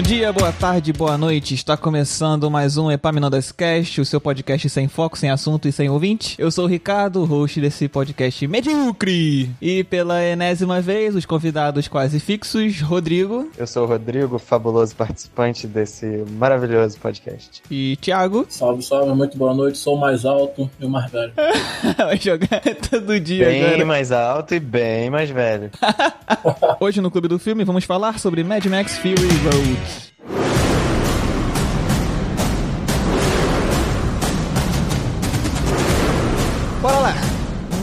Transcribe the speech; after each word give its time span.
Bom 0.00 0.04
dia, 0.04 0.32
boa 0.32 0.50
tarde, 0.50 0.94
boa 0.94 1.18
noite. 1.18 1.52
Está 1.54 1.76
começando 1.76 2.50
mais 2.50 2.78
um 2.78 2.90
Epaminondas 2.90 3.52
Cast, 3.52 4.00
o 4.00 4.04
seu 4.06 4.18
podcast 4.18 4.66
sem 4.70 4.88
foco, 4.88 5.18
sem 5.18 5.28
assunto 5.28 5.68
e 5.68 5.72
sem 5.72 5.90
ouvinte. 5.90 6.36
Eu 6.38 6.50
sou 6.50 6.64
o 6.64 6.66
Ricardo, 6.66 7.22
host 7.26 7.60
desse 7.60 7.86
podcast 7.86 8.46
medíocre. 8.46 9.50
E 9.60 9.84
pela 9.84 10.24
enésima 10.24 10.80
vez, 10.80 11.14
os 11.14 11.26
convidados 11.26 11.86
quase 11.86 12.18
fixos, 12.18 12.80
Rodrigo. 12.80 13.50
Eu 13.58 13.66
sou 13.66 13.84
o 13.84 13.86
Rodrigo, 13.86 14.38
fabuloso 14.38 14.96
participante 14.96 15.66
desse 15.66 16.24
maravilhoso 16.30 16.98
podcast. 16.98 17.62
E 17.70 17.98
Thiago. 18.00 18.46
Salve, 18.48 18.82
salve, 18.82 19.12
muito 19.12 19.36
boa 19.36 19.52
noite. 19.52 19.76
Sou 19.76 19.96
o 19.96 20.00
mais 20.00 20.24
alto 20.24 20.70
e 20.80 20.86
o 20.86 20.88
mais 20.88 21.12
velho. 21.12 21.34
Vai 21.98 22.16
jogar 22.16 22.62
todo 22.88 23.20
dia 23.20 23.44
Bem 23.44 23.66
agora. 23.66 23.84
mais 23.84 24.10
alto 24.10 24.54
e 24.54 24.60
bem 24.60 25.10
mais 25.10 25.28
velho. 25.28 25.70
Hoje 26.80 27.02
no 27.02 27.10
Clube 27.10 27.28
do 27.28 27.38
Filme 27.38 27.64
vamos 27.64 27.84
falar 27.84 28.18
sobre 28.18 28.42
Mad 28.42 28.64
Max 28.64 28.96
Fury 28.96 29.28
Road. 29.44 29.89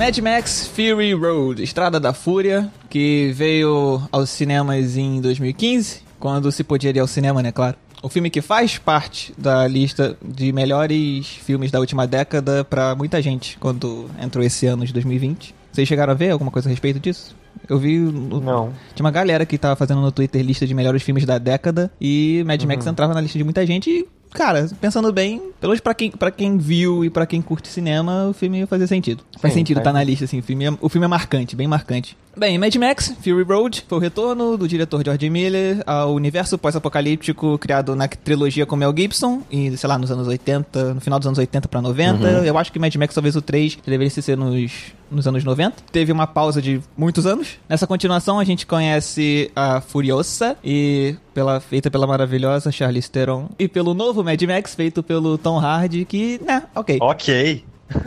Mad 0.07 0.17
Max 0.19 0.65
Fury 0.73 1.11
Road, 1.13 1.61
Estrada 1.61 1.99
da 1.99 2.13
Fúria, 2.13 2.71
que 2.89 3.33
veio 3.35 4.01
aos 4.09 4.29
cinemas 4.29 4.95
em 4.95 5.19
2015, 5.19 5.99
quando 6.17 6.49
se 6.49 6.63
podia 6.63 6.91
ir 6.91 6.99
ao 6.99 7.07
cinema, 7.07 7.43
né, 7.43 7.51
claro. 7.51 7.75
O 8.01 8.07
filme 8.07 8.29
que 8.29 8.41
faz 8.41 8.77
parte 8.77 9.33
da 9.37 9.67
lista 9.67 10.15
de 10.23 10.53
melhores 10.53 11.27
filmes 11.27 11.71
da 11.71 11.81
última 11.81 12.07
década 12.07 12.63
pra 12.63 12.95
muita 12.95 13.21
gente, 13.21 13.57
quando 13.59 14.09
entrou 14.21 14.41
esse 14.45 14.65
ano 14.65 14.85
de 14.85 14.93
2020. 14.93 15.53
Vocês 15.73 15.85
chegaram 15.85 16.13
a 16.13 16.15
ver 16.15 16.29
alguma 16.31 16.51
coisa 16.51 16.69
a 16.69 16.71
respeito 16.71 17.01
disso? 17.01 17.35
Eu 17.67 17.77
vi. 17.77 17.97
no- 17.97 18.39
Não. 18.39 18.71
Tinha 18.95 19.03
uma 19.05 19.11
galera 19.11 19.45
que 19.45 19.57
tava 19.57 19.75
fazendo 19.75 19.99
no 19.99 20.11
Twitter 20.11 20.41
lista 20.41 20.65
de 20.65 20.73
melhores 20.73 21.03
filmes 21.03 21.25
da 21.25 21.37
década 21.37 21.91
e 21.99 22.43
Mad 22.47 22.63
Max 22.63 22.87
entrava 22.87 23.13
na 23.13 23.19
lista 23.19 23.37
de 23.37 23.43
muita 23.43 23.65
gente 23.65 23.89
e, 23.89 24.07
cara, 24.33 24.69
pensando 24.79 25.11
bem, 25.11 25.39
pelo 25.59 25.71
menos 25.71 25.81
pra 25.81 25.93
quem, 25.93 26.11
pra 26.11 26.31
quem 26.31 26.57
viu 26.57 27.03
e 27.03 27.09
pra 27.09 27.25
quem 27.25 27.41
curte 27.41 27.67
cinema, 27.67 28.27
o 28.27 28.33
filme 28.33 28.65
fazia 28.65 28.87
sentido. 28.87 29.23
Faz 29.39 29.53
Sim, 29.53 29.61
sentido 29.61 29.77
faz. 29.77 29.85
tá 29.85 29.93
na 29.93 30.03
lista, 30.03 30.25
assim, 30.25 30.39
o 30.39 30.43
filme, 30.43 30.65
é, 30.65 30.73
o 30.81 30.89
filme 30.89 31.05
é 31.05 31.07
marcante, 31.07 31.55
bem 31.55 31.67
marcante. 31.67 32.17
Bem, 32.35 32.57
Mad 32.59 32.75
Max, 32.75 33.15
Fury 33.21 33.41
Road, 33.43 33.83
foi 33.87 33.97
o 33.97 34.01
retorno 34.01 34.57
do 34.57 34.67
diretor 34.67 35.03
George 35.03 35.27
Miller 35.27 35.81
ao 35.87 36.13
universo 36.13 36.55
pós-apocalíptico 36.57 37.57
criado 37.57 37.95
na 37.95 38.07
trilogia 38.07 38.63
com 38.65 38.75
Mel 38.75 38.93
Gibson, 38.95 39.41
e, 39.51 39.75
sei 39.75 39.87
lá, 39.89 39.97
nos 39.97 40.11
anos 40.11 40.27
80, 40.27 40.93
no 40.93 41.01
final 41.01 41.17
dos 41.17 41.25
anos 41.25 41.39
80 41.39 41.67
pra 41.67 41.81
90. 41.81 42.27
Eu 42.45 42.57
acho 42.57 42.71
que 42.71 42.77
Mad 42.77 42.93
Max, 42.95 43.15
talvez 43.15 43.35
o 43.35 43.41
3, 43.41 43.79
deveria 43.85 44.09
ser 44.09 44.37
nos, 44.37 44.71
nos 45.09 45.27
anos 45.27 45.43
90. 45.43 45.75
Teve 45.91 46.11
uma 46.11 46.27
pausa 46.27 46.61
de 46.61 46.81
muitos 46.97 47.25
anos. 47.25 47.57
Nessa 47.67 47.85
continuação, 47.87 48.39
a 48.39 48.43
gente 48.43 48.65
conhece 48.65 49.51
a 49.55 49.81
Furiosa, 49.81 50.55
e 50.63 51.15
pela, 51.33 51.59
feita 51.59 51.89
pela 51.91 52.05
maravilhosa 52.07 52.71
Charlize 52.71 53.09
Theron, 53.09 53.49
e 53.57 53.67
pelo 53.67 53.93
novo 53.93 54.23
Mad 54.23 54.41
Max, 54.43 54.75
feito 54.75 55.01
pelo 55.03 55.37
Tom 55.37 55.59
Hardy, 55.59 56.05
que, 56.05 56.39
né, 56.45 56.63
ok. 56.75 56.97
Ok. 57.01 57.63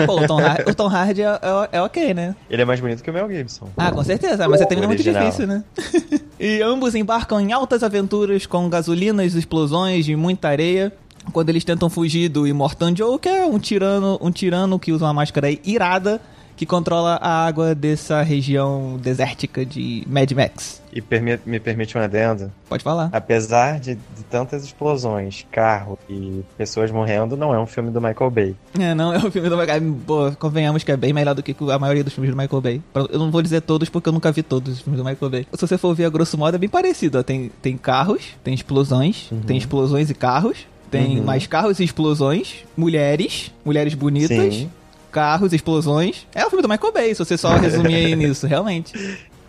Pô, 0.06 0.20
o 0.20 0.26
Tom, 0.26 0.38
Har- 0.38 0.64
o 0.68 0.74
Tom 0.74 0.88
Hardy 0.88 1.22
é, 1.22 1.26
é- 1.26 1.68
é 1.78 1.82
ok, 1.82 2.12
né? 2.12 2.36
Ele 2.50 2.60
é 2.60 2.64
mais 2.66 2.78
bonito 2.80 3.02
que 3.02 3.10
o 3.10 3.14
Mel 3.14 3.26
Gibson. 3.30 3.66
Ah, 3.78 3.90
com 3.90 4.04
certeza, 4.04 4.46
mas 4.46 4.60
é 4.60 4.66
também 4.66 4.86
muito 4.86 5.02
difícil, 5.02 5.46
né? 5.46 5.64
e 6.38 6.60
ambos 6.60 6.94
embarcam 6.94 7.40
em 7.40 7.50
altas 7.52 7.82
aventuras 7.82 8.44
com 8.44 8.68
gasolinas, 8.68 9.34
explosões 9.34 10.06
e 10.06 10.14
muita 10.14 10.48
areia. 10.48 10.92
Quando 11.32 11.48
eles 11.48 11.64
tentam 11.64 11.88
fugir 11.88 12.28
do 12.28 12.46
Immortan 12.46 12.94
Joe, 12.94 13.18
que 13.18 13.28
é 13.28 13.46
um 13.46 13.58
tirano, 13.58 14.18
um 14.20 14.30
tirano 14.30 14.78
que 14.78 14.92
usa 14.92 15.06
uma 15.06 15.14
máscara 15.14 15.48
irada 15.64 16.20
que 16.60 16.66
controla 16.66 17.14
a 17.22 17.46
água 17.46 17.74
dessa 17.74 18.20
região 18.20 18.98
desértica 19.02 19.64
de 19.64 20.04
Mad 20.06 20.30
Max. 20.32 20.82
E 20.92 21.00
permi- 21.00 21.40
me 21.46 21.58
permite 21.58 21.96
um 21.96 22.02
adendo. 22.02 22.52
Pode 22.68 22.84
falar. 22.84 23.08
Apesar 23.14 23.80
de, 23.80 23.94
de 23.94 24.22
tantas 24.30 24.62
explosões, 24.62 25.46
carro 25.50 25.98
e 26.06 26.42
pessoas 26.58 26.90
morrendo, 26.90 27.34
não 27.34 27.54
é 27.54 27.58
um 27.58 27.64
filme 27.64 27.90
do 27.90 27.98
Michael 27.98 28.30
Bay. 28.30 28.54
É, 28.78 28.94
não, 28.94 29.10
é 29.10 29.16
um 29.16 29.30
filme 29.30 29.48
do 29.48 29.56
Michael 29.56 29.96
Pô, 30.06 30.32
convenhamos 30.38 30.84
que 30.84 30.92
é 30.92 30.98
bem 30.98 31.14
melhor 31.14 31.34
do 31.34 31.42
que 31.42 31.56
a 31.72 31.78
maioria 31.78 32.04
dos 32.04 32.12
filmes 32.12 32.30
do 32.30 32.36
Michael 32.36 32.60
Bay. 32.60 32.82
Eu 33.10 33.18
não 33.18 33.30
vou 33.30 33.40
dizer 33.40 33.62
todos 33.62 33.88
porque 33.88 34.10
eu 34.10 34.12
nunca 34.12 34.30
vi 34.30 34.42
todos 34.42 34.74
os 34.74 34.80
filmes 34.82 35.00
do 35.02 35.08
Michael 35.08 35.30
Bay. 35.30 35.46
Se 35.54 35.60
você 35.66 35.78
for 35.78 35.94
ver 35.94 36.04
a 36.04 36.10
grosso 36.10 36.36
modo, 36.36 36.56
é 36.56 36.58
bem 36.58 36.68
parecido. 36.68 37.18
ó. 37.20 37.22
Tem, 37.22 37.50
tem 37.62 37.78
carros, 37.78 38.22
tem 38.44 38.52
explosões, 38.52 39.30
tem 39.46 39.56
explosões 39.56 40.10
e 40.10 40.14
carros, 40.14 40.58
tem 40.90 41.20
Uhum. 41.20 41.24
mais 41.24 41.46
carros 41.46 41.80
e 41.80 41.84
explosões, 41.84 42.56
mulheres, 42.76 43.50
mulheres 43.64 43.94
bonitas. 43.94 44.54
Sim. 44.54 44.70
Carros, 45.10 45.52
explosões. 45.52 46.26
É 46.34 46.44
o 46.44 46.50
filme 46.50 46.62
do 46.62 46.68
Michael 46.68 46.92
Bay, 46.92 47.14
se 47.14 47.24
você 47.24 47.36
só 47.36 47.56
resumir 47.56 47.94
aí 47.94 48.14
nisso, 48.16 48.46
realmente. 48.46 48.92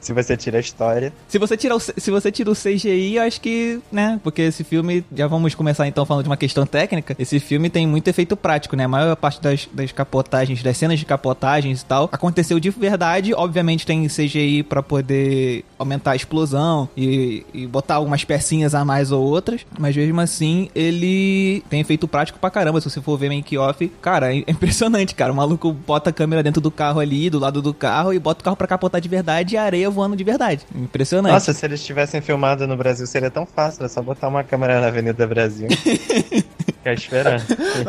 Se 0.01 0.13
você 0.13 0.35
tira 0.35 0.57
a 0.57 0.59
história. 0.59 1.13
Se 1.27 1.37
você 1.37 1.55
tirar 1.55 1.75
o, 1.75 1.79
se 1.79 2.11
você 2.11 2.31
tira 2.31 2.49
o 2.49 2.55
CGI, 2.55 3.15
eu 3.15 3.23
acho 3.23 3.39
que, 3.39 3.79
né? 3.91 4.19
Porque 4.23 4.41
esse 4.41 4.63
filme, 4.63 5.05
já 5.15 5.27
vamos 5.27 5.53
começar 5.53 5.87
então 5.87 6.05
falando 6.05 6.23
de 6.23 6.29
uma 6.29 6.37
questão 6.37 6.65
técnica. 6.65 7.15
Esse 7.19 7.39
filme 7.39 7.69
tem 7.69 7.87
muito 7.87 8.07
efeito 8.07 8.35
prático, 8.35 8.75
né? 8.75 8.85
A 8.85 8.87
maior 8.87 9.15
parte 9.15 9.39
das, 9.39 9.69
das 9.71 9.91
capotagens, 9.91 10.63
das 10.63 10.75
cenas 10.75 10.99
de 10.99 11.05
capotagens 11.05 11.81
e 11.81 11.85
tal, 11.85 12.09
aconteceu 12.11 12.59
de 12.59 12.71
verdade. 12.71 13.33
Obviamente 13.33 13.85
tem 13.85 14.07
CGI 14.07 14.63
pra 14.63 14.81
poder 14.81 15.63
aumentar 15.77 16.11
a 16.11 16.15
explosão 16.15 16.89
e, 16.97 17.45
e 17.53 17.67
botar 17.67 17.95
algumas 17.95 18.23
pecinhas 18.23 18.73
a 18.73 18.83
mais 18.83 19.11
ou 19.11 19.23
outras. 19.23 19.65
Mas 19.79 19.95
mesmo 19.95 20.19
assim, 20.19 20.69
ele 20.73 21.63
tem 21.69 21.79
efeito 21.79 22.07
prático 22.07 22.39
pra 22.39 22.49
caramba. 22.49 22.81
Se 22.81 22.89
você 22.89 23.01
for 23.01 23.17
ver 23.17 23.29
make-off, 23.29 23.87
cara, 24.01 24.35
é 24.35 24.39
impressionante, 24.47 25.13
cara. 25.13 25.31
O 25.31 25.35
maluco 25.35 25.71
bota 25.71 26.09
a 26.09 26.13
câmera 26.13 26.41
dentro 26.41 26.59
do 26.59 26.71
carro 26.71 26.99
ali, 26.99 27.29
do 27.29 27.37
lado 27.37 27.61
do 27.61 27.73
carro, 27.73 28.11
e 28.13 28.17
bota 28.17 28.41
o 28.41 28.43
carro 28.43 28.57
pra 28.57 28.67
capotar 28.67 28.99
de 28.99 29.07
verdade 29.07 29.53
e 29.53 29.57
areia 29.57 29.90
voando 29.91 30.15
de 30.15 30.23
verdade. 30.23 30.65
Impressionante. 30.75 31.33
Nossa, 31.33 31.53
se 31.53 31.65
eles 31.65 31.83
tivessem 31.83 32.21
filmado 32.21 32.65
no 32.67 32.75
Brasil, 32.77 33.05
seria 33.05 33.29
tão 33.29 33.45
fácil. 33.45 33.85
É 33.85 33.87
só 33.87 34.01
botar 34.01 34.27
uma 34.27 34.43
câmera 34.43 34.79
na 34.81 34.87
Avenida 34.87 35.27
Brasil. 35.27 35.67
Ficar 36.81 36.93
esperando. 36.93 37.43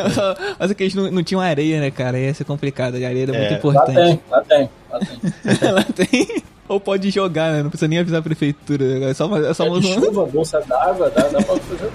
Mas, 0.59 0.71
é 0.71 0.75
que 0.75 0.83
eles 0.83 0.95
não, 0.95 1.11
não 1.11 1.23
tinham 1.23 1.41
areia, 1.41 1.81
né, 1.81 1.91
cara? 1.91 2.19
Ia 2.19 2.35
ser 2.35 2.45
complicado. 2.45 2.95
A 2.95 3.07
areia 3.09 3.25
é 3.25 3.27
muito 3.27 3.37
É. 3.37 3.49
Lá 3.51 3.57
importante. 3.57 3.95
tem, 3.95 4.21
lá 4.31 4.41
tem, 4.43 4.71
lá 4.91 4.99
tem. 4.99 5.59
Ela 5.69 5.85
tem. 5.85 6.43
Ou 6.69 6.79
pode 6.81 7.11
jogar, 7.11 7.53
né? 7.53 7.63
Não 7.63 7.71
precisa 7.71 7.89
nem 7.89 7.99
avisar 7.99 8.21
a 8.21 8.23
prefeitura. 8.23 8.85
É 9.11 9.15
só, 9.15 9.27
uma- 9.27 9.47
é 9.47 9.55
só 9.55 9.67
É 9.67 9.71
uma 9.71 9.83
chuva, 9.83 10.27
bolsa 10.27 10.61
d'água, 10.61 11.11
dá, 11.11 11.23
dá 11.23 11.43
pra 11.43 11.57
fazer. 11.57 11.91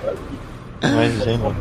Imagina. 0.84 1.56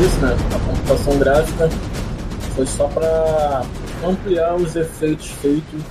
O 0.00 0.02
que 0.02 0.08
você 0.08 0.08
disse, 0.08 0.20
né? 0.20 0.36
A 0.54 0.58
computação 0.66 1.18
gráfica 1.18 1.68
foi 2.54 2.66
só 2.66 2.88
para 2.88 3.62
ampliar 4.04 4.54
os 4.56 4.74
efeitos 4.76 5.28
feitos, 5.30 5.82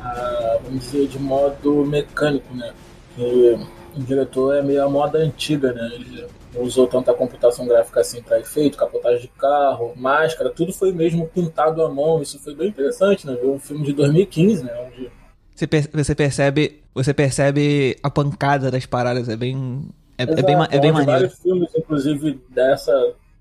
ah, 0.00 0.58
vamos 0.64 0.80
dizer, 0.84 1.08
de 1.08 1.18
modo 1.18 1.84
mecânico, 1.84 2.54
né? 2.54 2.72
Que 3.14 3.58
o 3.96 4.00
diretor 4.00 4.56
é 4.56 4.62
meio 4.62 4.84
a 4.84 4.88
moda 4.88 5.18
antiga, 5.18 5.72
né? 5.72 5.90
Ele 5.94 6.26
não 6.54 6.62
usou 6.62 6.86
tanta 6.86 7.12
computação 7.12 7.66
gráfica 7.66 8.00
assim 8.00 8.22
para 8.22 8.40
efeito, 8.40 8.76
capotagem 8.78 9.22
de 9.22 9.28
carro, 9.28 9.92
máscara, 9.96 10.50
tudo 10.50 10.72
foi 10.72 10.92
mesmo 10.92 11.26
pintado 11.26 11.82
à 11.82 11.88
mão. 11.88 12.22
Isso 12.22 12.38
foi 12.38 12.54
bem 12.54 12.68
interessante, 12.68 13.26
né? 13.26 13.34
Ver 13.34 13.48
um 13.48 13.58
filme 13.58 13.84
de 13.84 13.92
2015, 13.92 14.64
né? 14.64 14.72
Onde 14.86 15.10
Você, 15.54 15.66
per- 15.66 15.90
você 15.92 16.14
percebe. 16.14 16.82
Você 16.94 17.12
percebe 17.12 17.96
a 18.02 18.08
pancada 18.10 18.70
das 18.70 18.86
paradas. 18.86 19.28
É 19.28 19.36
bem. 19.36 19.88
É, 20.18 20.22
é 20.22 20.42
bem, 20.42 20.56
ma- 20.56 20.64
é 20.70 20.78
bem 20.78 20.78
Exato, 20.78 20.86
onde 20.86 20.92
maneiro. 20.92 21.10
vários 21.12 21.38
filmes, 21.40 21.68
inclusive 21.76 22.40
dessa, 22.48 22.92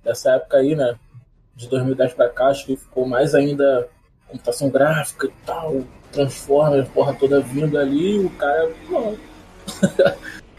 dessa 0.05 0.31
época 0.31 0.57
aí, 0.57 0.75
né? 0.75 0.95
De 1.55 1.67
2010 1.67 2.13
pra 2.13 2.29
cá, 2.29 2.47
acho 2.47 2.66
que 2.66 2.77
ficou 2.77 3.05
mais 3.05 3.35
ainda 3.35 3.89
computação 4.27 4.69
gráfica 4.69 5.27
e 5.27 5.33
tal, 5.45 5.81
Transformers, 6.11 6.87
porra 6.90 7.13
toda 7.13 7.41
vindo 7.41 7.78
ali, 7.78 8.19
o 8.19 8.29
cara, 8.31 8.72
não. 8.90 9.17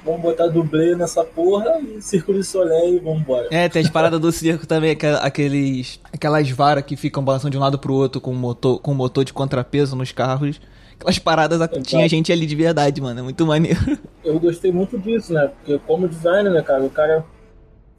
vamos 0.06 0.22
botar 0.22 0.46
dublê 0.46 0.94
nessa 0.94 1.24
porra 1.24 1.80
e 1.80 2.00
Círculo 2.00 2.38
de 2.38 2.44
Soleil 2.44 2.96
e 2.96 2.98
vambora. 3.00 3.48
É, 3.50 3.68
tem 3.68 3.82
as 3.82 3.90
paradas 3.90 4.20
do 4.20 4.30
circo 4.30 4.66
também, 4.66 4.96
aqueles, 5.20 6.00
aquelas 6.12 6.48
varas 6.50 6.84
que 6.84 6.96
ficam 6.96 7.24
balançando 7.24 7.50
de 7.50 7.58
um 7.58 7.60
lado 7.60 7.78
pro 7.78 7.92
outro 7.92 8.20
com 8.20 8.32
motor, 8.32 8.78
com 8.80 8.94
motor 8.94 9.24
de 9.24 9.32
contrapeso 9.32 9.96
nos 9.96 10.12
carros. 10.12 10.60
Aquelas 10.94 11.18
paradas, 11.18 11.60
tinha 11.82 12.08
gente 12.08 12.32
ali 12.32 12.46
de 12.46 12.56
verdade, 12.56 13.02
mano. 13.02 13.20
É 13.20 13.22
muito 13.22 13.44
maneiro. 13.44 13.98
Eu 14.24 14.38
gostei 14.40 14.72
muito 14.72 14.98
disso, 14.98 15.32
né? 15.32 15.48
Porque 15.48 15.78
como 15.86 16.08
designer, 16.08 16.50
né, 16.50 16.62
cara, 16.62 16.82
o 16.82 16.88
cara 16.88 17.24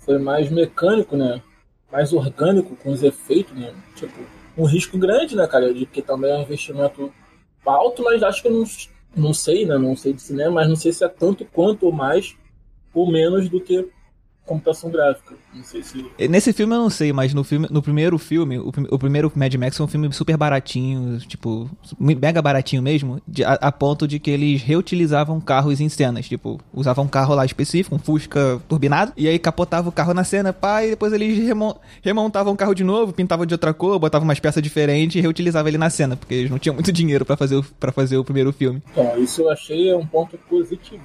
foi 0.07 0.17
mais 0.17 0.49
mecânico, 0.49 1.17
né? 1.17 1.41
Mais 1.91 2.13
orgânico 2.13 2.77
com 2.77 2.91
os 2.91 3.03
efeitos, 3.03 3.53
né? 3.53 3.75
Tipo, 3.93 4.17
um 4.57 4.63
risco 4.63 4.97
grande, 4.97 5.35
né, 5.35 5.45
cara? 5.45 5.73
De 5.73 5.85
que 5.85 6.01
também 6.01 6.31
é 6.31 6.37
um 6.37 6.43
investimento 6.43 7.13
alto, 7.65 8.03
mas 8.03 8.23
acho 8.23 8.41
que 8.41 8.47
eu 8.47 8.53
não, 8.53 8.63
não 9.13 9.33
sei, 9.33 9.65
né? 9.65 9.77
Não 9.77 9.97
sei 9.97 10.13
de 10.13 10.21
cinema, 10.21 10.51
mas 10.51 10.69
não 10.69 10.77
sei 10.77 10.93
se 10.93 11.03
é 11.03 11.09
tanto 11.09 11.43
quanto 11.43 11.85
ou 11.85 11.91
mais 11.91 12.37
ou 12.93 13.11
menos 13.11 13.49
do 13.49 13.59
que 13.59 13.85
computação 14.47 14.89
gráfica. 14.89 15.35
Não 15.53 15.63
sei 15.63 15.83
se. 15.83 16.05
Nesse 16.29 16.53
filme 16.53 16.73
eu 16.73 16.79
não 16.79 16.89
sei, 16.89 17.11
mas 17.11 17.33
no, 17.33 17.43
filme, 17.43 17.67
no 17.69 17.81
primeiro 17.81 18.17
filme, 18.17 18.57
o, 18.57 18.71
o 18.89 18.97
primeiro 18.97 19.31
Mad 19.35 19.53
Max 19.55 19.77
foi 19.77 19.85
um 19.85 19.89
filme 19.89 20.11
super 20.13 20.37
baratinho, 20.37 21.19
tipo, 21.19 21.69
mega 21.99 22.41
baratinho 22.41 22.81
mesmo, 22.81 23.21
de, 23.27 23.43
a, 23.43 23.53
a, 23.53 23.71
ponto 23.71 24.07
de 24.07 24.19
que 24.19 24.31
eles 24.31 24.61
reutilizavam 24.63 25.39
carros 25.41 25.81
em 25.81 25.89
cenas. 25.89 26.27
Tipo, 26.27 26.59
usavam 26.73 27.05
um 27.05 27.07
carro 27.07 27.35
lá 27.35 27.45
específico, 27.45 27.95
um 27.95 27.99
Fusca 27.99 28.59
turbinado, 28.67 29.11
e 29.17 29.27
aí 29.27 29.37
capotava 29.37 29.89
o 29.89 29.91
carro 29.91 30.13
na 30.13 30.23
cena, 30.23 30.53
pá, 30.53 30.83
e 30.83 30.91
depois 30.91 31.11
eles 31.11 31.37
remon, 31.45 31.73
remontavam 32.01 32.53
o 32.53 32.57
carro 32.57 32.73
de 32.73 32.83
novo, 32.83 33.11
pintavam 33.11 33.45
de 33.45 33.53
outra 33.53 33.73
cor, 33.73 33.99
botavam 33.99 34.25
umas 34.25 34.39
peças 34.39 34.63
diferentes 34.63 35.17
e 35.17 35.21
reutilizavam 35.21 35.67
ele 35.67 35.77
na 35.77 35.89
cena, 35.89 36.15
porque 36.15 36.33
eles 36.33 36.49
não 36.49 36.57
tinham 36.57 36.73
muito 36.73 36.91
dinheiro 36.93 37.25
para 37.25 37.35
fazer, 37.35 37.57
o, 37.57 37.63
pra 37.63 37.91
fazer 37.91 38.17
o 38.17 38.23
primeiro 38.23 38.53
filme. 38.53 38.81
Então, 38.91 39.17
isso 39.17 39.41
eu 39.41 39.49
achei 39.49 39.93
um 39.93 40.05
ponto 40.05 40.37
positivo 40.49 41.03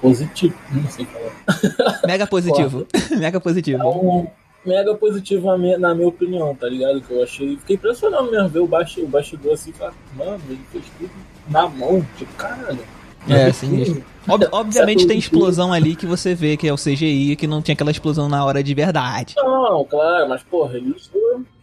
positivo, 0.00 0.54
não 0.70 0.90
sei 0.90 1.06
falar. 1.06 2.00
Mega 2.06 2.26
positivo. 2.26 2.86
mega 3.18 3.40
positivo. 3.40 3.82
É 3.82 3.86
um 3.86 4.26
mega 4.64 4.94
positivo 4.94 5.46
na 5.46 5.58
minha, 5.58 5.78
na 5.78 5.94
minha 5.94 6.08
opinião, 6.08 6.54
tá 6.54 6.68
ligado? 6.68 7.00
Que 7.00 7.12
eu 7.12 7.22
achei. 7.22 7.56
Fiquei 7.58 7.76
impressionado 7.76 8.30
mesmo 8.30 8.48
ver 8.48 8.60
o, 8.60 8.66
baixo, 8.66 9.02
o 9.02 9.06
bastidor 9.06 9.54
assim 9.54 9.72
falar, 9.72 9.94
mano, 10.16 10.40
ele 10.48 10.60
fez 10.72 10.84
tudo 10.98 11.10
na 11.48 11.68
mão, 11.68 12.06
tipo, 12.16 12.32
caralho. 12.34 12.78
É, 13.28 13.52
sim. 13.52 14.02
Ob 14.28 14.46
obviamente 14.52 15.06
tem 15.06 15.18
explosão 15.18 15.72
ali 15.72 15.96
que 15.96 16.06
você 16.06 16.34
vê 16.34 16.56
que 16.56 16.68
é 16.68 16.72
o 16.72 16.76
CGI, 16.76 17.36
que 17.36 17.46
não 17.46 17.62
tinha 17.62 17.72
aquela 17.72 17.90
explosão 17.90 18.28
na 18.28 18.44
hora 18.44 18.62
de 18.62 18.74
verdade. 18.74 19.34
Não, 19.36 19.84
claro, 19.84 20.28
mas 20.28 20.42
porra, 20.42 20.78
isso. 20.78 21.10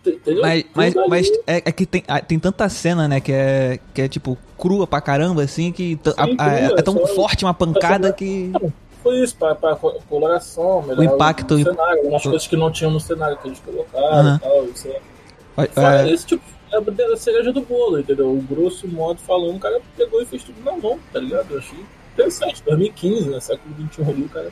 Entendeu? 0.06 0.42
Mas, 0.42 0.66
mas, 0.74 0.94
mas 1.08 1.30
é, 1.46 1.58
é, 1.58 1.72
que 1.72 1.86
tem, 1.86 2.04
tem 2.28 2.40
tanta 2.40 2.68
cena, 2.70 3.08
né, 3.08 3.20
que 3.20 3.32
é, 3.32 3.80
que 3.94 4.02
é 4.02 4.08
tipo 4.08 4.36
crua 4.62 4.86
pra 4.86 5.02
caramba, 5.02 5.42
assim, 5.42 5.72
que 5.72 6.00
Sim, 6.04 6.36
a, 6.38 6.46
a, 6.46 6.58
é 6.78 6.82
tão 6.84 6.96
forte 7.08 7.44
uma 7.44 7.54
pancada 7.54 8.14
que. 8.14 8.54
Foi 9.02 9.20
isso, 9.24 9.36
pra, 9.36 9.56
pra 9.56 9.76
coloração, 10.08 10.86
o 10.86 11.04
impacto. 11.04 11.56
O 11.56 11.64
cenário, 11.64 12.08
umas 12.08 12.22
coisas 12.22 12.48
que 12.48 12.56
não 12.56 12.72
tinham 12.72 12.92
no 12.92 13.00
cenário 13.00 13.36
que 13.38 13.48
eles 13.48 13.60
colocaram 13.60 14.30
uhum. 14.30 14.36
e 14.36 14.40
tal. 14.40 14.66
Isso 14.66 14.88
é, 14.88 16.04
é... 16.04 16.14
Esse 16.14 16.26
tipo 16.28 16.44
é 16.72 17.14
a 17.14 17.18
cereja 17.18 17.52
do 17.52 17.62
bolo, 17.62 18.00
entendeu? 18.00 18.32
O 18.32 18.42
grosso 18.42 18.88
modo 18.88 19.20
falando, 19.20 19.56
o 19.56 19.60
cara 19.60 19.82
pegou 19.98 20.22
e 20.22 20.26
fez 20.26 20.44
tudo 20.44 20.64
na 20.64 20.74
mão, 20.78 21.00
tá 21.12 21.20
ligado? 21.20 21.52
Eu 21.52 21.58
achei 21.58 21.80
interessante. 22.14 22.62
2015, 22.64 23.30
né? 23.30 23.40
Século 23.40 23.76
XXI 23.90 24.02
ali, 24.04 24.22
o 24.22 24.30
cara 24.30 24.52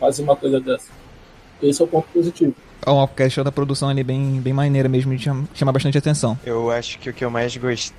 fazer 0.00 0.22
uma 0.22 0.34
coisa 0.34 0.60
dessa. 0.60 0.90
Esse 1.62 1.80
é 1.80 1.84
o 1.84 1.88
ponto 1.88 2.08
positivo. 2.12 2.54
É 2.86 2.90
uma 2.90 3.08
questão 3.08 3.42
da 3.42 3.50
produção 3.50 3.88
ali 3.88 4.04
bem, 4.04 4.40
bem 4.40 4.52
maneira 4.52 4.88
mesmo, 4.88 5.16
de 5.16 5.24
chamar 5.54 5.72
bastante 5.72 5.96
atenção. 5.96 6.38
Eu 6.44 6.70
acho 6.70 6.98
que 6.98 7.08
o 7.08 7.12
que 7.14 7.24
eu 7.24 7.30
mais 7.30 7.56
gosto. 7.56 7.94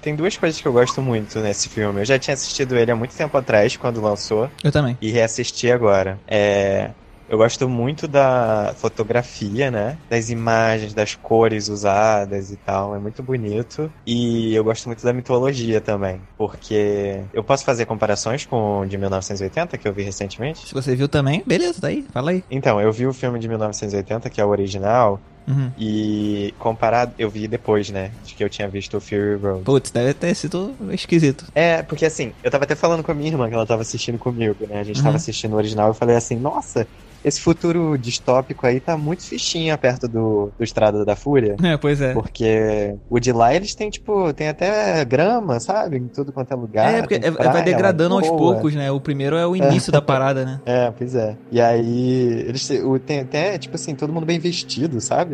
Tem 0.00 0.16
duas 0.16 0.36
coisas 0.36 0.60
que 0.60 0.66
eu 0.66 0.72
gosto 0.72 1.00
muito 1.00 1.38
nesse 1.40 1.68
filme. 1.68 2.00
Eu 2.00 2.04
já 2.04 2.18
tinha 2.18 2.34
assistido 2.34 2.76
ele 2.76 2.90
há 2.90 2.96
muito 2.96 3.14
tempo 3.14 3.36
atrás, 3.36 3.76
quando 3.76 4.00
lançou. 4.00 4.50
Eu 4.64 4.72
também. 4.72 4.96
E 5.00 5.10
reassisti 5.10 5.70
agora. 5.70 6.18
É. 6.26 6.90
Eu 7.32 7.38
gosto 7.38 7.66
muito 7.66 8.06
da 8.06 8.74
fotografia, 8.76 9.70
né? 9.70 9.96
Das 10.10 10.28
imagens, 10.28 10.92
das 10.92 11.14
cores 11.14 11.68
usadas 11.68 12.50
e 12.50 12.56
tal. 12.56 12.94
É 12.94 12.98
muito 12.98 13.22
bonito. 13.22 13.90
E 14.06 14.54
eu 14.54 14.62
gosto 14.62 14.84
muito 14.84 15.02
da 15.02 15.14
mitologia 15.14 15.80
também. 15.80 16.20
Porque 16.36 17.22
eu 17.32 17.42
posso 17.42 17.64
fazer 17.64 17.86
comparações 17.86 18.44
com 18.44 18.80
o 18.80 18.86
de 18.86 18.98
1980, 18.98 19.78
que 19.78 19.88
eu 19.88 19.94
vi 19.94 20.02
recentemente. 20.02 20.68
Se 20.68 20.74
você 20.74 20.94
viu 20.94 21.08
também, 21.08 21.42
beleza, 21.46 21.80
tá 21.80 21.86
aí, 21.86 22.04
fala 22.12 22.32
aí. 22.32 22.44
Então, 22.50 22.78
eu 22.78 22.92
vi 22.92 23.06
o 23.06 23.14
filme 23.14 23.38
de 23.38 23.48
1980, 23.48 24.28
que 24.28 24.38
é 24.38 24.44
o 24.44 24.50
original. 24.50 25.18
Uhum. 25.46 25.70
E 25.78 26.54
comparado, 26.58 27.12
eu 27.18 27.28
vi 27.30 27.48
depois, 27.48 27.90
né? 27.90 28.10
De 28.24 28.34
que 28.34 28.44
eu 28.44 28.48
tinha 28.48 28.68
visto 28.68 28.96
o 28.96 29.00
Fury 29.00 29.36
Road. 29.36 29.64
Putz, 29.64 29.90
deve 29.90 30.14
ter 30.14 30.34
sido 30.34 30.74
esquisito. 30.90 31.46
É, 31.54 31.82
porque 31.82 32.06
assim, 32.06 32.32
eu 32.42 32.50
tava 32.50 32.64
até 32.64 32.74
falando 32.74 33.02
com 33.02 33.12
a 33.12 33.14
minha 33.14 33.30
irmã 33.30 33.48
que 33.48 33.54
ela 33.54 33.66
tava 33.66 33.82
assistindo 33.82 34.18
comigo, 34.18 34.66
né? 34.68 34.80
A 34.80 34.84
gente 34.84 34.98
uhum. 34.98 35.04
tava 35.04 35.16
assistindo 35.16 35.52
o 35.52 35.56
original 35.56 35.88
e 35.88 35.90
eu 35.90 35.94
falei 35.94 36.16
assim, 36.16 36.36
nossa, 36.36 36.86
esse 37.24 37.40
futuro 37.40 37.96
distópico 37.96 38.66
aí 38.66 38.80
tá 38.80 38.96
muito 38.96 39.22
fichinha 39.22 39.78
perto 39.78 40.08
do, 40.08 40.52
do 40.58 40.64
Estrada 40.64 41.04
da 41.04 41.14
Fúria. 41.14 41.56
É, 41.62 41.76
pois 41.76 42.00
é. 42.00 42.12
Porque 42.12 42.94
o 43.08 43.20
de 43.20 43.32
lá 43.32 43.54
eles 43.54 43.74
têm, 43.74 43.90
tipo, 43.90 44.32
tem 44.32 44.48
até 44.48 45.04
grama, 45.04 45.60
sabe? 45.60 45.98
Em 45.98 46.08
tudo 46.08 46.32
quanto 46.32 46.52
é 46.52 46.56
lugar. 46.56 46.94
É, 46.94 47.00
porque 47.00 47.14
é, 47.14 47.30
praia, 47.30 47.52
vai 47.52 47.62
degradando 47.62 48.16
aos 48.16 48.28
poucos, 48.28 48.74
né? 48.74 48.90
O 48.90 49.00
primeiro 49.00 49.36
é 49.36 49.46
o 49.46 49.54
início 49.54 49.92
da 49.92 50.02
parada, 50.02 50.44
né? 50.44 50.60
É, 50.66 50.90
pois 50.90 51.14
é. 51.14 51.36
E 51.50 51.60
aí, 51.60 52.44
eles 52.48 52.68
tem 53.06 53.20
até, 53.20 53.56
tipo 53.56 53.76
assim, 53.76 53.94
todo 53.94 54.12
mundo 54.12 54.26
bem 54.26 54.38
vestido, 54.38 55.00
sabe? 55.00 55.31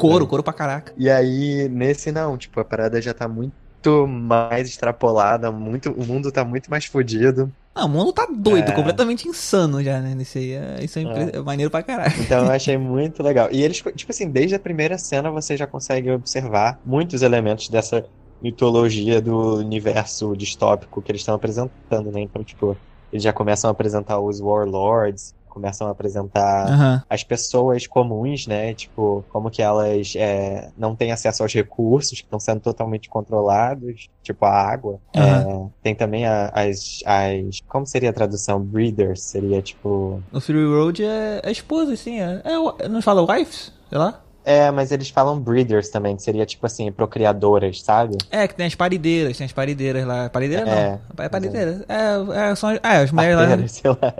Couro, 0.00 0.24
é. 0.24 0.28
couro 0.28 0.42
pra 0.42 0.52
caraca. 0.52 0.92
E 0.96 1.08
aí, 1.10 1.68
nesse 1.68 2.10
não, 2.10 2.36
tipo, 2.36 2.58
a 2.60 2.64
parada 2.64 3.00
já 3.00 3.12
tá 3.12 3.28
muito 3.28 4.06
mais 4.06 4.68
extrapolada, 4.68 5.50
muito, 5.50 5.90
o 5.92 6.04
mundo 6.04 6.30
tá 6.30 6.44
muito 6.44 6.70
mais 6.70 6.84
fodido. 6.84 7.52
Ah, 7.74 7.84
o 7.84 7.88
mundo 7.88 8.12
tá 8.12 8.26
doido, 8.26 8.70
é. 8.70 8.74
completamente 8.74 9.28
insano 9.28 9.82
já, 9.82 10.00
né? 10.00 10.14
Nesse 10.14 10.38
aí. 10.38 10.52
É, 10.52 10.84
isso 10.84 10.98
é, 10.98 11.02
é. 11.02 11.36
é, 11.36 11.40
maneiro 11.40 11.70
pra 11.70 11.82
caralho. 11.82 12.12
Então 12.20 12.44
eu 12.44 12.50
achei 12.52 12.76
muito 12.76 13.22
legal. 13.22 13.48
E 13.52 13.62
eles, 13.62 13.76
tipo 13.76 14.10
assim, 14.10 14.28
desde 14.28 14.54
a 14.54 14.58
primeira 14.58 14.98
cena 14.98 15.30
você 15.30 15.56
já 15.56 15.66
consegue 15.66 16.10
observar 16.10 16.80
muitos 16.84 17.22
elementos 17.22 17.68
dessa 17.68 18.04
mitologia 18.42 19.20
do 19.20 19.56
universo 19.58 20.34
distópico 20.36 21.00
que 21.00 21.12
eles 21.12 21.20
estão 21.20 21.34
apresentando, 21.34 22.10
né? 22.10 22.20
Então, 22.20 22.42
tipo, 22.42 22.76
eles 23.12 23.22
já 23.22 23.32
começam 23.32 23.68
a 23.68 23.72
apresentar 23.72 24.18
os 24.18 24.40
Warlords, 24.40 25.34
começam 25.50 25.88
a 25.88 25.90
apresentar 25.90 26.70
uhum. 26.70 27.02
as 27.10 27.22
pessoas 27.22 27.86
comuns, 27.86 28.46
né? 28.46 28.72
Tipo, 28.72 29.24
como 29.28 29.50
que 29.50 29.60
elas 29.60 30.14
é, 30.16 30.70
não 30.78 30.96
têm 30.96 31.12
acesso 31.12 31.42
aos 31.42 31.52
recursos, 31.52 32.20
que 32.20 32.24
estão 32.24 32.40
sendo 32.40 32.60
totalmente 32.60 33.10
controlados, 33.10 34.08
tipo 34.22 34.44
a 34.44 34.50
água. 34.50 35.00
Uhum. 35.14 35.66
É, 35.66 35.70
tem 35.82 35.94
também 35.94 36.26
a, 36.26 36.48
as, 36.54 37.00
as. 37.04 37.60
Como 37.68 37.86
seria 37.86 38.10
a 38.10 38.12
tradução? 38.12 38.60
Breeders? 38.60 39.22
Seria 39.22 39.60
tipo. 39.60 40.22
No 40.32 40.40
Fury 40.40 40.64
Road 40.64 41.04
é, 41.04 41.40
é 41.42 41.50
esposa, 41.50 41.96
sim. 41.96 42.20
É, 42.20 42.42
é, 42.44 42.88
não 42.88 43.02
fala 43.02 43.22
wives? 43.22 43.72
Sei 43.88 43.98
lá. 43.98 44.22
É, 44.44 44.70
mas 44.70 44.90
eles 44.90 45.10
falam 45.10 45.38
breeders 45.38 45.90
também, 45.90 46.16
que 46.16 46.22
seria 46.22 46.46
tipo 46.46 46.64
assim, 46.64 46.90
procriadoras, 46.90 47.82
sabe? 47.82 48.16
É, 48.30 48.48
que 48.48 48.54
tem 48.54 48.66
as 48.66 48.74
parideiras, 48.74 49.36
tem 49.36 49.44
as 49.44 49.52
parideiras 49.52 50.06
lá. 50.06 50.30
Parideira 50.30 50.68
é, 50.68 50.90
não. 50.90 51.24
É 51.24 51.28
parideira. 51.28 51.84
É, 51.88 52.50
é, 52.50 52.54
são, 52.54 52.70
é, 52.70 52.80
as 52.82 53.12
mulheres 53.12 53.36
lá. 53.36 53.68
Sei 53.68 53.90
lá. 53.90 54.14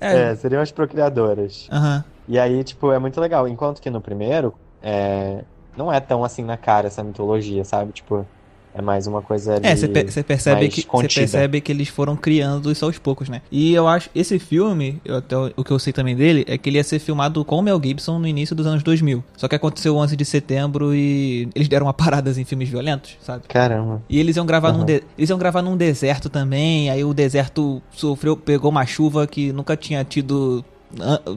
É, 0.00 0.30
é 0.30 0.34
seriam 0.34 0.62
as 0.62 0.72
procriadoras. 0.72 1.68
Uhum. 1.70 2.02
E 2.28 2.38
aí, 2.38 2.62
tipo, 2.64 2.92
é 2.92 2.98
muito 2.98 3.20
legal. 3.20 3.46
Enquanto 3.46 3.80
que 3.80 3.90
no 3.90 4.00
primeiro, 4.00 4.54
é... 4.82 5.44
não 5.76 5.92
é 5.92 6.00
tão 6.00 6.24
assim 6.24 6.44
na 6.44 6.56
cara 6.56 6.86
essa 6.86 7.02
mitologia, 7.02 7.64
sabe? 7.64 7.92
Tipo, 7.92 8.26
é 8.74 8.80
mais 8.80 9.06
uma 9.06 9.20
coisa 9.20 9.56
ali. 9.56 9.66
É, 9.66 9.74
você 9.74 9.88
percebe 10.22 10.68
que 10.68 10.86
você 10.90 11.08
percebe 11.08 11.60
que 11.60 11.72
eles 11.72 11.88
foram 11.88 12.16
criando 12.16 12.70
isso 12.70 12.84
aos 12.84 12.98
poucos, 12.98 13.28
né? 13.28 13.42
E 13.50 13.74
eu 13.74 13.88
acho 13.88 14.08
esse 14.14 14.38
filme, 14.38 15.00
eu, 15.04 15.16
até 15.16 15.36
o 15.36 15.64
que 15.64 15.70
eu 15.70 15.78
sei 15.78 15.92
também 15.92 16.14
dele 16.14 16.44
é 16.46 16.56
que 16.56 16.68
ele 16.68 16.78
ia 16.78 16.84
ser 16.84 16.98
filmado 16.98 17.44
com 17.44 17.56
o 17.56 17.62
Mel 17.62 17.80
Gibson 17.82 18.18
no 18.18 18.26
início 18.26 18.54
dos 18.54 18.66
anos 18.66 18.82
2000. 18.82 19.22
Só 19.36 19.48
que 19.48 19.54
aconteceu 19.54 19.94
o 19.94 19.98
11 19.98 20.16
de 20.16 20.24
setembro 20.24 20.94
e 20.94 21.48
eles 21.54 21.68
deram 21.68 21.86
uma 21.86 21.94
parada 21.94 22.30
em 22.30 22.44
filmes 22.44 22.68
violentos, 22.68 23.16
sabe? 23.20 23.44
Caramba. 23.48 24.02
E 24.08 24.18
eles 24.20 24.36
iam 24.36 24.46
gravar 24.46 24.70
uhum. 24.70 24.78
num 24.78 24.84
de... 24.84 25.02
eles 25.18 25.30
iam 25.30 25.38
gravar 25.38 25.62
num 25.62 25.76
deserto 25.76 26.28
também, 26.28 26.90
aí 26.90 27.04
o 27.04 27.12
deserto 27.12 27.82
sofreu, 27.90 28.36
pegou 28.36 28.70
uma 28.70 28.86
chuva 28.86 29.26
que 29.26 29.52
nunca 29.52 29.76
tinha 29.76 30.04
tido 30.04 30.64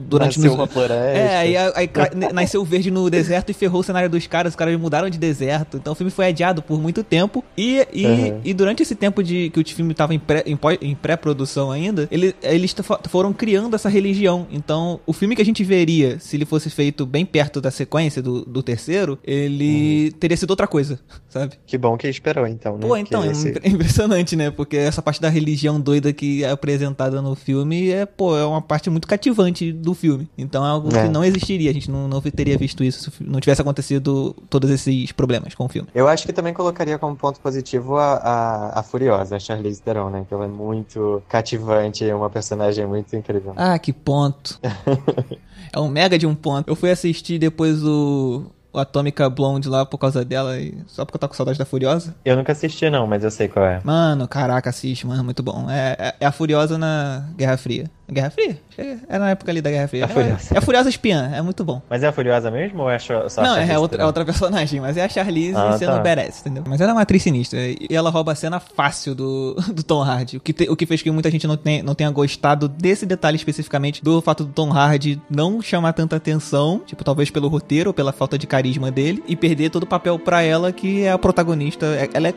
durante 0.02 0.38
nasceu 0.38 0.54
uma 0.54 0.66
floresta. 0.66 1.18
É, 1.18 1.36
aí, 1.36 1.56
aí, 1.56 1.90
nasceu 2.32 2.64
verde 2.64 2.90
no 2.90 3.08
deserto 3.08 3.50
e 3.50 3.52
ferrou 3.52 3.80
o 3.80 3.84
cenário 3.84 4.10
dos 4.10 4.26
caras, 4.26 4.52
os 4.52 4.56
caras 4.56 4.78
mudaram 4.78 5.08
de 5.08 5.18
deserto. 5.18 5.76
Então 5.76 5.92
o 5.92 5.96
filme 5.96 6.10
foi 6.10 6.26
adiado 6.26 6.62
por 6.62 6.80
muito 6.80 7.02
tempo. 7.04 7.44
E, 7.56 7.86
e, 7.92 8.06
uhum. 8.06 8.40
e 8.44 8.54
durante 8.54 8.82
esse 8.82 8.94
tempo 8.94 9.22
de 9.22 9.50
que 9.50 9.60
o 9.60 9.64
filme 9.64 9.92
estava 9.92 10.12
em 10.14 10.94
pré-produção 10.94 11.68
pré 11.68 11.76
ainda, 11.76 12.08
ele, 12.10 12.34
eles 12.42 12.74
foram 13.08 13.32
criando 13.32 13.74
essa 13.74 13.88
religião. 13.88 14.46
Então, 14.50 15.00
o 15.06 15.12
filme 15.12 15.36
que 15.36 15.42
a 15.42 15.44
gente 15.44 15.62
veria, 15.62 16.18
se 16.18 16.36
ele 16.36 16.44
fosse 16.44 16.68
feito 16.70 17.06
bem 17.06 17.24
perto 17.24 17.60
da 17.60 17.70
sequência 17.70 18.20
do, 18.22 18.44
do 18.44 18.62
terceiro, 18.62 19.18
ele 19.24 20.10
uhum. 20.12 20.18
teria 20.18 20.36
sido 20.36 20.50
outra 20.50 20.66
coisa, 20.66 20.98
sabe? 21.28 21.54
Que 21.66 21.78
bom 21.78 21.96
que 21.96 22.08
esperou, 22.08 22.46
então, 22.46 22.76
né? 22.76 22.86
Pô, 22.86 22.96
então, 22.96 23.22
é 23.22 23.28
esse... 23.28 23.54
impressionante, 23.64 24.36
né? 24.36 24.50
Porque 24.50 24.76
essa 24.76 25.00
parte 25.00 25.20
da 25.20 25.28
religião 25.28 25.80
doida 25.80 26.12
que 26.12 26.44
é 26.44 26.50
apresentada 26.50 27.22
no 27.22 27.34
filme 27.34 27.90
é, 27.90 28.06
pô, 28.06 28.36
é 28.36 28.44
uma 28.44 28.62
parte 28.62 28.90
muito 28.90 29.06
cativante 29.06 29.43
do 29.52 29.94
filme. 29.94 30.28
Então 30.36 30.64
é 30.64 30.68
algo 30.68 30.94
é. 30.94 31.02
que 31.02 31.08
não 31.08 31.24
existiria, 31.24 31.70
a 31.70 31.74
gente 31.74 31.90
não, 31.90 32.08
não 32.08 32.20
teria 32.20 32.56
visto 32.56 32.82
isso 32.82 33.10
se 33.10 33.24
não 33.24 33.40
tivesse 33.40 33.60
acontecido 33.60 34.34
todos 34.48 34.70
esses 34.70 35.12
problemas 35.12 35.54
com 35.54 35.64
o 35.64 35.68
filme. 35.68 35.88
Eu 35.94 36.08
acho 36.08 36.26
que 36.26 36.32
também 36.32 36.52
colocaria 36.52 36.98
como 36.98 37.16
ponto 37.16 37.40
positivo 37.40 37.96
a, 37.96 38.14
a, 38.14 38.80
a 38.80 38.82
Furiosa, 38.82 39.36
a 39.36 39.38
Charlize 39.38 39.82
Theron, 39.82 40.10
né? 40.10 40.24
Que 40.28 40.34
ela 40.34 40.44
é 40.44 40.48
muito 40.48 41.22
cativante, 41.28 42.04
é 42.04 42.14
uma 42.14 42.30
personagem 42.30 42.86
muito 42.86 43.14
incrível. 43.16 43.52
Ah, 43.56 43.78
que 43.78 43.92
ponto. 43.92 44.58
é 45.72 45.78
um 45.78 45.88
mega 45.88 46.18
de 46.18 46.26
um 46.26 46.34
ponto. 46.34 46.68
Eu 46.68 46.76
fui 46.76 46.90
assistir 46.90 47.38
depois 47.38 47.82
o 47.84 48.46
o 48.74 48.78
Atômica 48.80 49.30
Blonde 49.30 49.68
lá 49.68 49.86
por 49.86 49.98
causa 49.98 50.24
dela 50.24 50.58
e 50.58 50.76
só 50.88 51.04
porque 51.04 51.14
eu 51.14 51.20
tô 51.20 51.28
com 51.28 51.34
saudade 51.34 51.56
da 51.56 51.64
Furiosa. 51.64 52.12
Eu 52.24 52.36
nunca 52.36 52.50
assisti 52.50 52.90
não, 52.90 53.06
mas 53.06 53.22
eu 53.22 53.30
sei 53.30 53.46
qual 53.46 53.64
é. 53.64 53.80
Mano, 53.84 54.26
caraca, 54.26 54.68
assiste, 54.68 55.06
mano, 55.06 55.22
muito 55.22 55.44
bom. 55.44 55.70
É, 55.70 55.96
é, 55.96 56.14
é 56.18 56.26
a 56.26 56.32
Furiosa 56.32 56.76
na 56.76 57.28
Guerra 57.36 57.56
Fria. 57.56 57.88
Guerra 58.10 58.30
Fria. 58.30 58.58
Era 59.08 59.18
na 59.18 59.30
época 59.30 59.50
ali 59.50 59.60
da 59.62 59.70
Guerra 59.70 59.88
Fria. 59.88 60.04
A 60.04 60.08
Furiosa. 60.08 60.54
É 60.54 60.58
a 60.58 60.60
Furiosa 60.60 60.88
Espiã, 60.88 61.30
é 61.34 61.40
muito 61.40 61.64
bom. 61.64 61.80
Mas 61.88 62.02
é 62.02 62.08
a 62.08 62.12
Furiosa 62.12 62.50
mesmo 62.50 62.82
ou 62.82 62.90
é 62.90 62.98
só 62.98 63.14
a 63.14 63.42
Não, 63.42 63.52
é, 63.56 63.60
Charlize 63.60 63.76
outra, 63.78 64.02
é 64.02 64.06
outra 64.06 64.24
personagem, 64.24 64.80
mas 64.80 64.96
é 64.96 65.04
a 65.04 65.08
Charlize 65.08 65.56
Ah, 65.56 65.76
sendo 65.78 65.92
tá. 65.92 65.98
badass, 66.00 66.40
entendeu? 66.40 66.64
Mas 66.66 66.80
ela 66.80 66.90
é 66.90 66.94
uma 66.94 67.00
atriz 67.02 67.22
sinistra. 67.22 67.58
E 67.60 67.86
ela 67.90 68.10
rouba 68.10 68.32
a 68.32 68.34
cena 68.34 68.60
fácil 68.60 69.14
do, 69.14 69.54
do 69.72 69.82
Tom 69.82 70.02
Hardy. 70.02 70.36
O 70.36 70.40
que, 70.40 70.52
te- 70.52 70.68
o 70.68 70.76
que 70.76 70.84
fez 70.86 71.00
que 71.02 71.10
muita 71.10 71.30
gente 71.30 71.46
não, 71.46 71.56
tenha- 71.56 71.82
não 71.82 71.94
tenha 71.94 72.10
gostado 72.10 72.68
desse 72.68 73.06
detalhe 73.06 73.36
especificamente 73.36 74.02
do 74.04 74.20
fato 74.20 74.44
do 74.44 74.52
Tom 74.52 74.70
Hardy 74.72 75.20
não 75.30 75.62
chamar 75.62 75.92
tanta 75.94 76.16
atenção, 76.16 76.82
tipo, 76.84 77.02
talvez 77.04 77.30
pelo 77.30 77.48
roteiro 77.48 77.90
ou 77.90 77.94
pela 77.94 78.12
falta 78.12 78.36
de 78.36 78.46
carisma 78.46 78.90
dele, 78.90 79.22
e 79.26 79.34
perder 79.34 79.70
todo 79.70 79.84
o 79.84 79.86
papel 79.86 80.18
pra 80.18 80.42
ela, 80.42 80.72
que 80.72 81.04
é 81.04 81.10
a 81.12 81.18
protagonista. 81.18 81.86
É- 81.86 82.10
Ela 82.14 82.28
é, 82.28 82.34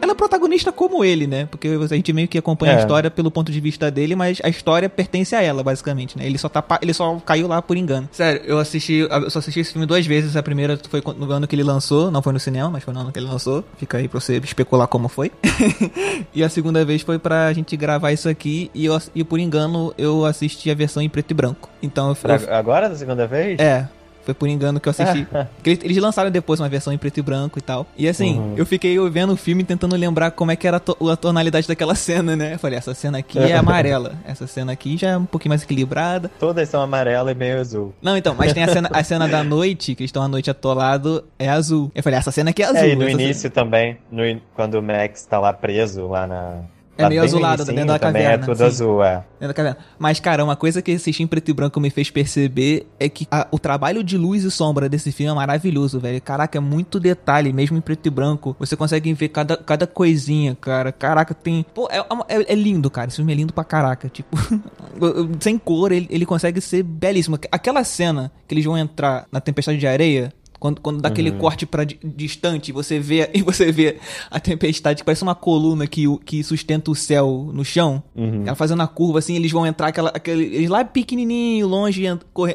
ela, 0.00 0.12
é 0.12 0.14
protagonista 0.14 0.70
como 0.72 1.04
ele, 1.04 1.26
né? 1.26 1.46
Porque 1.50 1.68
a 1.68 1.86
gente 1.94 2.12
meio 2.12 2.26
que 2.28 2.38
acompanha 2.38 2.74
a 2.74 2.76
É. 2.76 2.78
história 2.80 3.10
pelo 3.10 3.30
ponto 3.30 3.50
de 3.52 3.60
vista 3.60 3.90
dele, 3.90 4.14
mas 4.16 4.38
a 4.44 4.48
história 4.48 4.88
pertence 4.88 5.07
a 5.36 5.42
ela, 5.42 5.62
basicamente, 5.62 6.16
né? 6.16 6.26
Ele 6.26 6.38
só, 6.38 6.48
tá, 6.48 6.64
ele 6.80 6.92
só 6.92 7.16
caiu 7.20 7.46
lá 7.48 7.60
por 7.60 7.76
engano. 7.76 8.08
Sério, 8.12 8.42
eu 8.44 8.58
assisti, 8.58 9.06
eu 9.10 9.30
só 9.30 9.38
assisti 9.38 9.60
esse 9.60 9.72
filme 9.72 9.86
duas 9.86 10.06
vezes. 10.06 10.36
A 10.36 10.42
primeira 10.42 10.78
foi 10.88 11.02
no 11.16 11.30
ano 11.30 11.46
que 11.46 11.54
ele 11.54 11.62
lançou, 11.62 12.10
não 12.10 12.22
foi 12.22 12.32
no 12.32 12.40
cinema, 12.40 12.70
mas 12.70 12.84
foi 12.84 12.94
no 12.94 13.00
ano 13.00 13.12
que 13.12 13.18
ele 13.18 13.26
lançou. 13.26 13.64
Fica 13.76 13.98
aí 13.98 14.08
pra 14.08 14.20
você 14.20 14.36
especular 14.38 14.86
como 14.86 15.08
foi. 15.08 15.32
e 16.34 16.42
a 16.42 16.48
segunda 16.48 16.84
vez 16.84 17.02
foi 17.02 17.18
pra 17.18 17.52
gente 17.52 17.76
gravar 17.76 18.12
isso 18.12 18.28
aqui 18.28 18.70
e, 18.74 18.86
eu, 18.86 18.98
e 19.14 19.24
por 19.24 19.38
engano 19.38 19.92
eu 19.96 20.24
assisti 20.24 20.70
a 20.70 20.74
versão 20.74 21.02
em 21.02 21.08
preto 21.08 21.30
e 21.30 21.34
branco. 21.34 21.68
Então 21.82 22.08
eu, 22.08 22.16
eu 22.30 22.54
Agora, 22.54 22.88
da 22.88 22.96
segunda 22.96 23.26
vez? 23.26 23.58
é, 23.58 23.88
foi 24.28 24.34
por 24.34 24.46
engano 24.46 24.78
que 24.78 24.86
eu 24.86 24.90
assisti. 24.90 25.26
Eles, 25.64 25.96
lançaram 25.96 26.30
depois 26.30 26.60
uma 26.60 26.68
versão 26.68 26.92
em 26.92 26.98
preto 26.98 27.16
e 27.18 27.22
branco 27.22 27.58
e 27.58 27.62
tal. 27.62 27.86
E 27.96 28.06
assim, 28.06 28.38
Uhum. 28.38 28.54
eu 28.58 28.66
fiquei 28.66 28.98
vendo 29.08 29.32
o 29.32 29.36
filme 29.36 29.64
tentando 29.64 29.96
lembrar 29.96 30.30
como 30.32 30.50
é 30.50 30.56
que 30.56 30.66
era 30.68 30.76
a, 30.76 30.80
to- 30.80 31.10
a 31.10 31.16
tonalidade 31.16 31.66
daquela 31.66 31.94
cena, 31.96 32.36
né? 32.36 32.54
Eu 32.54 32.58
falei, 32.58 32.76
essa 32.78 32.92
cena 32.92 33.18
aqui 33.18 33.38
é 33.38 33.56
amarela. 33.56 34.16
Essa 34.26 34.46
cena 34.46 34.72
aqui 34.72 34.98
já 34.98 35.08
é 35.10 35.16
um 35.16 35.24
pouquinho 35.24 35.50
mais 35.50 35.62
equilibrada. 35.62 36.30
Todas 36.38 36.68
são 36.68 36.82
amarela 36.82 37.32
e 37.32 37.34
meio 37.34 37.58
azul. 37.58 37.94
Não, 38.02 38.16
então, 38.18 38.34
mas 38.36 38.52
tem 38.52 38.62
a 38.64 38.68
cena, 38.68 38.90
a 38.92 39.02
cena 39.02 39.26
da 39.26 39.42
noite, 39.44 39.94
que 39.94 40.02
eles 40.02 40.08
estão 40.10 40.22
à 40.22 40.28
noite 40.28 40.50
atolado, 40.50 41.24
é 41.38 41.48
azul. 41.48 41.90
Eu 41.94 42.02
falei, 42.02 42.18
essa 42.18 42.30
cena 42.30 42.50
aqui 42.50 42.62
é 42.62 42.66
azul. 42.66 42.76
é, 42.80 42.88
e 42.90 42.96
no 42.96 43.02
essa 43.04 43.10
cena- 43.12 43.22
início 43.22 43.50
também, 43.50 43.96
no 44.12 44.22
quando 44.54 44.74
o 44.74 44.82
Max 44.82 45.24
tá 45.24 45.38
lá 45.40 45.52
preso, 45.54 46.06
lá 46.06 46.26
na... 46.26 46.56
É 46.98 47.02
lá 47.04 47.08
meio 47.08 47.22
azulado, 47.22 47.64
dentro 47.64 47.86
da 47.86 47.98
também 47.98 48.22
caverna, 48.22 48.44
É 48.44 48.46
tudo 48.46 48.56
sim. 48.58 48.64
azul, 48.64 49.04
é. 49.04 49.14
Dentro 49.38 49.48
da 49.48 49.54
caverna. 49.54 49.78
Mas, 49.98 50.18
cara, 50.20 50.42
uma 50.44 50.56
coisa 50.56 50.82
que 50.82 50.90
assistir 50.92 51.22
em 51.22 51.26
preto 51.26 51.48
e 51.48 51.54
branco 51.54 51.78
me 51.80 51.90
fez 51.90 52.10
perceber 52.10 52.86
é 52.98 53.08
que 53.08 53.26
a- 53.30 53.46
o 53.52 53.58
trabalho 53.58 54.02
de 54.02 54.18
luz 54.18 54.42
e 54.42 54.50
sombra 54.50 54.88
desse 54.88 55.12
filme 55.12 55.30
é 55.30 55.34
maravilhoso, 55.34 56.00
velho. 56.00 56.20
Caraca, 56.20 56.58
é 56.58 56.60
muito 56.60 56.98
detalhe, 56.98 57.52
mesmo 57.52 57.76
em 57.76 57.80
preto 57.80 58.04
e 58.06 58.10
branco. 58.10 58.56
Você 58.58 58.74
consegue 58.76 59.12
ver 59.14 59.28
cada, 59.28 59.56
cada 59.56 59.86
coisinha, 59.86 60.56
cara. 60.60 60.90
Caraca, 60.90 61.32
tem. 61.34 61.64
Pô, 61.72 61.88
é, 61.90 61.98
é- 62.28 62.52
é 62.52 62.54
lindo, 62.54 62.90
cara. 62.90 63.06
Esse 63.08 63.16
filme 63.16 63.32
é 63.32 63.36
lindo 63.36 63.52
pra 63.52 63.62
caraca. 63.62 64.08
Tipo, 64.08 64.36
sem 65.40 65.56
cor, 65.58 65.92
ele, 65.92 66.06
ele 66.10 66.26
consegue 66.26 66.60
ser 66.60 66.82
belíssimo. 66.82 67.38
Aquela 67.52 67.84
cena 67.84 68.32
que 68.46 68.54
eles 68.54 68.64
vão 68.64 68.76
entrar 68.76 69.26
na 69.30 69.40
tempestade 69.40 69.78
de 69.78 69.86
areia. 69.86 70.32
Quando, 70.58 70.80
quando 70.80 71.00
dá 71.00 71.08
aquele 71.08 71.30
corte 71.32 71.64
pra 71.64 71.84
di- 71.84 71.98
distante, 72.02 72.72
você 72.72 72.98
vê 72.98 73.30
e 73.34 73.42
você 73.42 73.70
vê 73.70 73.98
a 74.30 74.40
tempestade 74.40 75.02
que 75.02 75.04
parece 75.04 75.22
uma 75.22 75.34
coluna 75.34 75.86
que, 75.86 76.04
que 76.24 76.42
sustenta 76.42 76.90
o 76.90 76.94
céu 76.94 77.50
no 77.52 77.64
chão. 77.64 78.02
Uhum. 78.16 78.42
Ela 78.44 78.56
fazendo 78.56 78.82
a 78.82 78.86
curva 78.88 79.20
assim, 79.20 79.36
eles 79.36 79.52
vão 79.52 79.64
entrar 79.66 79.88
aquela, 79.88 80.10
aquele, 80.10 80.44
eles 80.44 80.68
lá 80.68 80.84
pequenininho, 80.84 81.66
longe, 81.68 82.04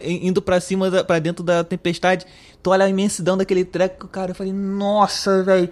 indo 0.04 0.42
pra 0.42 0.60
cima, 0.60 0.92
da, 0.92 1.04
pra 1.04 1.20
dentro 1.20 1.44
da 1.44 1.64
tempestade. 1.64 2.26
Tu 2.62 2.70
olha 2.70 2.86
a 2.86 2.90
imensidão 2.90 3.38
daquele 3.38 3.64
treco, 3.66 4.08
cara, 4.08 4.32
eu 4.32 4.36
falei, 4.36 4.52
nossa, 4.54 5.44
velho, 5.44 5.70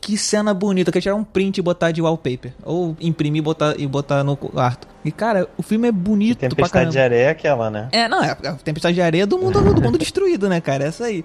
que 0.00 0.16
cena 0.16 0.54
bonita. 0.54 0.88
Eu 0.88 0.92
quero 0.92 1.02
tirar 1.02 1.14
um 1.14 1.24
print 1.24 1.58
e 1.58 1.62
botar 1.62 1.90
de 1.90 2.00
wallpaper. 2.00 2.52
Ou 2.62 2.96
imprimir 3.00 3.40
e 3.40 3.42
botar, 3.42 3.74
e 3.78 3.86
botar 3.86 4.24
no 4.24 4.36
quarto. 4.36 4.88
E, 5.04 5.10
cara, 5.12 5.48
o 5.56 5.62
filme 5.62 5.88
é 5.88 5.92
bonito 5.92 6.38
pra 6.40 6.48
Tempestade 6.48 6.90
de 6.90 6.98
areia 6.98 7.22
é 7.24 7.28
aquela, 7.30 7.70
né? 7.70 7.88
É, 7.92 8.08
não, 8.08 8.22
é 8.22 8.30
a 8.30 8.52
tempestade 8.54 8.94
de 8.94 9.02
areia 9.02 9.26
do 9.26 9.38
mundo, 9.38 9.62
do 9.74 9.82
mundo 9.82 9.96
destruído, 9.98 10.48
né, 10.48 10.60
cara? 10.60 10.84
Essa 10.84 11.04
aí. 11.06 11.24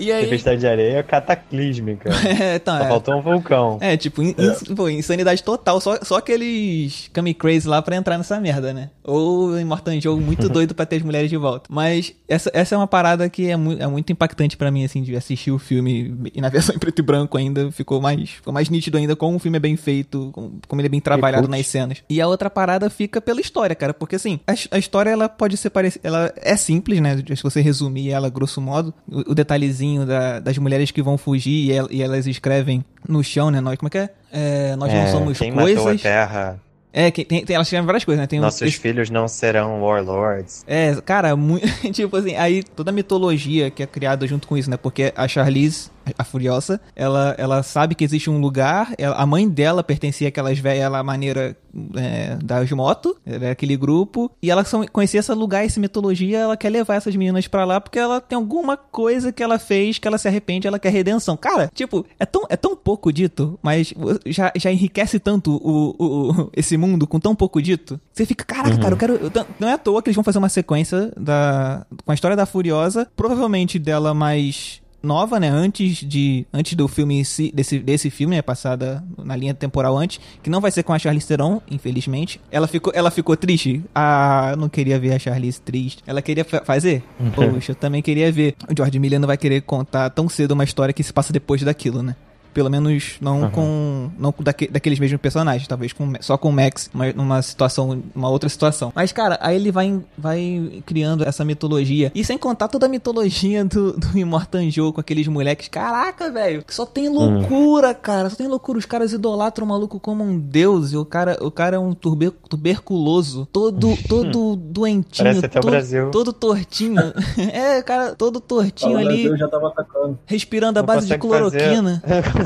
E 0.00 0.10
aí. 0.10 0.24
Tempestade 0.24 0.60
de 0.60 0.66
areia 0.66 0.98
é 0.98 1.02
cataclísmica. 1.02 2.10
É, 2.40 2.56
então, 2.56 2.76
Só 2.78 2.84
é. 2.84 2.88
faltou 2.88 3.14
um 3.16 3.22
vulcão. 3.22 3.78
É, 3.80 3.96
tipo, 3.96 4.22
in- 4.22 4.34
ins- 4.38 4.62
pô, 4.74 4.88
insanidade 4.88 5.42
total. 5.42 5.80
Só, 5.80 5.98
só 6.02 6.16
aqueles 6.16 7.10
Kami 7.12 7.34
Crazy 7.34 7.68
lá 7.68 7.82
pra 7.82 7.96
entrar 7.96 8.16
nessa 8.16 8.40
merda, 8.40 8.72
né? 8.72 8.90
Ou 9.04 9.58
em 9.58 9.64
Mortal 9.64 9.98
Jogo 10.00 10.20
muito 10.22 10.48
doido 10.48 10.74
pra 10.74 10.86
ter 10.86 10.96
as 10.96 11.02
mulheres 11.02 11.28
de 11.28 11.36
volta. 11.36 11.68
Mas 11.68 12.14
essa, 12.28 12.50
essa 12.54 12.74
é 12.74 12.78
uma 12.78 12.86
parada 12.86 13.28
que 13.28 13.48
é, 13.50 13.56
mu 13.56 13.72
é 13.72 13.86
muito 13.86 14.12
impactante 14.12 14.56
pra 14.56 14.70
mim, 14.70 14.84
assim, 14.84 15.02
de 15.02 15.14
assistir 15.16 15.50
o 15.50 15.58
filme. 15.58 16.14
E 16.34 16.40
na 16.40 16.48
versão 16.50 16.74
em 16.74 16.78
preto 16.78 17.00
e 17.00 17.02
branco 17.02 17.36
ainda 17.36 17.70
ficou 17.72 18.00
mais, 18.00 18.30
ficou 18.30 18.52
mais 18.52 18.68
nítido 18.70 18.96
ainda 18.96 19.14
como 19.16 19.36
o 19.36 19.40
filme 19.40 19.56
é 19.56 19.60
bem 19.60 19.76
feito, 19.76 20.30
como, 20.32 20.60
como 20.68 20.80
ele 20.80 20.86
é 20.86 20.90
bem 20.90 21.00
trabalhado 21.00 21.48
nas 21.48 21.66
cenas. 21.66 21.98
E 22.08 22.20
a 22.20 22.26
outra 22.28 22.48
parada 22.48 22.88
fica 22.88 23.20
pela 23.20 23.40
história, 23.40 23.74
cara. 23.74 23.92
Porque 23.92 24.16
assim, 24.16 24.40
a, 24.46 24.52
a 24.76 24.78
história 24.78 25.10
ela 25.10 25.28
pode 25.28 25.56
ser 25.56 25.70
parecida. 25.70 26.06
Ela 26.06 26.32
é 26.36 26.56
simples, 26.56 27.00
né? 27.00 27.16
Se 27.34 27.42
você 27.42 27.60
resumir 27.60 28.10
ela 28.10 28.30
grosso 28.30 28.60
modo, 28.60 28.94
o, 29.10 29.32
o 29.32 29.34
detalhezinho 29.34 29.89
da- 29.98 30.40
das 30.40 30.56
mulheres 30.58 30.90
que 30.90 31.02
vão 31.02 31.16
fugir 31.18 31.70
e, 31.70 31.72
el- 31.72 31.88
elas 32.02 32.26
escrevem 32.26 32.84
no 33.08 33.22
chão, 33.24 33.50
né? 33.50 33.60
Nós, 33.60 33.76
como 33.76 33.88
é 33.88 33.90
que 33.90 33.98
é? 33.98 34.10
É, 34.32 34.76
nós 34.76 34.92
não 34.92 35.00
É, 35.00 35.06
somos 35.08 35.38
quem 35.38 35.50
matou 35.50 35.72
a 35.72 35.82
coisas. 35.82 36.02
terra, 36.02 36.60
É, 36.92 37.08
que 37.10 37.24
tem, 37.24 37.44
tem, 37.44 37.54
elas 37.54 37.68
escrevem 37.68 37.86
várias 37.86 38.04
coisas, 38.04 38.20
né? 38.20 38.26
Tem 38.26 38.38
um- 38.40 38.42
nossos 38.42 38.62
esse- 38.62 38.78
filhos 38.78 39.10
não 39.10 39.28
serão 39.28 39.80
warlords. 39.82 40.64
é, 40.66 40.94
cara, 41.04 41.36
muito. 41.36 41.64
tipo 41.92 42.16
assim, 42.16 42.34
aí 42.36 42.62
toda 42.64 42.90
a 42.90 42.92
mitologia 42.92 43.70
que 43.70 43.82
é 43.82 43.86
criada 43.86 44.26
junto 44.26 44.48
com 44.48 44.56
isso, 44.56 44.68
né? 44.68 44.76
Porque 44.76 45.12
a 45.16 45.28
Charlize, 45.28 45.90
a 46.18 46.24
Furiosa, 46.24 46.80
ela, 46.96 47.34
ela 47.38 47.62
sabe 47.62 47.94
que 47.94 48.04
existe 48.04 48.28
um 48.30 48.40
lugar, 48.40 48.92
ela- 48.98 49.16
a 49.16 49.26
mãe 49.26 49.48
dela 49.48 49.82
pertencia 49.82 50.28
àquelas 50.28 50.58
velhas 50.58 50.90
maneira 51.04 51.56
é, 51.96 52.36
das 52.42 52.68
motos, 52.72 53.14
era 53.24 53.52
aquele 53.52 53.76
grupo, 53.76 54.28
e 54.42 54.50
ela 54.50 54.64
só 54.64 54.84
conhecia 54.88 55.20
esse 55.20 55.32
lugar, 55.32 55.64
essa 55.64 55.78
mitologia, 55.78 56.38
ela 56.38 56.56
quer 56.56 56.68
levar 56.68 56.96
essas 56.96 57.14
meninas 57.14 57.46
pra 57.46 57.64
lá 57.64 57.80
porque 57.80 57.98
ela 57.98 58.20
tem 58.20 58.34
alguma 58.36 58.76
coisa 58.76 59.30
que 59.32 59.40
ela 59.42 59.56
fez 59.58 59.98
que 59.98 60.08
ela 60.08 60.18
se 60.18 60.26
arrepende, 60.26 60.66
ela 60.66 60.78
quer 60.80 60.90
redenção. 60.90 61.36
Cara, 61.36 61.70
tipo, 61.72 62.04
é 62.18 62.26
tão, 62.26 62.44
é 62.48 62.56
tão 62.56 62.74
pouco 62.76 63.12
dito, 63.12 63.56
mas 63.62 63.94
já, 64.26 64.50
já 64.56 64.72
enriquece 64.72 65.20
tanto 65.20 65.52
o, 65.62 65.94
o, 65.96 66.30
o- 66.32 66.50
esse 66.56 66.76
mundo 66.76 67.06
com 67.06 67.20
tão 67.20 67.34
pouco 67.36 67.62
dito. 67.62 68.00
Você 68.12 68.26
fica, 68.26 68.44
caraca, 68.44 68.76
cara, 68.78 68.94
eu 68.94 68.98
quero. 68.98 69.14
eu 69.14 69.30
não 69.60 69.68
é 69.68 69.74
à 69.74 69.78
toa 69.78 70.02
que 70.02 70.08
eles 70.08 70.16
vão 70.16 70.24
fazer 70.24 70.38
uma 70.38 70.48
sequência 70.48 71.12
da, 71.16 71.86
com 72.04 72.10
a 72.10 72.14
história 72.14 72.36
da 72.36 72.46
Furiosa, 72.46 73.06
provavelmente 73.14 73.78
dela 73.78 74.12
mais 74.12 74.82
nova, 75.02 75.40
né? 75.40 75.48
Antes 75.48 75.96
de 75.98 76.46
antes 76.52 76.74
do 76.74 76.86
filme 76.88 77.24
si, 77.24 77.50
desse, 77.54 77.78
desse 77.78 78.10
filme, 78.10 78.36
né? 78.36 78.42
Passada 78.42 79.02
na 79.18 79.34
linha 79.36 79.54
temporal 79.54 79.96
antes, 79.96 80.20
que 80.42 80.50
não 80.50 80.60
vai 80.60 80.70
ser 80.70 80.82
com 80.82 80.92
a 80.92 80.98
Charlize 80.98 81.26
Theron, 81.26 81.60
infelizmente. 81.70 82.40
Ela 82.50 82.66
ficou, 82.66 82.92
ela 82.94 83.10
ficou 83.10 83.36
triste. 83.36 83.82
Ah, 83.94 84.54
não 84.58 84.68
queria 84.68 84.98
ver 84.98 85.12
a 85.14 85.18
Charlize 85.18 85.60
triste. 85.60 86.02
Ela 86.06 86.20
queria 86.22 86.44
fa- 86.44 86.62
fazer? 86.64 87.02
Poxa, 87.34 87.72
eu 87.72 87.76
também 87.76 88.02
queria 88.02 88.30
ver. 88.30 88.54
O 88.68 88.74
George 88.76 88.98
Miller 88.98 89.18
não 89.20 89.26
vai 89.26 89.36
querer 89.36 89.62
contar 89.62 90.10
tão 90.10 90.28
cedo 90.28 90.52
uma 90.52 90.64
história 90.64 90.92
que 90.92 91.02
se 91.02 91.12
passa 91.12 91.32
depois 91.32 91.62
daquilo, 91.62 92.02
né? 92.02 92.14
Pelo 92.52 92.68
menos 92.70 93.16
não 93.20 93.42
Aham. 93.44 93.50
com. 93.50 94.10
Não 94.18 94.32
com 94.32 94.42
daque- 94.42 94.68
daqueles 94.68 94.98
mesmos 94.98 95.20
personagens. 95.20 95.66
Talvez 95.68 95.92
com, 95.92 96.12
só 96.20 96.36
com 96.36 96.48
o 96.48 96.52
Max 96.52 96.90
uma- 96.92 97.12
numa 97.12 97.42
situação. 97.42 98.02
Uma 98.14 98.28
outra 98.28 98.48
situação. 98.48 98.92
Mas, 98.94 99.12
cara, 99.12 99.38
aí 99.40 99.56
ele 99.56 99.70
vai, 99.70 100.00
vai 100.16 100.82
criando 100.86 101.24
essa 101.24 101.44
mitologia. 101.44 102.10
E 102.14 102.24
sem 102.24 102.36
contar 102.38 102.68
toda 102.68 102.86
a 102.86 102.88
mitologia 102.88 103.64
do, 103.64 103.92
do 103.92 104.18
Immortan 104.18 104.70
Joe 104.70 104.92
com 104.92 105.00
aqueles 105.00 105.26
moleques. 105.28 105.68
Caraca, 105.68 106.30
velho. 106.30 106.64
Só 106.68 106.84
tem 106.86 107.08
loucura, 107.08 107.94
cara. 107.94 108.28
Só 108.30 108.36
tem 108.36 108.46
loucura. 108.48 108.78
Os 108.78 108.86
caras 108.86 109.12
idolatram 109.12 109.64
o 109.64 109.68
maluco 109.68 109.98
como 110.00 110.24
um 110.24 110.38
deus. 110.38 110.92
E 110.92 110.96
o 110.96 111.04
cara, 111.04 111.36
o 111.40 111.50
cara 111.50 111.76
é 111.76 111.78
um 111.78 111.94
turbe- 111.94 112.32
tuberculoso. 112.48 113.48
Todo, 113.52 113.96
todo 114.08 114.56
doentinho. 114.56 115.24
Parece 115.28 115.46
até 115.46 115.58
o 115.58 115.62
todo, 115.62 115.70
Brasil. 115.70 116.10
todo 116.10 116.32
tortinho. 116.32 117.00
é, 117.52 117.82
cara, 117.82 118.14
todo 118.14 118.40
tortinho 118.40 118.94
Fala, 118.96 119.08
ali. 119.08 119.36
Já 119.36 119.48
tava 119.48 119.68
atacando. 119.68 120.18
Respirando 120.26 120.78
a 120.78 120.82
Não 120.82 120.86
base 120.86 121.06
de 121.06 121.18
consegue 121.18 121.44
fazer- 121.44 121.58
cloroquina. 121.58 122.02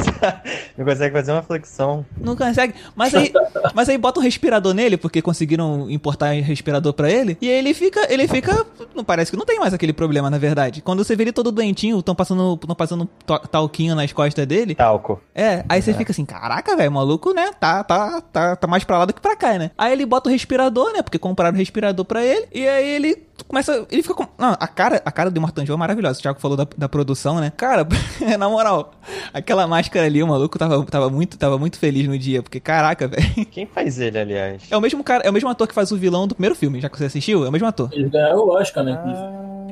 não 0.77 0.85
consegue 0.85 1.15
fazer 1.15 1.33
uma 1.33 1.43
flexão. 1.43 2.05
Não 2.19 2.37
consegue. 2.37 2.75
Mas 2.95 3.15
aí, 3.15 3.33
mas 3.75 3.89
aí 3.89 3.99
bota 3.99 4.21
um 4.21 4.23
respirador 4.23 4.75
nele, 4.75 4.97
porque 4.97 5.23
conseguiram 5.23 5.91
importar 5.91 6.33
respirador 6.33 6.93
pra 6.93 7.11
ele. 7.11 7.37
E 7.41 7.49
aí 7.49 7.59
ele 7.59 7.75
fica. 7.75 8.13
Ele 8.13 8.27
fica. 8.29 8.67
Não 8.95 9.05
parece 9.05 9.31
que 9.31 9.37
não 9.37 9.47
tem 9.47 9.59
mais 9.59 9.75
aquele 9.75 9.93
problema, 9.93 10.31
na 10.31 10.39
verdade. 10.39 10.81
Quando 10.83 11.05
você 11.05 11.17
vê 11.17 11.25
ele 11.25 11.33
todo 11.33 11.53
doentinho, 11.53 11.99
estão 11.99 12.15
passando, 12.15 12.57
tão 12.57 12.75
passando 12.75 13.09
talquinho 13.51 13.95
nas 13.95 14.13
costas 14.13 14.47
dele. 14.47 14.75
Talco. 14.75 15.21
É, 15.35 15.65
aí 15.69 15.81
você 15.81 15.95
fica 15.95 16.13
assim, 16.13 16.25
caraca, 16.25 16.77
velho, 16.77 16.93
maluco, 16.93 17.33
né? 17.33 17.51
Tá, 17.59 17.83
tá, 17.85 18.21
tá, 18.21 18.57
tá 18.57 18.67
mais 18.67 18.85
pra 18.85 18.99
lá 18.99 19.05
do 19.05 19.13
que 19.13 19.21
pra 19.21 19.37
cá, 19.37 19.59
né? 19.59 19.71
Aí 19.77 19.93
ele 19.93 20.07
bota 20.07 20.29
o 20.29 20.33
respirador, 20.33 20.93
né? 20.93 21.03
Porque 21.03 21.19
compraram 21.19 21.55
o 21.55 21.59
respirador 21.59 22.05
pra 22.05 22.25
ele. 22.25 22.47
E 22.53 22.67
aí 22.67 22.89
ele 22.89 23.25
começa. 23.49 23.87
Ele 23.91 24.03
fica 24.03 24.15
com. 24.15 24.27
Não, 24.39 24.57
a 24.59 24.67
cara, 24.69 25.03
a 25.05 25.11
cara 25.13 25.31
do 25.31 25.41
Martin 25.41 25.67
Joe 25.67 25.75
é 25.75 25.79
maravilhosa. 25.79 26.19
O 26.19 26.23
Thiago 26.23 26.41
falou 26.41 26.57
da, 26.57 26.67
da 26.77 26.89
produção, 26.89 27.41
né? 27.41 27.53
Cara, 27.57 27.87
na 28.39 28.49
moral, 28.49 28.93
aquela 29.33 29.67
máscara 29.67 30.07
ali, 30.07 30.23
o 30.23 30.27
maluco 30.27 30.59
tava, 30.59 30.85
tava, 30.87 31.11
muito, 31.11 31.37
tava 31.39 31.59
muito 31.59 31.79
feliz 31.79 32.07
no 32.07 32.19
dia. 32.19 32.43
Porque, 32.43 32.61
caraca, 32.61 33.07
velho. 33.09 33.47
Quem 33.51 33.67
faz 33.67 33.99
ele, 33.99 34.19
aliás? 34.19 34.63
É 34.71 34.77
o 34.77 34.81
mesmo 34.81 35.03
cara, 35.05 35.25
é 35.25 35.31
o 35.31 35.33
mesmo 35.33 35.49
ator 35.49 35.67
que 35.67 35.75
faz 35.75 35.91
o 35.93 35.97
vilão 35.97 36.27
do 36.27 36.35
primeiro 36.35 36.55
filme, 36.55 36.81
já 36.81 36.89
que 36.89 36.97
você 36.99 37.07
assistiu, 37.07 37.45
é 37.45 37.49
o 37.49 37.53
mesmo 37.53 37.67
ator. 37.67 37.89
Eles 37.93 38.11
ganharam 38.11 38.39
o 38.39 38.51
Oscar, 38.55 38.85
né? 38.85 38.97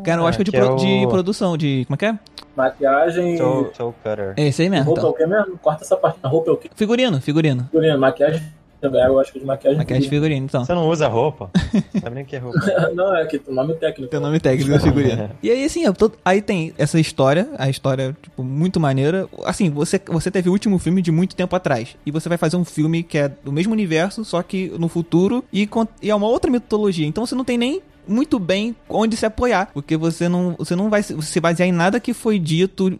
Cara, 0.04 0.21
eu 0.21 0.26
acho 0.26 0.37
que 0.38 0.42
é 0.42 0.45
de, 0.45 0.50
que 0.50 0.59
pro- 0.59 0.73
é 0.73 0.76
de 0.76 1.07
o- 1.07 1.09
produção, 1.09 1.57
de. 1.57 1.85
Como 1.87 1.95
é 1.95 1.99
que 1.99 2.07
é? 2.07 2.19
Maquiagem. 2.57 3.37
Toe, 3.38 3.64
toe 3.71 3.92
Cutter. 3.92 4.35
É 4.37 4.47
esse 4.49 4.62
aí 4.62 4.69
mesmo. 4.69 4.87
roupa 4.87 5.00
é 5.00 5.02
Então. 5.02 5.11
o 5.11 5.14
que 5.14 5.26
mesmo? 5.26 5.59
Corta 5.59 5.85
essa 5.85 5.97
parte. 5.97 6.19
A 6.23 6.28
roupa 6.28 6.50
é 6.50 6.52
o 6.52 6.57
quê? 6.57 6.71
Figurino, 6.75 7.21
figurino. 7.21 7.64
Figurino, 7.71 7.99
maquiagem 7.99 8.42
Eu 8.82 9.20
acho 9.20 9.32
que 9.32 9.38
de 9.38 9.44
maquiagem. 9.46 9.78
Maquiagem 9.78 10.02
de 10.02 10.08
figurino, 10.10 10.44
então. 10.46 10.64
Você 10.64 10.74
não 10.74 10.88
usa 10.88 11.06
roupa? 11.08 11.50
Sabe 12.00 12.14
nem 12.14 12.24
o 12.24 12.26
que 12.26 12.36
é 12.36 12.38
roupa. 12.38 12.58
não, 12.94 13.14
é 13.14 13.24
que 13.26 13.40
o 13.46 13.52
nome 13.54 13.74
técnico. 13.74 14.10
Teu 14.10 14.20
nome 14.20 14.40
técnico 14.40 14.70
da 14.70 14.80
figurino. 14.80 15.30
e 15.42 15.50
aí, 15.50 15.64
assim, 15.64 15.84
eu 15.84 15.94
tô- 15.94 16.10
aí 16.24 16.42
tem 16.42 16.72
essa 16.76 16.98
história, 16.98 17.48
a 17.58 17.68
história, 17.70 18.16
tipo, 18.22 18.42
muito 18.42 18.80
maneira. 18.80 19.28
Assim, 19.44 19.70
você, 19.70 20.00
você 20.06 20.30
teve 20.30 20.48
o 20.48 20.52
último 20.52 20.78
filme 20.78 21.00
de 21.00 21.10
muito 21.12 21.36
tempo 21.36 21.54
atrás. 21.54 21.96
E 22.04 22.10
você 22.10 22.28
vai 22.28 22.38
fazer 22.38 22.56
um 22.56 22.64
filme 22.64 23.02
que 23.02 23.18
é 23.18 23.28
do 23.28 23.52
mesmo 23.52 23.72
universo, 23.72 24.24
só 24.24 24.42
que 24.42 24.72
no 24.78 24.88
futuro, 24.88 25.44
e, 25.52 25.66
com- 25.66 25.86
e 26.02 26.10
é 26.10 26.14
uma 26.14 26.26
outra 26.26 26.50
mitologia. 26.50 27.06
Então 27.06 27.24
você 27.24 27.34
não 27.34 27.44
tem 27.44 27.56
nem 27.56 27.80
muito 28.06 28.36
bem 28.40 28.74
onde 28.88 29.16
se 29.16 29.24
apoiar, 29.24 29.70
porque 29.72 29.96
você 29.96 30.28
não, 30.28 30.56
você 30.58 30.74
não 30.74 30.90
vai 30.90 31.04
se 31.04 31.20
se 31.22 31.38
basear 31.38 31.68
em 31.68 31.72
nada 31.72 32.00
que 32.00 32.12
foi 32.12 32.36
dito. 32.36 32.90